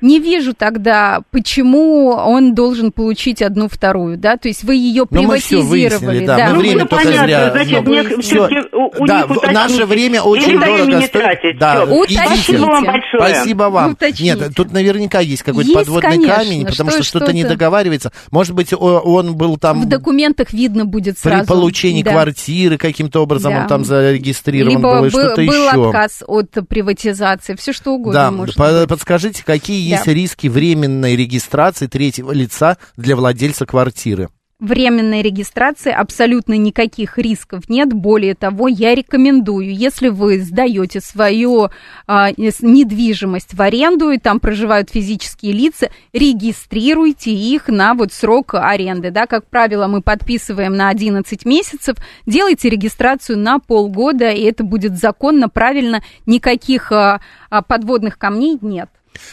Не 0.03 0.19
вижу 0.19 0.53
тогда, 0.53 1.21
почему 1.31 2.09
он 2.09 2.53
должен 2.53 2.91
получить 2.91 3.41
одну 3.41 3.67
вторую, 3.67 4.17
да, 4.17 4.37
то 4.37 4.47
есть 4.47 4.63
вы 4.63 4.75
ее 4.75 5.03
всё 5.03 5.05
приватизировали. 5.05 5.67
выяснили, 5.67 6.25
да, 6.25 6.37
мы 6.49 6.53
Ну, 6.53 6.59
время 6.59 6.81
ну, 6.83 6.87
только 6.87 7.03
понятно, 7.05 7.25
зря. 7.27 7.51
значит, 7.51 7.71
ну, 7.85 7.91
мне 7.91 8.03
всё-таки 8.21 8.55
у- 8.75 9.03
у 9.03 9.07
да, 9.07 9.25
них 9.27 9.51
наше 9.53 9.85
время 9.85 10.21
очень 10.21 10.59
дорого 10.59 10.91
стоит. 11.01 11.11
тратить. 11.11 11.57
Да. 11.57 11.85
Спасибо 11.87 12.65
вам 12.65 12.83
большое. 12.85 13.17
Спасибо 13.35 13.63
вам. 13.63 13.91
Уточните. 13.93 14.23
Нет, 14.23 14.55
тут 14.55 14.71
наверняка 14.73 15.19
есть 15.19 15.41
какой-то 15.43 15.69
Есть, 15.69 15.79
подводный 15.79 16.11
конечно, 16.11 16.35
камень, 16.35 16.65
потому 16.65 16.89
что- 16.91 17.03
что 17.03 17.19
что-то 17.19 17.33
не 17.33 17.43
договаривается. 17.43 18.11
Может 18.31 18.53
быть, 18.53 18.73
он 18.73 19.35
был 19.35 19.57
там 19.57 19.81
В 19.81 19.85
документах 19.87 20.51
видно 20.53 20.85
будет 20.85 21.15
при 21.15 21.29
сразу. 21.29 21.47
получении 21.47 22.03
Да. 22.03 22.11
квартиры 22.11 22.77
каким-то 22.77 23.21
образом 23.21 23.53
Да. 23.53 23.61
он 23.61 23.67
там 23.67 23.85
зарегистрирован 23.85 24.77
Либо 24.77 24.81
был, 24.91 25.05
и 25.05 25.09
был, 25.09 25.19
что-то 25.21 25.35
был 25.43 25.43
еще. 25.67 25.87
отказ 25.87 26.23
от 26.27 26.49
приватизации, 26.67 27.55
все 27.55 27.71
что 27.73 27.93
угодно 27.93 28.13
Да, 28.13 28.31
может 28.31 28.55
подскажите, 28.89 29.43
какие 29.45 29.91
Да. 29.91 29.92
Есть 29.93 30.07
риски 30.07 30.47
временной 30.47 31.15
регистрации 31.15 31.87
третьего 31.87 32.31
лица 32.31 32.77
для 32.97 33.15
владельца 33.15 33.65
квартиры? 33.65 34.29
временной 34.63 35.21
регистрации 35.21 35.91
абсолютно 35.91 36.53
никаких 36.53 37.17
рисков 37.17 37.67
нет. 37.67 37.91
Более 37.91 38.33
того, 38.33 38.69
я 38.69 38.95
рекомендую, 38.95 39.75
если 39.75 40.07
вы 40.07 40.39
сдаете 40.39 41.01
свою 41.01 41.69
а, 42.07 42.29
недвижимость 42.31 43.53
в 43.53 43.61
аренду, 43.61 44.11
и 44.11 44.17
там 44.17 44.39
проживают 44.39 44.89
физические 44.89 45.51
лица, 45.51 45.89
регистрируйте 46.13 47.31
их 47.31 47.67
на 47.67 47.93
вот 47.93 48.13
срок 48.13 48.53
аренды. 48.53 49.11
Да, 49.11 49.27
как 49.27 49.47
правило, 49.47 49.87
мы 49.87 50.01
подписываем 50.01 50.75
на 50.75 50.89
11 50.89 51.45
месяцев, 51.45 51.97
делайте 52.25 52.69
регистрацию 52.69 53.37
на 53.37 53.59
полгода, 53.59 54.29
и 54.29 54.43
это 54.43 54.63
будет 54.63 54.97
законно, 54.97 55.49
правильно, 55.49 56.01
никаких 56.25 56.91
а, 56.93 57.19
а, 57.49 57.61
подводных 57.61 58.17
камней 58.17 58.57
нет. 58.61 58.89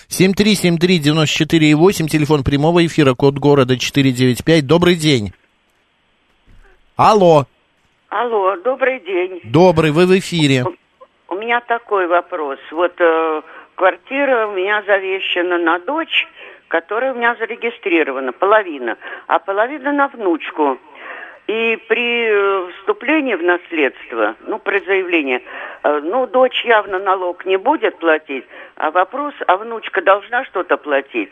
7373948, 0.09 2.07
телефон 2.09 2.45
прямого 2.45 2.85
эфира, 2.87 3.15
код 3.15 3.35
города 3.39 3.79
495. 3.79 4.67
Добрый 4.67 4.95
день. 4.97 5.33
Алло, 6.97 7.47
Алло, 8.11 8.57
добрый 8.57 9.01
день. 9.01 9.41
добрый, 9.45 9.93
вы 9.93 10.07
в 10.07 10.19
эфире. 10.19 10.65
У 11.29 11.35
меня 11.37 11.61
такой 11.61 12.07
вопрос. 12.09 12.59
Вот 12.73 12.93
э, 13.01 13.43
квартира 13.77 14.49
у 14.49 14.53
меня 14.53 14.83
завещана 14.83 15.59
на 15.59 15.79
дочь, 15.79 16.27
которая 16.69 17.13
у 17.15 17.17
меня 17.17 17.37
зарегистрирована, 17.37 18.33
половина, 18.33 18.97
а 19.29 19.39
половина 19.39 19.93
на 19.93 20.09
внучку. 20.09 20.79
И 21.51 21.77
при 21.89 22.29
э, 22.29 22.71
вступлении 22.79 23.35
в 23.35 23.43
наследство, 23.43 24.37
ну, 24.47 24.61
при 24.61 24.79
заявлении, 24.87 25.43
э, 25.83 26.01
ну, 26.05 26.29
дочь 26.29 26.65
явно 26.65 27.01
налог 27.01 27.45
не 27.45 27.59
будет 27.59 27.99
платить, 27.99 28.45
а 28.77 28.93
вопрос, 28.93 29.35
а 29.49 29.57
внучка 29.57 30.01
должна 30.01 30.45
что-то 30.45 30.77
платить? 30.77 31.31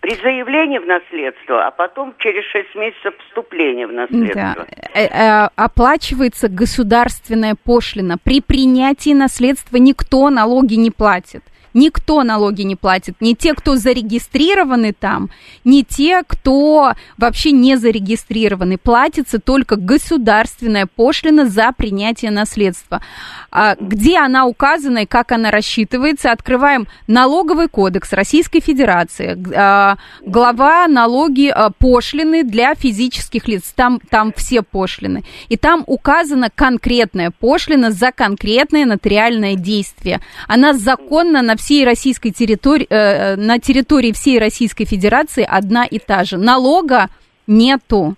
При 0.00 0.16
заявлении 0.16 0.78
в 0.78 0.86
наследство, 0.86 1.64
а 1.64 1.70
потом 1.70 2.14
через 2.18 2.44
6 2.46 2.74
месяцев 2.74 3.14
вступления 3.28 3.86
в 3.86 3.92
наследство. 3.92 4.66
Да. 4.94 5.46
Э, 5.46 5.48
Оплачивается 5.54 6.48
государственная 6.48 7.54
пошлина. 7.54 8.16
При 8.18 8.40
принятии 8.40 9.14
наследства 9.14 9.76
никто 9.76 10.28
налоги 10.28 10.74
не 10.74 10.90
платит. 10.90 11.44
Никто 11.76 12.22
налоги 12.22 12.62
не 12.62 12.74
платит. 12.74 13.16
Не 13.20 13.34
те, 13.34 13.52
кто 13.52 13.76
зарегистрированы 13.76 14.94
там, 14.94 15.28
не 15.62 15.84
те, 15.84 16.22
кто 16.26 16.94
вообще 17.18 17.50
не 17.50 17.76
зарегистрированы. 17.76 18.78
Платится 18.78 19.38
только 19.38 19.76
государственная 19.76 20.86
пошлина 20.86 21.44
за 21.44 21.72
принятие 21.72 22.30
наследства. 22.30 23.02
А 23.50 23.76
где 23.78 24.16
она 24.16 24.46
указана 24.46 25.00
и 25.00 25.06
как 25.06 25.32
она 25.32 25.50
рассчитывается, 25.50 26.32
открываем 26.32 26.88
налоговый 27.08 27.68
кодекс 27.68 28.14
Российской 28.14 28.60
Федерации, 28.60 29.36
а, 29.54 29.98
глава 30.22 30.88
налоги 30.88 31.48
а, 31.48 31.68
пошлины 31.68 32.42
для 32.42 32.74
физических 32.74 33.48
лиц, 33.48 33.74
там, 33.76 34.00
там 34.08 34.32
все 34.34 34.62
пошлины. 34.62 35.24
И 35.50 35.58
там 35.58 35.84
указана 35.86 36.48
конкретная 36.48 37.30
пошлина 37.30 37.90
за 37.90 38.12
конкретное 38.12 38.86
нотариальное 38.86 39.56
действие. 39.56 40.22
Она 40.48 40.72
законна 40.72 41.42
на 41.42 41.54
всей 41.66 41.84
российской 41.84 42.30
территории, 42.30 42.86
э, 42.88 42.94
э, 42.94 43.36
на 43.36 43.58
территории 43.58 44.12
всей 44.12 44.38
Российской 44.38 44.84
Федерации 44.84 45.44
одна 45.48 45.84
и 45.84 45.98
та 45.98 46.22
же. 46.22 46.38
Налога 46.38 47.08
нету. 47.48 48.14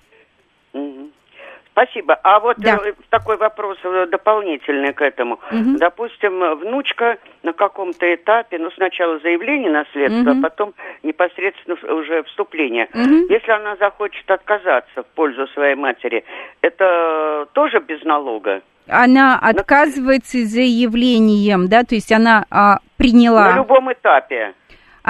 Спасибо. 1.73 2.15
А 2.25 2.41
вот 2.41 2.57
Да. 2.59 2.81
э, 2.85 2.93
такой 3.09 3.37
вопрос 3.37 3.79
э, 3.85 4.07
дополнительный 4.11 4.93
к 4.93 5.01
этому. 5.01 5.39
Мгм. 5.53 5.77
Допустим, 5.77 6.59
внучка 6.59 7.19
на 7.45 7.53
каком-то 7.53 8.05
этапе, 8.15 8.59
ну, 8.59 8.71
сначала 8.73 9.19
заявление 9.21 9.71
наследства, 9.71 10.33
а 10.33 10.43
потом 10.43 10.75
непосредственно 11.05 11.77
уже 11.95 12.25
вступление. 12.25 12.89
Мгм. 12.93 13.27
Если 13.31 13.53
она 13.53 13.77
захочет 13.77 14.29
отказаться 14.31 15.03
в 15.05 15.07
пользу 15.15 15.47
своей 15.55 15.77
матери, 15.77 16.25
это 16.63 17.47
тоже 17.53 17.79
без 17.79 18.03
налога? 18.03 18.61
Она 18.89 19.39
отказывается 19.39 20.45
заявлением, 20.47 21.69
да, 21.69 21.85
то 21.85 21.95
есть 21.95 22.11
она 22.11 22.47
а, 22.51 22.79
приняла. 22.97 23.53
На 23.53 23.57
любом 23.57 23.93
этапе. 23.93 24.55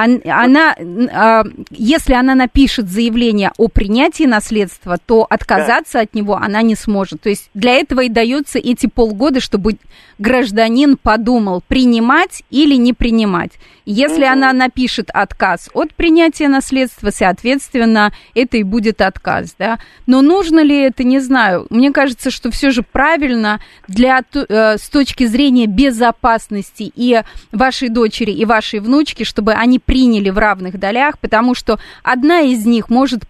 Она, 0.05 0.77
а, 1.13 1.43
если 1.71 2.15
она 2.15 2.37
напишет 2.37 2.89
заявление 2.89 3.51
о 3.57 3.69
принятии 3.69 4.25
наследства, 4.25 4.99
то 5.05 5.27
отказаться 5.29 5.99
от 6.01 6.15
него 6.15 6.37
она 6.37 6.63
не 6.63 6.77
сможет. 6.77 7.21
То 7.23 7.31
есть 7.31 7.51
для 7.55 7.73
этого 7.73 8.03
и 8.03 8.09
даются 8.09 8.59
эти 8.59 8.87
полгода, 8.87 9.41
чтобы 9.41 9.79
гражданин 10.19 10.97
подумал, 10.97 11.63
принимать 11.67 12.43
или 12.51 12.75
не 12.75 12.93
принимать. 12.93 13.53
Если 13.85 14.25
Мгм. 14.25 14.33
она 14.33 14.53
напишет 14.53 15.09
отказ 15.15 15.71
от 15.73 15.95
принятия 15.95 16.49
наследства, 16.49 17.11
соответственно, 17.11 18.13
это 18.35 18.59
и 18.59 18.63
будет 18.63 19.01
отказ, 19.01 19.55
да. 19.59 19.79
Но 20.07 20.21
нужно 20.21 20.61
ли 20.63 20.79
это, 20.79 21.05
не 21.05 21.21
знаю. 21.21 21.67
Мне 21.71 21.91
кажется, 21.91 22.31
что 22.31 22.51
все 22.51 22.71
же 22.71 22.83
правильно 22.83 23.61
для, 23.87 24.23
э, 24.35 24.77
с 24.77 24.89
точки 24.91 25.27
зрения 25.27 25.67
безопасности 25.67 26.93
и 26.95 27.23
вашей 27.51 27.89
дочери, 27.89 28.31
и 28.31 28.45
вашей 28.45 28.81
внучки, 28.81 29.25
чтобы 29.25 29.55
они 29.55 29.79
приняли 29.89 30.29
в 30.29 30.37
равных 30.37 30.79
долях, 30.79 31.19
потому 31.19 31.55
что 31.55 31.81
одна 32.03 32.43
из 32.43 32.67
них 32.67 32.91
может 32.91 33.25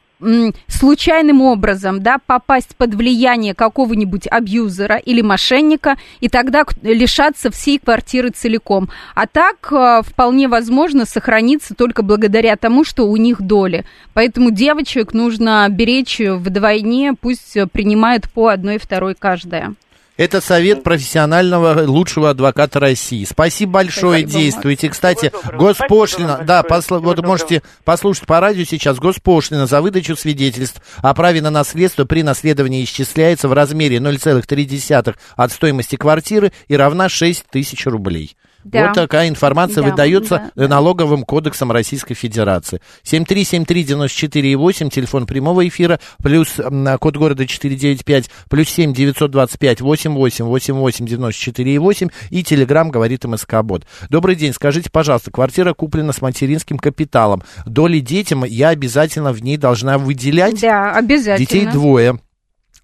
случайным 0.67 1.43
образом, 1.43 2.03
да, 2.03 2.19
попасть 2.19 2.75
под 2.77 2.95
влияние 2.95 3.55
какого-нибудь 3.55 4.27
абьюзера 4.27 4.97
или 4.97 5.23
мошенника, 5.23 5.97
и 6.19 6.29
тогда 6.29 6.65
лишаться 6.83 7.53
всей 7.53 7.79
квартиры 7.79 8.31
целиком. 8.31 8.89
А 9.15 9.29
так 9.29 9.69
э, 9.71 10.03
вполне 10.05 10.49
возможно 10.49 11.05
сохраниться 11.05 11.77
только 11.77 12.03
благодаря 12.03 12.57
тому, 12.57 12.83
что 12.83 13.07
у 13.07 13.17
них 13.17 13.41
доли. 13.41 13.85
Поэтому 14.13 14.51
девочек 14.51 15.15
нужно 15.15 15.65
беречь 15.71 16.19
вдвойне, 16.19 17.15
пусть 17.15 17.57
принимают 17.71 18.29
по 18.33 18.49
одной, 18.49 18.79
второй 18.79 19.15
каждая. 19.15 19.75
Это 20.19 20.41
совет 20.41 20.83
профессионального 20.83 21.87
лучшего 21.87 22.31
адвоката 22.31 22.81
России. 22.81 23.25
Спасибо 23.25 23.73
большое, 23.75 24.23
Спасибо. 24.23 24.43
действуйте. 24.43 24.89
Кстати, 24.91 25.33
госпошлина, 25.55 26.35
Спасибо 26.35 26.47
да, 26.47 26.63
посл- 26.63 26.99
вот 26.99 27.17
доброго. 27.17 27.27
можете 27.27 27.63
послушать 27.85 28.27
по 28.27 28.41
радио 28.41 28.65
сейчас, 28.65 28.99
госпошлина 28.99 29.67
за 29.67 29.81
выдачу 29.81 30.17
свидетельств 30.17 30.83
о 30.97 31.15
праве 31.15 31.41
на 31.41 31.51
наследство 31.51 32.05
при 32.05 32.25
наследовании 32.25 32.83
исчисляется 32.83 33.47
в 33.47 33.53
размере 33.53 33.99
0,3 33.99 35.17
от 35.37 35.53
стоимости 35.53 35.95
квартиры 35.95 36.53
и 36.67 36.77
равна 36.77 37.09
6 37.09 37.45
тысяч 37.49 37.87
рублей. 37.87 38.37
Да. 38.65 38.87
Вот 38.87 38.95
такая 38.95 39.29
информация 39.29 39.83
Да, 39.83 39.91
выдается 39.91 40.51
да, 40.55 40.69
налоговым 40.69 41.23
кодексом 41.23 41.71
Российской 41.73 42.15
Федерации. 42.15 42.81
7373948, 43.05 44.91
телефон 44.91 45.27
прямого 45.27 45.67
эфира, 45.67 46.01
плюс 46.23 46.61
код 47.01 47.17
города 47.17 47.47
495, 47.47 48.31
плюс 48.51 48.69
7 48.69 48.93
925 48.93 49.81
88 49.81 50.45
88 50.45 51.07
94 51.07 51.79
8 51.79 52.09
и 52.31 52.43
телеграмм 52.43 52.91
говорит 52.91 53.25
МСК 53.25 53.63
Бот. 53.63 53.87
Добрый 54.11 54.35
день, 54.35 54.53
скажите, 54.53 54.91
пожалуйста, 54.91 55.31
квартира 55.31 55.73
куплена 55.73 56.13
с 56.13 56.21
материнским 56.21 56.79
капиталом. 56.79 57.43
Доли 57.65 58.01
детям 58.01 58.45
я 58.45 58.71
обязательно 58.71 59.33
в 59.33 59.43
ней 59.43 59.57
должна 59.57 59.99
выделять? 59.99 60.61
Да, 60.61 60.93
обязательно. 60.93 61.39
Детей 61.39 61.67
двое. 61.67 62.19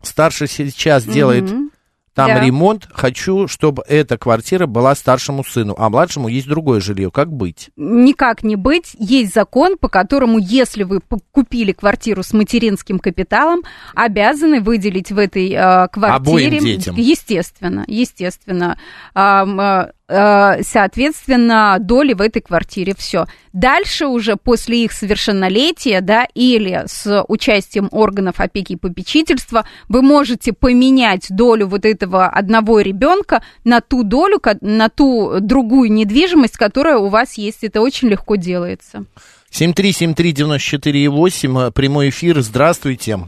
Старший 0.02 0.48
сейчас 0.48 1.04
делает 1.04 1.50
Мгм. 1.50 1.70
Там 2.14 2.28
Да. 2.28 2.40
ремонт. 2.40 2.88
Хочу, 2.92 3.48
чтобы 3.48 3.82
эта 3.86 4.16
квартира 4.16 4.66
была 4.66 4.94
старшему 4.94 5.44
сыну, 5.44 5.74
а 5.76 5.90
младшему 5.90 6.28
есть 6.28 6.46
другое 6.46 6.80
жилье. 6.80 7.10
Как 7.10 7.32
быть? 7.32 7.70
никак 7.76 8.42
не 8.42 8.56
быть. 8.56 8.94
Есть 8.98 9.34
закон, 9.34 9.76
по 9.78 9.88
которому, 9.88 10.38
если 10.38 10.84
вы 10.84 11.00
купили 11.32 11.72
квартиру 11.72 12.22
с 12.22 12.32
материнским 12.32 12.98
капиталом, 12.98 13.62
обязаны 13.94 14.60
выделить 14.60 15.10
в 15.10 15.18
этой 15.18 15.50
э, 15.50 15.88
квартире... 15.88 16.48
Обоим 16.48 16.64
детям. 16.64 16.94
Естественно, 16.96 17.84
естественно. 17.86 18.78
Э, 19.14 19.44
э, 19.46 19.90
соответственно, 20.06 21.78
доли 21.80 22.12
в 22.12 22.20
этой 22.20 22.42
квартире. 22.42 22.94
Все. 22.96 23.24
Дальше 23.52 24.06
уже 24.06 24.36
после 24.36 24.84
их 24.84 24.92
совершеннолетия, 24.92 26.00
да, 26.00 26.28
или 26.34 26.84
с 26.86 27.24
участием 27.28 27.88
органов 27.90 28.40
опеки 28.40 28.74
и 28.74 28.76
попечительства, 28.76 29.66
вы 29.88 30.02
можете 30.02 30.52
поменять 30.52 31.26
долю 31.30 31.66
вот 31.68 31.86
этого 31.86 32.26
одного 32.26 32.80
ребенка 32.80 33.42
на 33.64 33.80
ту 33.80 34.02
долю, 34.02 34.40
на 34.60 34.88
ту 34.88 35.38
другую 35.40 35.92
недвижимость, 35.92 36.56
которая 36.56 36.98
у 36.98 37.08
вас 37.08 37.34
есть. 37.34 37.64
Это 37.64 37.80
очень 37.80 38.08
легко 38.08 38.36
делается. 38.36 39.04
7373948, 39.52 41.70
прямой 41.70 42.10
эфир, 42.10 42.42
здравствуйте. 42.42 43.20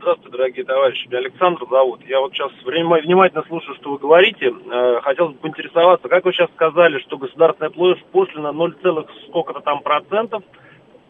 Здравствуйте, 0.00 0.38
дорогие 0.38 0.64
товарищи. 0.64 1.06
Меня 1.08 1.18
Александр 1.18 1.60
зовут. 1.70 2.00
Я 2.08 2.20
вот 2.20 2.32
сейчас 2.32 2.50
внимательно 2.64 3.44
слушаю, 3.46 3.76
что 3.76 3.90
вы 3.90 3.98
говорите. 3.98 4.50
Э, 4.72 5.00
хотел 5.02 5.28
бы 5.28 5.34
поинтересоваться, 5.34 6.08
как 6.08 6.24
вы 6.24 6.32
сейчас 6.32 6.48
сказали, 6.52 6.98
что 7.00 7.18
государственная 7.18 7.70
пошлина 8.10 8.50
0, 8.50 8.76
сколько-то 9.28 9.60
там 9.60 9.82
процентов 9.82 10.42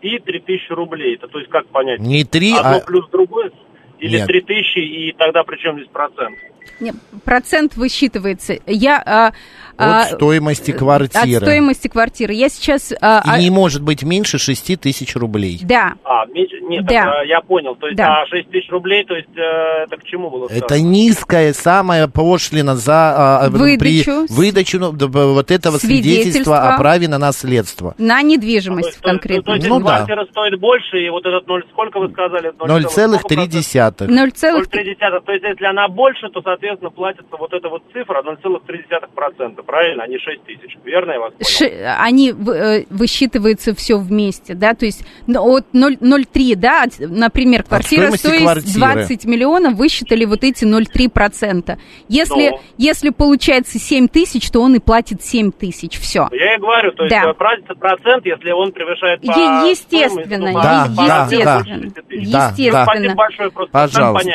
и 0.00 0.18
3000 0.18 0.72
рублей. 0.72 1.14
Это 1.14 1.28
то 1.28 1.38
есть 1.38 1.48
как 1.52 1.66
понять? 1.68 2.00
Не 2.00 2.24
3, 2.24 2.54
Одно 2.58 2.76
а... 2.78 2.80
плюс 2.80 3.08
другое? 3.10 3.52
Или 4.00 4.16
Нет. 4.16 4.26
3000 4.26 4.78
и 4.78 5.12
тогда 5.12 5.44
при 5.44 5.56
чем 5.58 5.76
здесь 5.76 5.88
процент? 5.92 6.36
Нет, 6.80 6.96
процент 7.24 7.76
высчитывается. 7.76 8.56
Я, 8.66 9.00
а, 9.06 9.32
а, 9.80 10.02
от 10.02 10.10
стоимости 10.12 10.72
квартиры. 10.72 11.36
От 11.36 11.42
стоимости 11.42 11.88
квартиры. 11.88 12.34
Я 12.34 12.48
сейчас... 12.48 12.92
А, 13.00 13.22
и 13.24 13.30
а... 13.30 13.38
не 13.38 13.50
может 13.50 13.82
быть 13.82 14.02
меньше 14.02 14.38
6 14.38 14.80
тысяч 14.80 15.16
рублей. 15.16 15.60
Да. 15.62 15.94
А, 16.04 16.26
меньше, 16.26 16.60
нет, 16.60 16.84
да. 16.86 17.22
я 17.22 17.40
понял. 17.40 17.74
То 17.76 17.86
есть, 17.86 17.96
да. 17.96 18.22
а 18.22 18.26
6 18.26 18.50
тысяч 18.50 18.70
рублей, 18.70 19.04
то 19.04 19.14
есть, 19.14 19.36
э, 19.36 19.84
это 19.84 19.96
к 19.96 20.04
чему 20.04 20.30
было 20.30 20.46
сказано? 20.46 20.64
Это 20.64 20.80
низкая 20.80 21.52
самая 21.52 22.08
пошлина 22.08 22.76
за... 22.76 23.44
А, 23.44 23.48
выдачу. 23.50 24.26
При, 24.26 24.34
выдачу 24.34 24.78
ну, 24.78 24.92
вот 24.92 25.50
этого 25.50 25.78
свидетельства 25.78 26.74
о 26.74 26.78
праве 26.78 27.08
на 27.08 27.18
наследство. 27.18 27.94
На 27.98 28.22
недвижимость 28.22 28.98
а, 29.02 29.08
конкретно. 29.08 29.42
То, 29.42 29.52
то, 29.52 29.52
то 29.52 29.56
есть, 29.56 29.68
ну, 29.68 29.80
квартира 29.80 30.24
да. 30.24 30.30
стоит 30.30 30.60
больше, 30.60 30.98
и 30.98 31.10
вот 31.10 31.24
этот 31.26 31.46
0, 31.46 31.64
сколько 31.72 32.00
вы 32.00 32.08
сказали? 32.10 32.50
0,3. 32.50 33.20
0,3. 33.28 34.08
0,3. 34.08 35.20
То 35.20 35.32
есть, 35.32 35.44
если 35.44 35.64
она 35.64 35.88
больше, 35.88 36.28
то, 36.28 36.42
соответственно, 36.42 36.90
платится 36.90 37.36
вот 37.36 37.52
эта 37.52 37.68
вот 37.68 37.82
цифра 37.92 38.22
0,3%, 38.22 39.62
правильно, 39.70 40.02
а 40.02 40.08
не 40.08 40.18
6 40.18 40.44
тысяч. 40.44 40.76
Верно 40.84 41.12
я 41.12 41.20
вас 41.20 41.32
понял? 41.32 41.44
Ш, 41.48 41.96
они 42.00 42.30
э, 42.30 42.84
высчитываются 42.90 43.74
все 43.74 43.98
вместе, 43.98 44.54
да, 44.54 44.74
то 44.74 44.84
есть 44.84 45.04
от 45.28 45.66
0,3, 45.72 46.56
да, 46.56 46.84
например, 46.98 47.62
квартира 47.62 48.10
стоит 48.10 48.42
квартиры. 48.42 48.78
20 48.78 49.24
миллионов, 49.26 49.74
высчитали 49.74 50.24
вот 50.24 50.42
эти 50.42 50.64
0,3%. 50.64 51.78
Если, 52.08 52.50
Но... 52.50 52.60
если 52.78 53.10
получается 53.10 53.78
7 53.78 54.08
тысяч, 54.08 54.50
то 54.50 54.60
он 54.60 54.74
и 54.74 54.80
платит 54.80 55.22
7 55.22 55.52
тысяч, 55.52 55.98
все. 55.98 56.28
Я 56.32 56.56
и 56.56 56.58
говорю, 56.58 56.90
то 56.92 57.04
есть 57.04 57.14
да. 57.14 57.30
Э, 57.30 57.34
процент, 57.34 58.26
если 58.26 58.50
он 58.50 58.72
превышает 58.72 59.20
по 59.20 59.30
Естественно, 59.70 60.52
да, 60.52 60.86
да, 60.96 61.24
естественно. 61.24 61.62
Да, 61.62 62.02
естественно. 62.10 62.72
Да, 62.72 62.84
Спасибо 62.84 63.14
большое, 63.14 63.50
просто 63.50 63.72
Пожалуйста. 63.72 64.30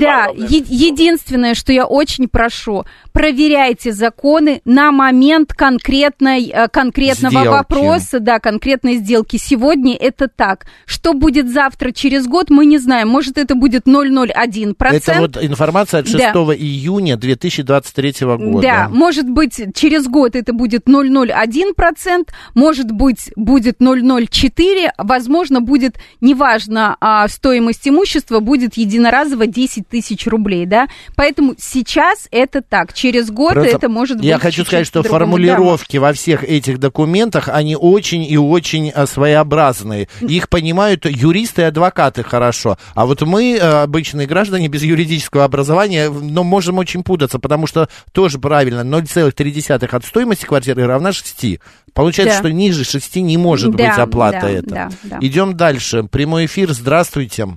да, 0.00 0.26
единственное, 0.34 1.54
что 1.54 1.72
я 1.72 1.86
очень 1.86 2.28
прошу, 2.28 2.84
проверяйте 3.12 3.92
законы 3.92 4.60
на 4.74 4.90
момент 4.90 5.52
конкретной, 5.52 6.50
э, 6.52 6.68
конкретного 6.68 7.42
сделки. 7.42 7.48
вопроса, 7.48 8.18
да, 8.18 8.40
конкретной 8.40 8.96
сделки. 8.96 9.36
Сегодня 9.36 9.94
это 9.94 10.28
так. 10.28 10.66
Что 10.84 11.12
будет 11.14 11.48
завтра, 11.48 11.92
через 11.92 12.26
год, 12.26 12.50
мы 12.50 12.66
не 12.66 12.78
знаем. 12.78 13.08
Может, 13.08 13.38
это 13.38 13.54
будет 13.54 13.86
0,01%. 13.86 14.74
Это 14.92 15.20
вот 15.20 15.36
информация 15.40 16.00
от 16.00 16.08
6 16.08 16.18
да. 16.18 16.32
июня 16.54 17.16
2023 17.16 18.14
года. 18.26 18.60
Да, 18.60 18.88
может 18.90 19.30
быть, 19.30 19.60
через 19.74 20.06
год 20.06 20.34
это 20.34 20.52
будет 20.52 20.88
0,01%, 20.88 22.28
может 22.54 22.90
быть, 22.90 23.30
будет 23.36 23.80
0,04%, 23.80 24.90
возможно, 24.98 25.60
будет, 25.60 25.98
неважно, 26.20 26.96
а 27.00 27.28
стоимость 27.28 27.86
имущества, 27.86 28.40
будет 28.40 28.76
единоразово 28.76 29.46
10 29.46 29.88
тысяч 29.88 30.26
рублей, 30.26 30.66
да. 30.66 30.88
Поэтому 31.16 31.54
сейчас 31.58 32.26
это 32.30 32.60
так. 32.60 32.92
Через 32.92 33.30
год 33.30 33.52
Просто 33.52 33.76
это 33.76 33.88
может 33.88 34.16
быть 34.18 34.26
Я 34.26 34.38
хочу 34.38 34.53
сказать, 34.62 34.86
что 34.86 35.02
формулировки 35.02 35.96
во 35.96 36.12
всех 36.12 36.44
этих 36.44 36.78
документах, 36.78 37.48
они 37.48 37.76
очень 37.76 38.22
и 38.22 38.38
очень 38.38 38.92
своеобразные. 39.06 40.08
Их 40.20 40.48
понимают 40.48 41.06
юристы 41.06 41.62
и 41.62 41.64
адвокаты 41.64 42.22
хорошо. 42.22 42.78
А 42.94 43.06
вот 43.06 43.22
мы, 43.22 43.56
э, 43.56 43.82
обычные 43.82 44.26
граждане 44.26 44.68
без 44.68 44.82
юридического 44.82 45.44
образования, 45.44 46.08
но 46.10 46.44
можем 46.44 46.78
очень 46.78 47.02
путаться, 47.02 47.38
потому 47.38 47.66
что 47.66 47.88
тоже 48.12 48.38
правильно, 48.38 48.84
0,3 48.84 49.94
от 49.94 50.04
стоимости 50.04 50.44
квартиры 50.44 50.86
равна 50.86 51.12
6. 51.12 51.58
Получается, 51.92 52.36
да. 52.36 52.40
что 52.40 52.52
ниже 52.52 52.84
6 52.84 53.16
не 53.16 53.36
может 53.36 53.74
да, 53.74 53.88
быть 53.88 53.98
оплата 53.98 54.40
да, 54.42 54.50
это. 54.50 54.68
Да, 54.68 54.90
да. 55.02 55.18
Идем 55.20 55.56
дальше. 55.56 56.04
Прямой 56.04 56.46
эфир. 56.46 56.70
Здравствуйте. 56.70 57.48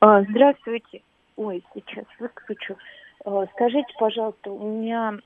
А, 0.00 0.22
здравствуйте. 0.22 1.02
Ой, 1.36 1.62
сейчас 1.74 2.04
выключу. 2.18 2.76
А, 3.24 3.46
скажите, 3.54 3.92
пожалуйста, 3.98 4.50
у 4.50 4.68
меня 4.68 5.18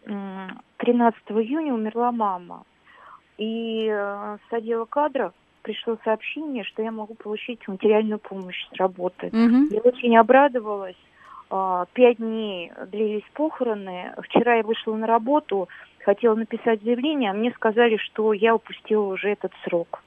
13 0.79 1.23
июня 1.31 1.75
умерла 1.75 2.13
мама. 2.13 2.65
И 3.37 3.89
э, 3.91 4.39
с 4.49 4.53
отдела 4.53 4.85
кадров 4.85 5.33
пришло 5.63 5.99
сообщение, 6.05 6.63
что 6.63 6.83
я 6.83 6.93
могу 6.93 7.15
получить 7.15 7.67
материальную 7.67 8.19
помощь 8.19 8.69
с 8.69 8.77
работы. 8.77 9.29
Угу. 9.29 9.75
Я 9.75 9.81
очень 9.81 10.17
обрадовалась. 10.17 10.97
А, 11.51 11.87
пять 11.93 12.19
дней 12.19 12.73
длились 12.91 13.25
похороны. 13.33 14.13
Вчера 14.23 14.57
я 14.57 14.63
вышла 14.63 14.95
на 14.95 15.07
работу, 15.07 15.69
хотела 16.05 16.35
написать 16.35 16.83
заявление, 16.83 17.31
а 17.31 17.35
мне 17.35 17.53
сказали, 17.53 17.97
что 17.97 18.33
я 18.33 18.55
упустила 18.55 19.05
уже 19.05 19.31
этот 19.31 19.53
срок. 19.65 20.03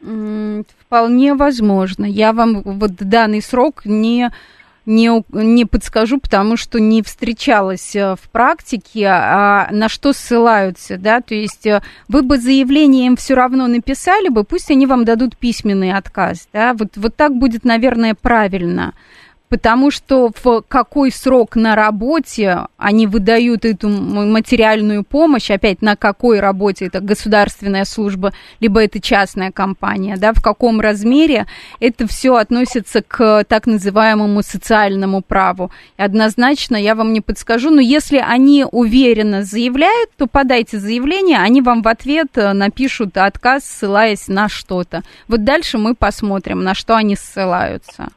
Вполне 0.00 1.34
возможно. 1.34 2.04
Я 2.04 2.32
вам 2.32 2.62
вот 2.62 2.92
данный 2.96 3.40
срок 3.40 3.86
не 3.86 4.30
не, 4.86 5.24
не 5.32 5.64
подскажу, 5.64 6.18
потому 6.18 6.56
что 6.56 6.78
не 6.80 7.02
встречалась 7.02 7.94
э, 7.94 8.14
в 8.14 8.30
практике, 8.30 9.06
а 9.08 9.68
на 9.72 9.88
что 9.88 10.12
ссылаются, 10.12 10.96
да, 10.96 11.20
то 11.20 11.34
есть 11.34 11.66
э, 11.66 11.82
вы 12.08 12.22
бы 12.22 12.38
заявление 12.38 13.06
им 13.06 13.16
все 13.16 13.34
равно 13.34 13.66
написали 13.66 14.28
бы, 14.28 14.44
пусть 14.44 14.70
они 14.70 14.86
вам 14.86 15.04
дадут 15.04 15.36
письменный 15.36 15.92
отказ, 15.92 16.48
да, 16.52 16.72
вот, 16.72 16.96
вот 16.96 17.16
так 17.16 17.34
будет, 17.34 17.64
наверное, 17.64 18.14
правильно 18.14 18.94
потому 19.48 19.90
что 19.90 20.30
в 20.42 20.62
какой 20.62 21.10
срок 21.12 21.56
на 21.56 21.74
работе 21.74 22.66
они 22.76 23.06
выдают 23.06 23.64
эту 23.64 23.88
материальную 23.88 25.04
помощь, 25.04 25.50
опять 25.50 25.82
на 25.82 25.96
какой 25.96 26.40
работе, 26.40 26.86
это 26.86 27.00
государственная 27.00 27.84
служба, 27.84 28.32
либо 28.60 28.82
это 28.82 29.00
частная 29.00 29.52
компания, 29.52 30.16
да, 30.16 30.32
в 30.32 30.42
каком 30.42 30.80
размере, 30.80 31.46
это 31.80 32.06
все 32.06 32.34
относится 32.36 33.02
к 33.02 33.44
так 33.44 33.66
называемому 33.66 34.42
социальному 34.42 35.22
праву. 35.22 35.70
И 35.98 36.02
однозначно 36.02 36.76
я 36.76 36.94
вам 36.94 37.12
не 37.12 37.20
подскажу, 37.20 37.70
но 37.70 37.80
если 37.80 38.18
они 38.18 38.64
уверенно 38.70 39.42
заявляют, 39.42 40.10
то 40.16 40.26
подайте 40.26 40.78
заявление, 40.78 41.38
они 41.38 41.62
вам 41.62 41.82
в 41.82 41.88
ответ 41.88 42.28
э, 42.34 42.52
напишут 42.52 43.16
отказ, 43.16 43.64
ссылаясь 43.64 44.28
на 44.28 44.48
что-то. 44.48 45.02
Вот 45.28 45.44
дальше 45.44 45.78
мы 45.78 45.94
посмотрим, 45.94 46.62
на 46.62 46.74
что 46.74 46.96
они 46.96 47.16
ссылаются. 47.16 48.08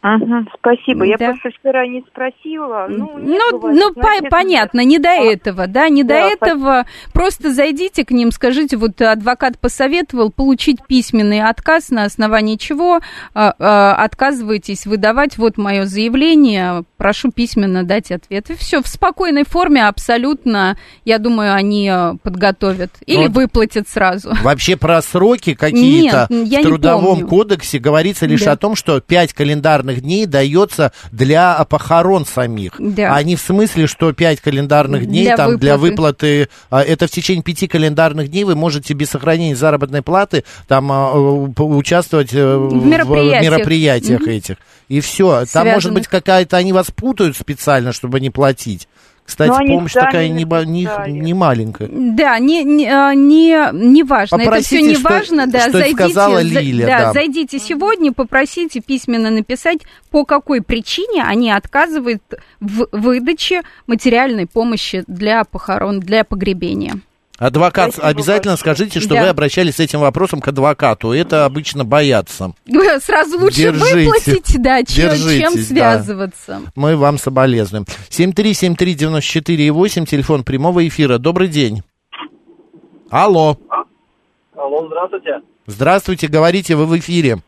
Ага, 0.00 0.44
спасибо. 0.58 1.04
Я 1.04 1.18
просто 1.18 1.50
вчера 1.58 1.86
не 1.86 2.02
спросила. 2.02 2.86
Ну, 2.88 3.18
ну, 3.18 3.58
бывает, 3.58 3.78
ну 3.78 3.94
по- 3.94 4.30
понятно, 4.30 4.84
не 4.84 4.98
до 4.98 5.10
а, 5.10 5.14
этого, 5.14 5.66
да, 5.66 5.88
не 5.88 6.04
да, 6.04 6.14
до 6.14 6.26
этого. 6.28 6.86
По... 7.06 7.12
Просто 7.12 7.52
зайдите 7.52 8.04
к 8.04 8.12
ним, 8.12 8.30
скажите, 8.30 8.76
вот 8.76 9.00
адвокат 9.00 9.58
посоветовал 9.58 10.30
получить 10.30 10.86
письменный 10.86 11.40
отказ, 11.40 11.90
на 11.90 12.04
основании 12.04 12.56
чего 12.56 13.00
а, 13.34 13.54
а, 13.58 13.94
отказываетесь 13.94 14.86
выдавать 14.86 15.36
вот 15.36 15.58
мое 15.58 15.84
заявление, 15.84 16.84
прошу 16.96 17.32
письменно 17.32 17.82
дать 17.82 18.12
ответ. 18.12 18.50
И 18.50 18.54
все, 18.54 18.82
в 18.82 18.86
спокойной 18.86 19.44
форме 19.44 19.86
абсолютно, 19.86 20.76
я 21.04 21.18
думаю, 21.18 21.54
они 21.54 21.90
э, 21.90 22.14
подготовят. 22.22 22.90
Или 23.06 23.26
вот 23.26 23.32
выплатят 23.32 23.88
сразу. 23.88 24.32
Вообще 24.42 24.76
про 24.76 25.00
сроки 25.02 25.54
какие-то 25.54 26.26
в 26.30 26.62
Трудовом 26.62 27.26
кодексе 27.26 27.78
говорится 27.78 28.26
лишь 28.26 28.44
да. 28.44 28.52
о 28.52 28.56
том, 28.56 28.74
что 28.74 29.00
5 29.00 29.32
календарных 29.32 29.87
дней 29.96 30.26
дается 30.26 30.92
для 31.12 31.64
похорон 31.64 32.24
самих. 32.26 32.74
Да. 32.78 33.14
А 33.14 33.22
не 33.22 33.36
в 33.36 33.40
смысле, 33.40 33.86
что 33.86 34.12
5 34.12 34.40
календарных 34.40 35.06
дней 35.06 35.24
для 35.24 35.36
там 35.36 35.46
выплаты. 35.52 35.60
для 35.60 35.76
выплаты. 35.76 36.48
А, 36.70 36.82
это 36.82 37.06
в 37.06 37.10
течение 37.10 37.42
5 37.42 37.68
календарных 37.68 38.28
дней 38.30 38.44
вы 38.44 38.54
можете 38.54 38.94
без 38.94 39.10
сохранения 39.10 39.56
заработной 39.56 40.02
платы 40.02 40.44
там 40.66 40.90
а, 40.92 41.12
участвовать 41.14 42.32
э, 42.32 42.56
в 42.56 42.86
мероприятиях, 42.86 43.40
в 43.40 43.44
мероприятиях 43.44 44.20
mm-hmm. 44.22 44.36
этих. 44.36 44.56
И 44.88 45.00
все. 45.00 45.30
Там 45.40 45.46
Связанных. 45.46 45.74
может 45.74 45.92
быть 45.94 46.06
какая-то, 46.08 46.56
они 46.56 46.72
вас 46.72 46.90
путают 46.90 47.36
специально, 47.36 47.92
чтобы 47.92 48.20
не 48.20 48.30
платить. 48.30 48.88
Кстати, 49.28 49.50
Но 49.50 49.66
помощь 49.76 49.92
такая 49.92 50.28
не, 50.30 50.46
ба- 50.46 50.64
не, 50.64 50.88
не 51.06 51.34
маленькая. 51.34 51.90
Да, 51.92 52.38
не, 52.38 52.64
не, 52.64 52.86
а, 52.86 53.12
не, 53.12 53.58
не 53.74 54.02
важно. 54.02 54.36
Это 54.36 54.44
Попросите, 54.46 54.76
все 54.78 54.86
не 54.88 54.94
что- 54.94 55.08
важно, 55.10 55.46
да. 55.46 55.60
что 55.60 55.72
зайдите, 55.72 55.94
сказала 55.96 56.42
за- 56.42 56.60
Лиля, 56.60 56.86
да, 56.86 56.98
да. 56.98 57.12
зайдите 57.12 57.58
сегодня, 57.58 58.10
попросите 58.14 58.80
письменно 58.80 59.28
написать, 59.28 59.80
по 60.10 60.24
какой 60.24 60.62
причине 60.62 61.24
они 61.24 61.50
отказывают 61.50 62.22
в 62.58 62.88
выдаче 62.90 63.60
материальной 63.86 64.46
помощи 64.46 65.04
для 65.06 65.44
похорон, 65.44 66.00
для 66.00 66.24
погребения. 66.24 66.94
Адвокат, 67.38 67.92
Спасибо 67.92 68.08
обязательно 68.08 68.52
большое. 68.54 68.74
скажите, 68.74 68.98
что 69.00 69.14
Да. 69.14 69.22
вы 69.22 69.28
обращались 69.28 69.76
с 69.76 69.80
этим 69.80 70.00
вопросом 70.00 70.40
к 70.40 70.48
адвокату. 70.48 71.12
Это 71.12 71.44
обычно 71.44 71.84
боятся. 71.84 72.52
Сразу 73.00 73.38
лучше 73.38 73.56
Держите. 73.62 73.94
выплатить, 74.06 74.60
да, 74.60 74.82
чем, 74.82 75.10
Держитесь, 75.10 75.40
чем 75.40 75.54
да. 75.54 75.62
связываться. 75.62 76.60
Мы 76.74 76.96
вам 76.96 77.16
соболезнуем. 77.16 77.84
7373948, 78.10 80.06
телефон 80.06 80.42
прямого 80.42 80.86
эфира. 80.86 81.18
Добрый 81.18 81.46
день. 81.46 81.82
Алло. 83.10 83.56
Алло, 84.56 84.86
здравствуйте. 84.88 85.40
Здравствуйте, 85.66 86.26
говорите, 86.26 86.74
вы 86.74 86.86
в 86.86 86.98
эфире. 86.98 87.38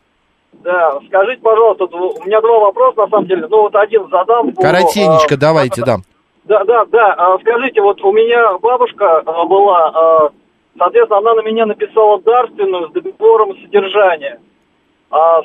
Да, 0.62 0.90
скажите, 1.08 1.40
пожалуйста, 1.42 1.84
у 1.84 2.24
меня 2.26 2.40
два 2.40 2.58
вопроса, 2.60 3.00
на 3.00 3.08
самом 3.08 3.26
деле. 3.26 3.46
Ну, 3.48 3.62
вот 3.62 3.74
один 3.74 4.02
задам. 4.10 4.52
Коротенечко, 4.54 5.34
а, 5.34 5.38
давайте, 5.38 5.80
да. 5.84 5.96
Да, 5.96 6.02
да, 6.64 6.84
да. 6.86 7.14
А, 7.14 7.38
Скажите, 7.40 7.80
вот 7.80 8.02
у 8.02 8.12
меня 8.12 8.58
бабушка 8.58 9.18
а, 9.20 9.44
была, 9.44 9.88
а, 9.88 10.30
соответственно, 10.78 11.18
она 11.18 11.34
на 11.34 11.42
меня 11.42 11.66
написала 11.66 12.20
дарственную 12.22 12.88
с 12.88 12.92
договором 12.92 13.56
содержания. 13.62 14.40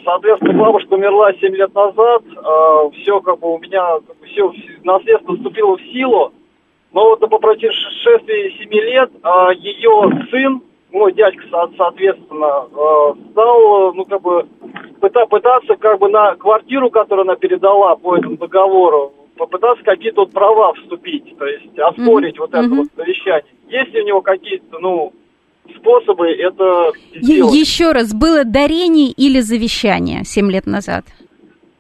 Соответственно, 0.03 0.63
бабушка 0.63 0.93
умерла 0.93 1.33
7 1.33 1.55
лет 1.55 1.73
назад, 1.73 2.21
все 2.93 3.19
как 3.21 3.39
бы 3.39 3.55
у 3.55 3.57
меня, 3.57 3.97
все, 4.27 4.53
наследство 4.83 5.35
вступило 5.35 5.75
в 5.75 5.81
силу. 5.91 6.31
Но 6.93 7.09
вот 7.09 7.19
по 7.21 7.39
прошествии 7.39 8.55
7 8.59 8.69
лет 8.71 9.09
ее 9.57 10.27
сын, 10.29 10.61
мой 10.91 11.13
дядька, 11.13 11.43
со- 11.49 11.71
соответственно, 11.77 12.67
стал, 13.31 13.93
ну, 13.95 14.05
как 14.05 14.21
бы, 14.21 14.45
пыта- 15.01 15.25
пытаться 15.25 15.75
как 15.77 15.97
бы 15.97 16.09
на 16.09 16.35
квартиру, 16.35 16.91
которую 16.91 17.23
она 17.23 17.35
передала 17.35 17.95
по 17.95 18.15
этому 18.17 18.37
договору, 18.37 19.13
попытаться 19.37 19.83
какие-то 19.83 20.21
вот 20.21 20.31
права 20.31 20.73
вступить, 20.73 21.37
то 21.37 21.45
есть 21.45 21.77
оспорить 21.77 22.37
вот 22.39 22.49
это 22.49 22.63
мгм. 22.63 22.77
вот 22.77 22.87
завещание. 22.95 23.53
Есть 23.67 23.93
ли 23.93 24.01
у 24.01 24.05
него 24.05 24.21
какие-то, 24.21 24.79
ну, 24.79 25.13
способы 25.75 26.27
это 26.27 26.91
сделать? 27.15 27.53
еще 27.53 27.91
раз, 27.91 28.13
было 28.13 28.43
дарение 28.43 29.11
или 29.11 29.39
завещание 29.39 30.23
7 30.23 30.51
лет 30.51 30.65
назад? 30.65 31.05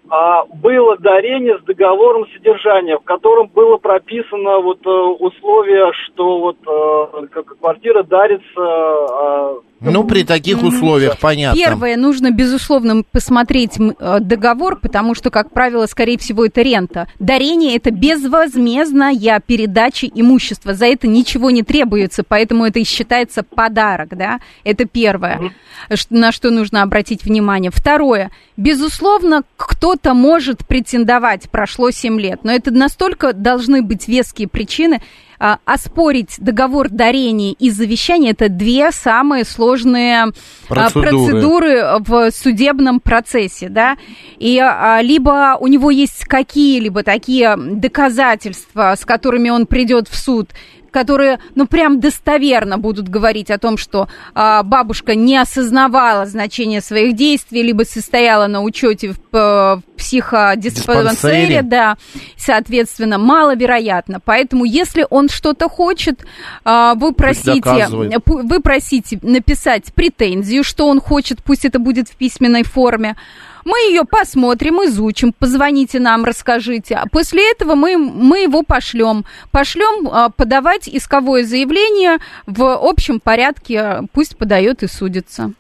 а, 0.09 0.45
было 0.45 0.97
дарение 0.97 1.57
с 1.59 1.63
договором 1.63 2.25
содержания, 2.33 2.97
в 2.97 3.03
котором 3.03 3.49
было 3.53 3.77
прописано 3.77 4.59
вот 4.59 4.79
э, 4.85 4.89
условие, 4.89 5.91
что 6.05 6.39
вот 6.39 6.57
э, 6.65 7.41
квартира 7.59 8.03
дарится. 8.03 9.61
Э, 9.81 9.89
Ну, 9.89 10.03
при 10.03 10.23
таких 10.23 10.63
условиях, 10.63 11.19
понятно. 11.19 11.59
Первое, 11.59 11.97
нужно, 11.97 12.31
безусловно, 12.31 13.03
посмотреть 13.11 13.73
э, 13.77 14.19
договор, 14.21 14.79
потому 14.79 15.15
что, 15.15 15.29
как 15.29 15.51
правило, 15.51 15.85
скорее 15.85 16.17
всего, 16.17 16.45
это 16.45 16.61
рента. 16.61 17.07
Дарение– 17.19 17.75
это 17.77 17.91
безвозмездная 17.91 19.41
передача 19.45 20.07
имущества. 20.07 20.73
За 20.73 20.85
это 20.85 21.07
ничего 21.07 21.51
не 21.51 21.63
требуется, 21.63 22.23
поэтому 22.27 22.65
это 22.65 22.79
и 22.79 22.83
считается 22.83 23.43
подарок, 23.43 24.15
да? 24.17 24.39
Это 24.63 24.85
первое, 24.85 25.51
ш- 25.93 26.07
на 26.09 26.31
что 26.31 26.51
нужно 26.51 26.81
обратить 26.81 27.23
внимание. 27.23 27.71
Второе, 27.73 28.31
безусловно, 28.57 29.43
кто-то 29.57 30.13
может 30.13 30.65
претендовать, 30.65 31.49
прошло 31.49 31.91
7 31.91 32.19
лет, 32.19 32.39
но 32.43 32.51
это 32.51 32.71
настолько 32.71 33.33
должны 33.33 33.81
быть 33.81 34.07
веские 34.07 34.47
причины, 34.47 35.01
а, 35.39 35.59
оспорить 35.65 36.35
договор 36.37 36.89
дарения 36.89 37.53
и 37.57 37.69
завещания 37.69 38.31
это 38.31 38.49
две 38.49 38.91
самые 38.91 39.45
сложные 39.45 40.23
а, 40.23 40.31
Процедуры. 40.67 41.09
процедуры 41.09 41.83
в 41.99 42.31
судебном 42.31 42.99
процессе, 42.99 43.69
да, 43.69 43.97
и 44.37 44.59
а, 44.59 45.01
либо 45.01 45.57
у 45.59 45.67
него 45.67 45.91
есть 45.91 46.25
какие-либо 46.25 47.03
такие 47.03 47.55
доказательства, 47.57 48.95
с 48.97 49.05
которыми 49.05 49.49
он 49.49 49.65
придет 49.65 50.07
в 50.07 50.15
суд, 50.15 50.49
которые, 50.95 51.39
ну, 51.55 51.67
прям 51.67 51.99
достоверно 51.99 52.77
будут 52.77 53.09
говорить 53.09 53.51
о 53.51 53.57
том, 53.57 53.75
что 53.75 54.07
а, 54.33 54.63
бабушка 54.63 55.13
не 55.13 55.35
осознавала 55.37 56.25
значение 56.25 56.79
своих 56.79 57.17
действий, 57.17 57.63
либо 57.63 57.83
состояла 57.83 58.47
на 58.47 58.61
учете 58.61 59.09
в, 59.09 59.19
п- 59.19 59.75
в 59.75 59.81
психодиспансере, 59.97 61.11
Диспансере. 61.11 61.61
да, 61.63 61.97
соответственно, 62.37 63.17
маловероятно. 63.17 64.21
Поэтому, 64.23 64.63
если 64.63 65.05
он 65.09 65.27
что-то 65.27 65.67
хочет, 65.67 66.25
а, 66.63 66.95
вы 66.95 67.11
просите, 67.11 67.89
вы 68.25 68.61
просите 68.61 69.19
написать 69.21 69.93
претензию, 69.93 70.63
что 70.63 70.87
он 70.87 71.01
хочет, 71.01 71.43
пусть 71.43 71.65
это 71.65 71.77
будет 71.77 72.07
в 72.07 72.15
письменной 72.15 72.63
форме. 72.63 73.17
Мы 73.65 73.77
ее 73.89 74.03
посмотрим, 74.05 74.75
изучим, 74.85 75.33
позвоните 75.33 75.99
нам, 75.99 76.23
расскажите. 76.23 76.95
А 76.95 77.05
после 77.11 77.51
этого 77.51 77.73
мы, 77.73 77.97
мы 77.97 78.39
его 78.43 78.61
пошлем. 78.61 79.25
Пошлем 79.51 80.07
а, 80.07 80.29
подавать 80.29 80.87
исковое 80.87 81.43
заявление 81.43 82.19
в 82.45 82.63
общем 82.63 83.19
порядке, 83.19 84.01
пусть 84.13 84.37
подает 84.37 84.83
и 84.83 84.87
судится. 84.87 85.51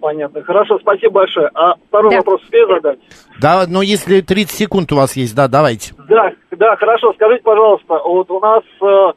Понятно. 0.00 0.42
Хорошо, 0.42 0.78
спасибо 0.78 1.12
большое. 1.14 1.50
А 1.54 1.74
второй 1.88 2.10
Да. 2.12 2.18
вопрос 2.18 2.42
успею 2.42 2.68
задать? 2.68 2.98
Да, 3.40 3.64
но 3.66 3.82
если 3.82 4.20
30 4.20 4.54
секунд 4.56 4.92
у 4.92 4.96
вас 4.96 5.16
есть, 5.16 5.34
да, 5.34 5.48
давайте. 5.48 5.94
Да, 6.08 6.30
да, 6.52 6.76
хорошо. 6.76 7.12
Скажите, 7.14 7.42
пожалуйста, 7.42 7.98
вот 8.04 8.30
у 8.30 8.38
нас 8.38 8.62
э, 8.82 9.12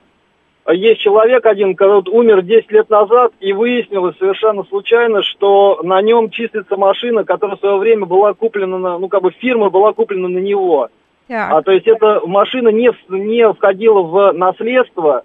есть 0.73 1.01
человек 1.01 1.45
один, 1.45 1.75
который 1.75 2.03
умер 2.09 2.41
10 2.41 2.71
лет 2.71 2.89
назад, 2.89 3.31
и 3.39 3.53
выяснилось 3.53 4.17
совершенно 4.17 4.63
случайно, 4.63 5.21
что 5.23 5.79
на 5.83 6.01
нем 6.01 6.29
числится 6.29 6.75
машина, 6.75 7.23
которая 7.23 7.55
в 7.55 7.59
свое 7.59 7.77
время 7.77 8.05
была 8.05 8.33
куплена, 8.33 8.77
на, 8.77 8.99
ну, 8.99 9.07
как 9.07 9.21
бы 9.21 9.31
фирма 9.31 9.69
была 9.69 9.93
куплена 9.93 10.27
на 10.27 10.39
него. 10.39 10.89
А 11.51 11.61
то 11.61 11.71
есть 11.71 11.87
эта 11.87 12.21
машина 12.25 12.69
не, 12.69 12.89
не 13.09 13.51
входила 13.53 14.01
в 14.01 14.31
наследство, 14.33 15.23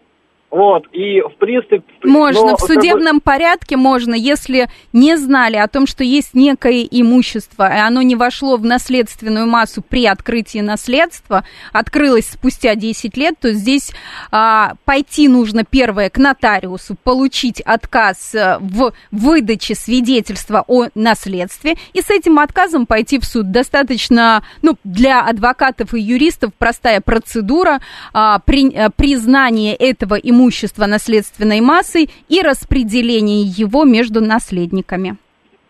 вот, 0.52 0.84
и 0.92 1.22
в 1.22 1.34
принципе... 1.38 1.82
Можно, 2.04 2.42
но 2.42 2.56
в 2.58 2.60
как 2.60 2.68
бы- 2.68 2.74
судебном 2.74 3.20
порядке 3.22 3.78
можно, 3.78 4.14
если 4.14 4.68
не 4.92 5.16
знали 5.16 5.56
о 5.56 5.66
том, 5.66 5.86
что 5.86 6.04
есть 6.04 6.34
некое 6.34 6.82
имущество, 6.82 7.74
и 7.74 7.78
оно 7.78 8.02
не 8.02 8.16
вошло 8.16 8.58
в 8.58 8.64
наследственную 8.64 9.46
массу 9.46 9.80
при 9.80 10.04
открытии 10.04 10.58
наследства, 10.58 11.44
открылось 11.72 12.26
спустя 12.26 12.74
10 12.74 13.16
лет, 13.16 13.36
то 13.40 13.50
здесь 13.54 13.92
а, 14.30 14.74
пойти 14.84 15.26
нужно 15.26 15.64
первое 15.64 16.10
к 16.10 16.18
нотариусу, 16.18 16.96
получить 17.02 17.62
отказ 17.62 18.34
э, 18.34 18.58
в 18.60 18.92
выдаче 19.10 19.74
свидетельства 19.74 20.64
о 20.68 20.88
наследстве, 20.94 21.76
и 21.94 22.02
с 22.02 22.10
этим 22.10 22.38
отказом 22.38 22.84
пойти 22.84 23.18
в 23.18 23.24
суд. 23.24 23.50
Достаточно, 23.50 24.44
ну, 24.60 24.76
для 24.84 25.22
адвокатов 25.22 25.94
и 25.94 26.00
юристов 26.00 26.50
простая 26.58 27.00
процедура 27.00 27.80
а, 28.12 28.38
при- 28.40 28.70
э, 28.70 28.90
признания 28.94 29.74
этого 29.74 30.16
имущества 30.16 30.41
наследственной 30.86 31.60
массой 31.60 32.10
и 32.28 32.40
распределение 32.40 33.42
его 33.42 33.84
между 33.84 34.20
наследниками. 34.20 35.16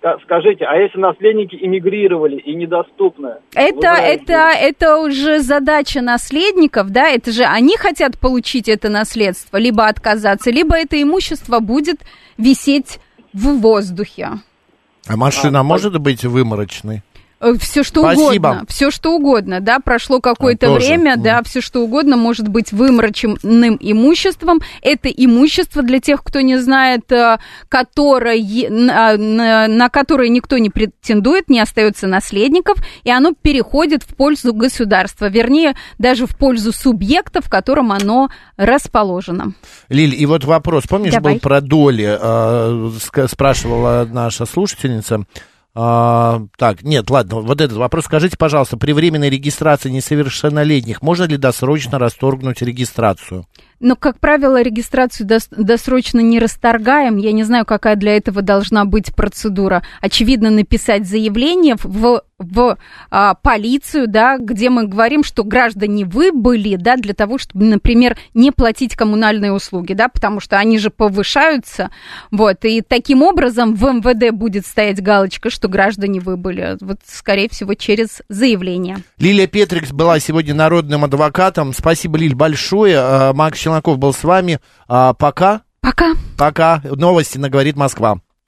Ска- 0.02 0.18
Скажите, 0.24 0.64
а 0.64 0.76
если 0.76 0.98
наследники 0.98 1.56
эмигрировали 1.56 2.36
и 2.36 2.54
недоступны? 2.54 3.34
Это, 3.54 3.88
это, 3.88 4.50
это 4.58 4.98
уже 4.98 5.40
задача 5.40 6.00
наследников, 6.00 6.90
да, 6.90 7.08
это 7.08 7.30
же 7.30 7.44
они 7.44 7.76
хотят 7.76 8.18
получить 8.18 8.68
это 8.68 8.88
наследство, 8.88 9.58
либо 9.58 9.86
отказаться, 9.86 10.50
либо 10.50 10.76
это 10.76 11.00
имущество 11.00 11.60
будет 11.60 12.00
висеть 12.36 12.98
в 13.32 13.60
воздухе. 13.60 14.30
А 15.08 15.16
машина 15.16 15.62
может 15.62 15.98
быть 16.00 16.24
выморочной? 16.24 17.02
Все 17.59 17.82
что 17.82 18.01
Спасибо. 18.03 18.22
угодно, 18.49 18.64
все 18.68 18.90
что 18.90 19.16
угодно, 19.16 19.61
да, 19.61 19.78
прошло 19.80 20.20
какое-то 20.20 20.66
А, 20.66 20.74
тоже. 20.74 20.86
время, 20.86 21.14
Мгм. 21.14 21.22
да, 21.22 21.43
все 21.45 21.61
что 21.61 21.80
угодно 21.80 22.16
может 22.16 22.47
быть 22.49 22.70
вымороченным 22.72 23.76
имуществом. 23.80 24.61
Это 24.80 25.09
имущество 25.09 25.82
для 25.82 25.99
тех, 25.99 26.22
кто 26.22 26.40
не 26.40 26.57
знает, 26.59 27.11
э, 27.11 27.38
которое, 27.68 28.38
на, 28.70 29.16
на- 29.16 29.66
на 29.68 29.88
которое 29.88 30.28
никто 30.28 30.59
не 30.59 30.70
претендует, 30.70 31.49
не 31.49 31.61
остается 31.61 32.07
наследников, 32.07 32.78
и 33.03 33.11
оно 33.11 33.32
переходит 33.40 34.03
в 34.05 34.14
пользу 34.14 34.55
государства, 34.55 35.28
вернее, 35.28 35.74
даже 35.99 36.26
в 36.26 36.36
пользу 36.36 36.72
субъекта, 36.72 37.40
в 37.43 37.49
котором 37.49 37.90
оно 37.93 38.28
расположено. 38.57 39.55
Лиль, 39.88 40.14
и 40.14 40.26
вот 40.26 40.45
вопрос, 40.45 40.84
помнишь, 40.88 41.12
Давай. 41.12 41.34
был 41.34 41.40
про 41.40 41.61
доли, 41.61 42.18
э, 42.20 43.26
спрашивала 43.28 44.09
наша 44.11 44.47
слушательница. 44.47 45.24
А, 45.74 46.42
так, 46.58 46.82
нет, 46.82 47.08
ладно, 47.08 47.40
вот 47.40 47.60
этот 47.60 47.78
вопрос. 47.78 48.04
Скажите, 48.04 48.36
пожалуйста, 48.36 48.76
при 48.76 48.92
временной 48.92 49.30
регистрации 49.30 49.90
несовершеннолетних 49.90 51.00
можно 51.00 51.24
ли 51.24 51.38
досрочно 51.38 51.98
расторгнуть 51.98 52.60
регистрацию? 52.60 53.46
Но, 53.82 53.96
как 53.96 54.20
правило, 54.20 54.62
регистрацию 54.62 55.26
дос- 55.26 55.48
досрочно 55.50 56.20
не 56.20 56.38
расторгаем. 56.38 57.16
Я 57.16 57.32
не 57.32 57.42
знаю, 57.42 57.66
какая 57.66 57.96
для 57.96 58.16
этого 58.16 58.40
должна 58.40 58.84
быть 58.84 59.12
процедура. 59.14 59.82
Очевидно, 60.00 60.50
написать 60.50 61.08
заявление 61.08 61.74
в, 61.82 62.22
в 62.38 62.78
а, 63.10 63.34
полицию, 63.34 64.06
да, 64.06 64.38
где 64.38 64.70
мы 64.70 64.86
говорим, 64.86 65.24
что 65.24 65.42
граждане 65.42 66.04
вы 66.04 66.30
были, 66.30 66.76
да, 66.76 66.96
для 66.96 67.12
того, 67.12 67.38
чтобы, 67.38 67.64
например, 67.64 68.16
не 68.34 68.52
платить 68.52 68.94
коммунальные 68.94 69.52
услуги, 69.52 69.94
да, 69.94 70.08
потому 70.08 70.38
что 70.38 70.58
они 70.58 70.78
же 70.78 70.90
повышаются, 70.90 71.90
вот, 72.30 72.64
и 72.64 72.82
таким 72.82 73.22
образом 73.22 73.74
в 73.74 73.82
МВД 73.84 74.32
будет 74.32 74.66
стоять 74.66 75.02
галочка, 75.02 75.50
что 75.50 75.68
граждане 75.68 76.20
вы 76.20 76.36
были, 76.36 76.76
вот, 76.80 76.98
скорее 77.06 77.48
всего, 77.48 77.74
через 77.74 78.22
заявление. 78.28 78.98
Лилия 79.18 79.46
Петрикс 79.46 79.90
была 79.90 80.20
сегодня 80.20 80.54
народным 80.54 81.04
адвокатом. 81.04 81.72
Спасибо, 81.72 82.18
Лиль, 82.18 82.34
большое. 82.34 82.98
А, 82.98 83.32
Макс 83.32 83.58
Челноков 83.72 83.98
был 83.98 84.12
с 84.12 84.22
вами. 84.22 84.60
А, 84.86 85.14
Пока. 85.14 85.62
Пока. 85.80 86.12
Пока. 86.36 86.82
Новости 86.84 87.38
на 87.38 87.48
«Говорит 87.48 87.76
Москва». 87.76 88.20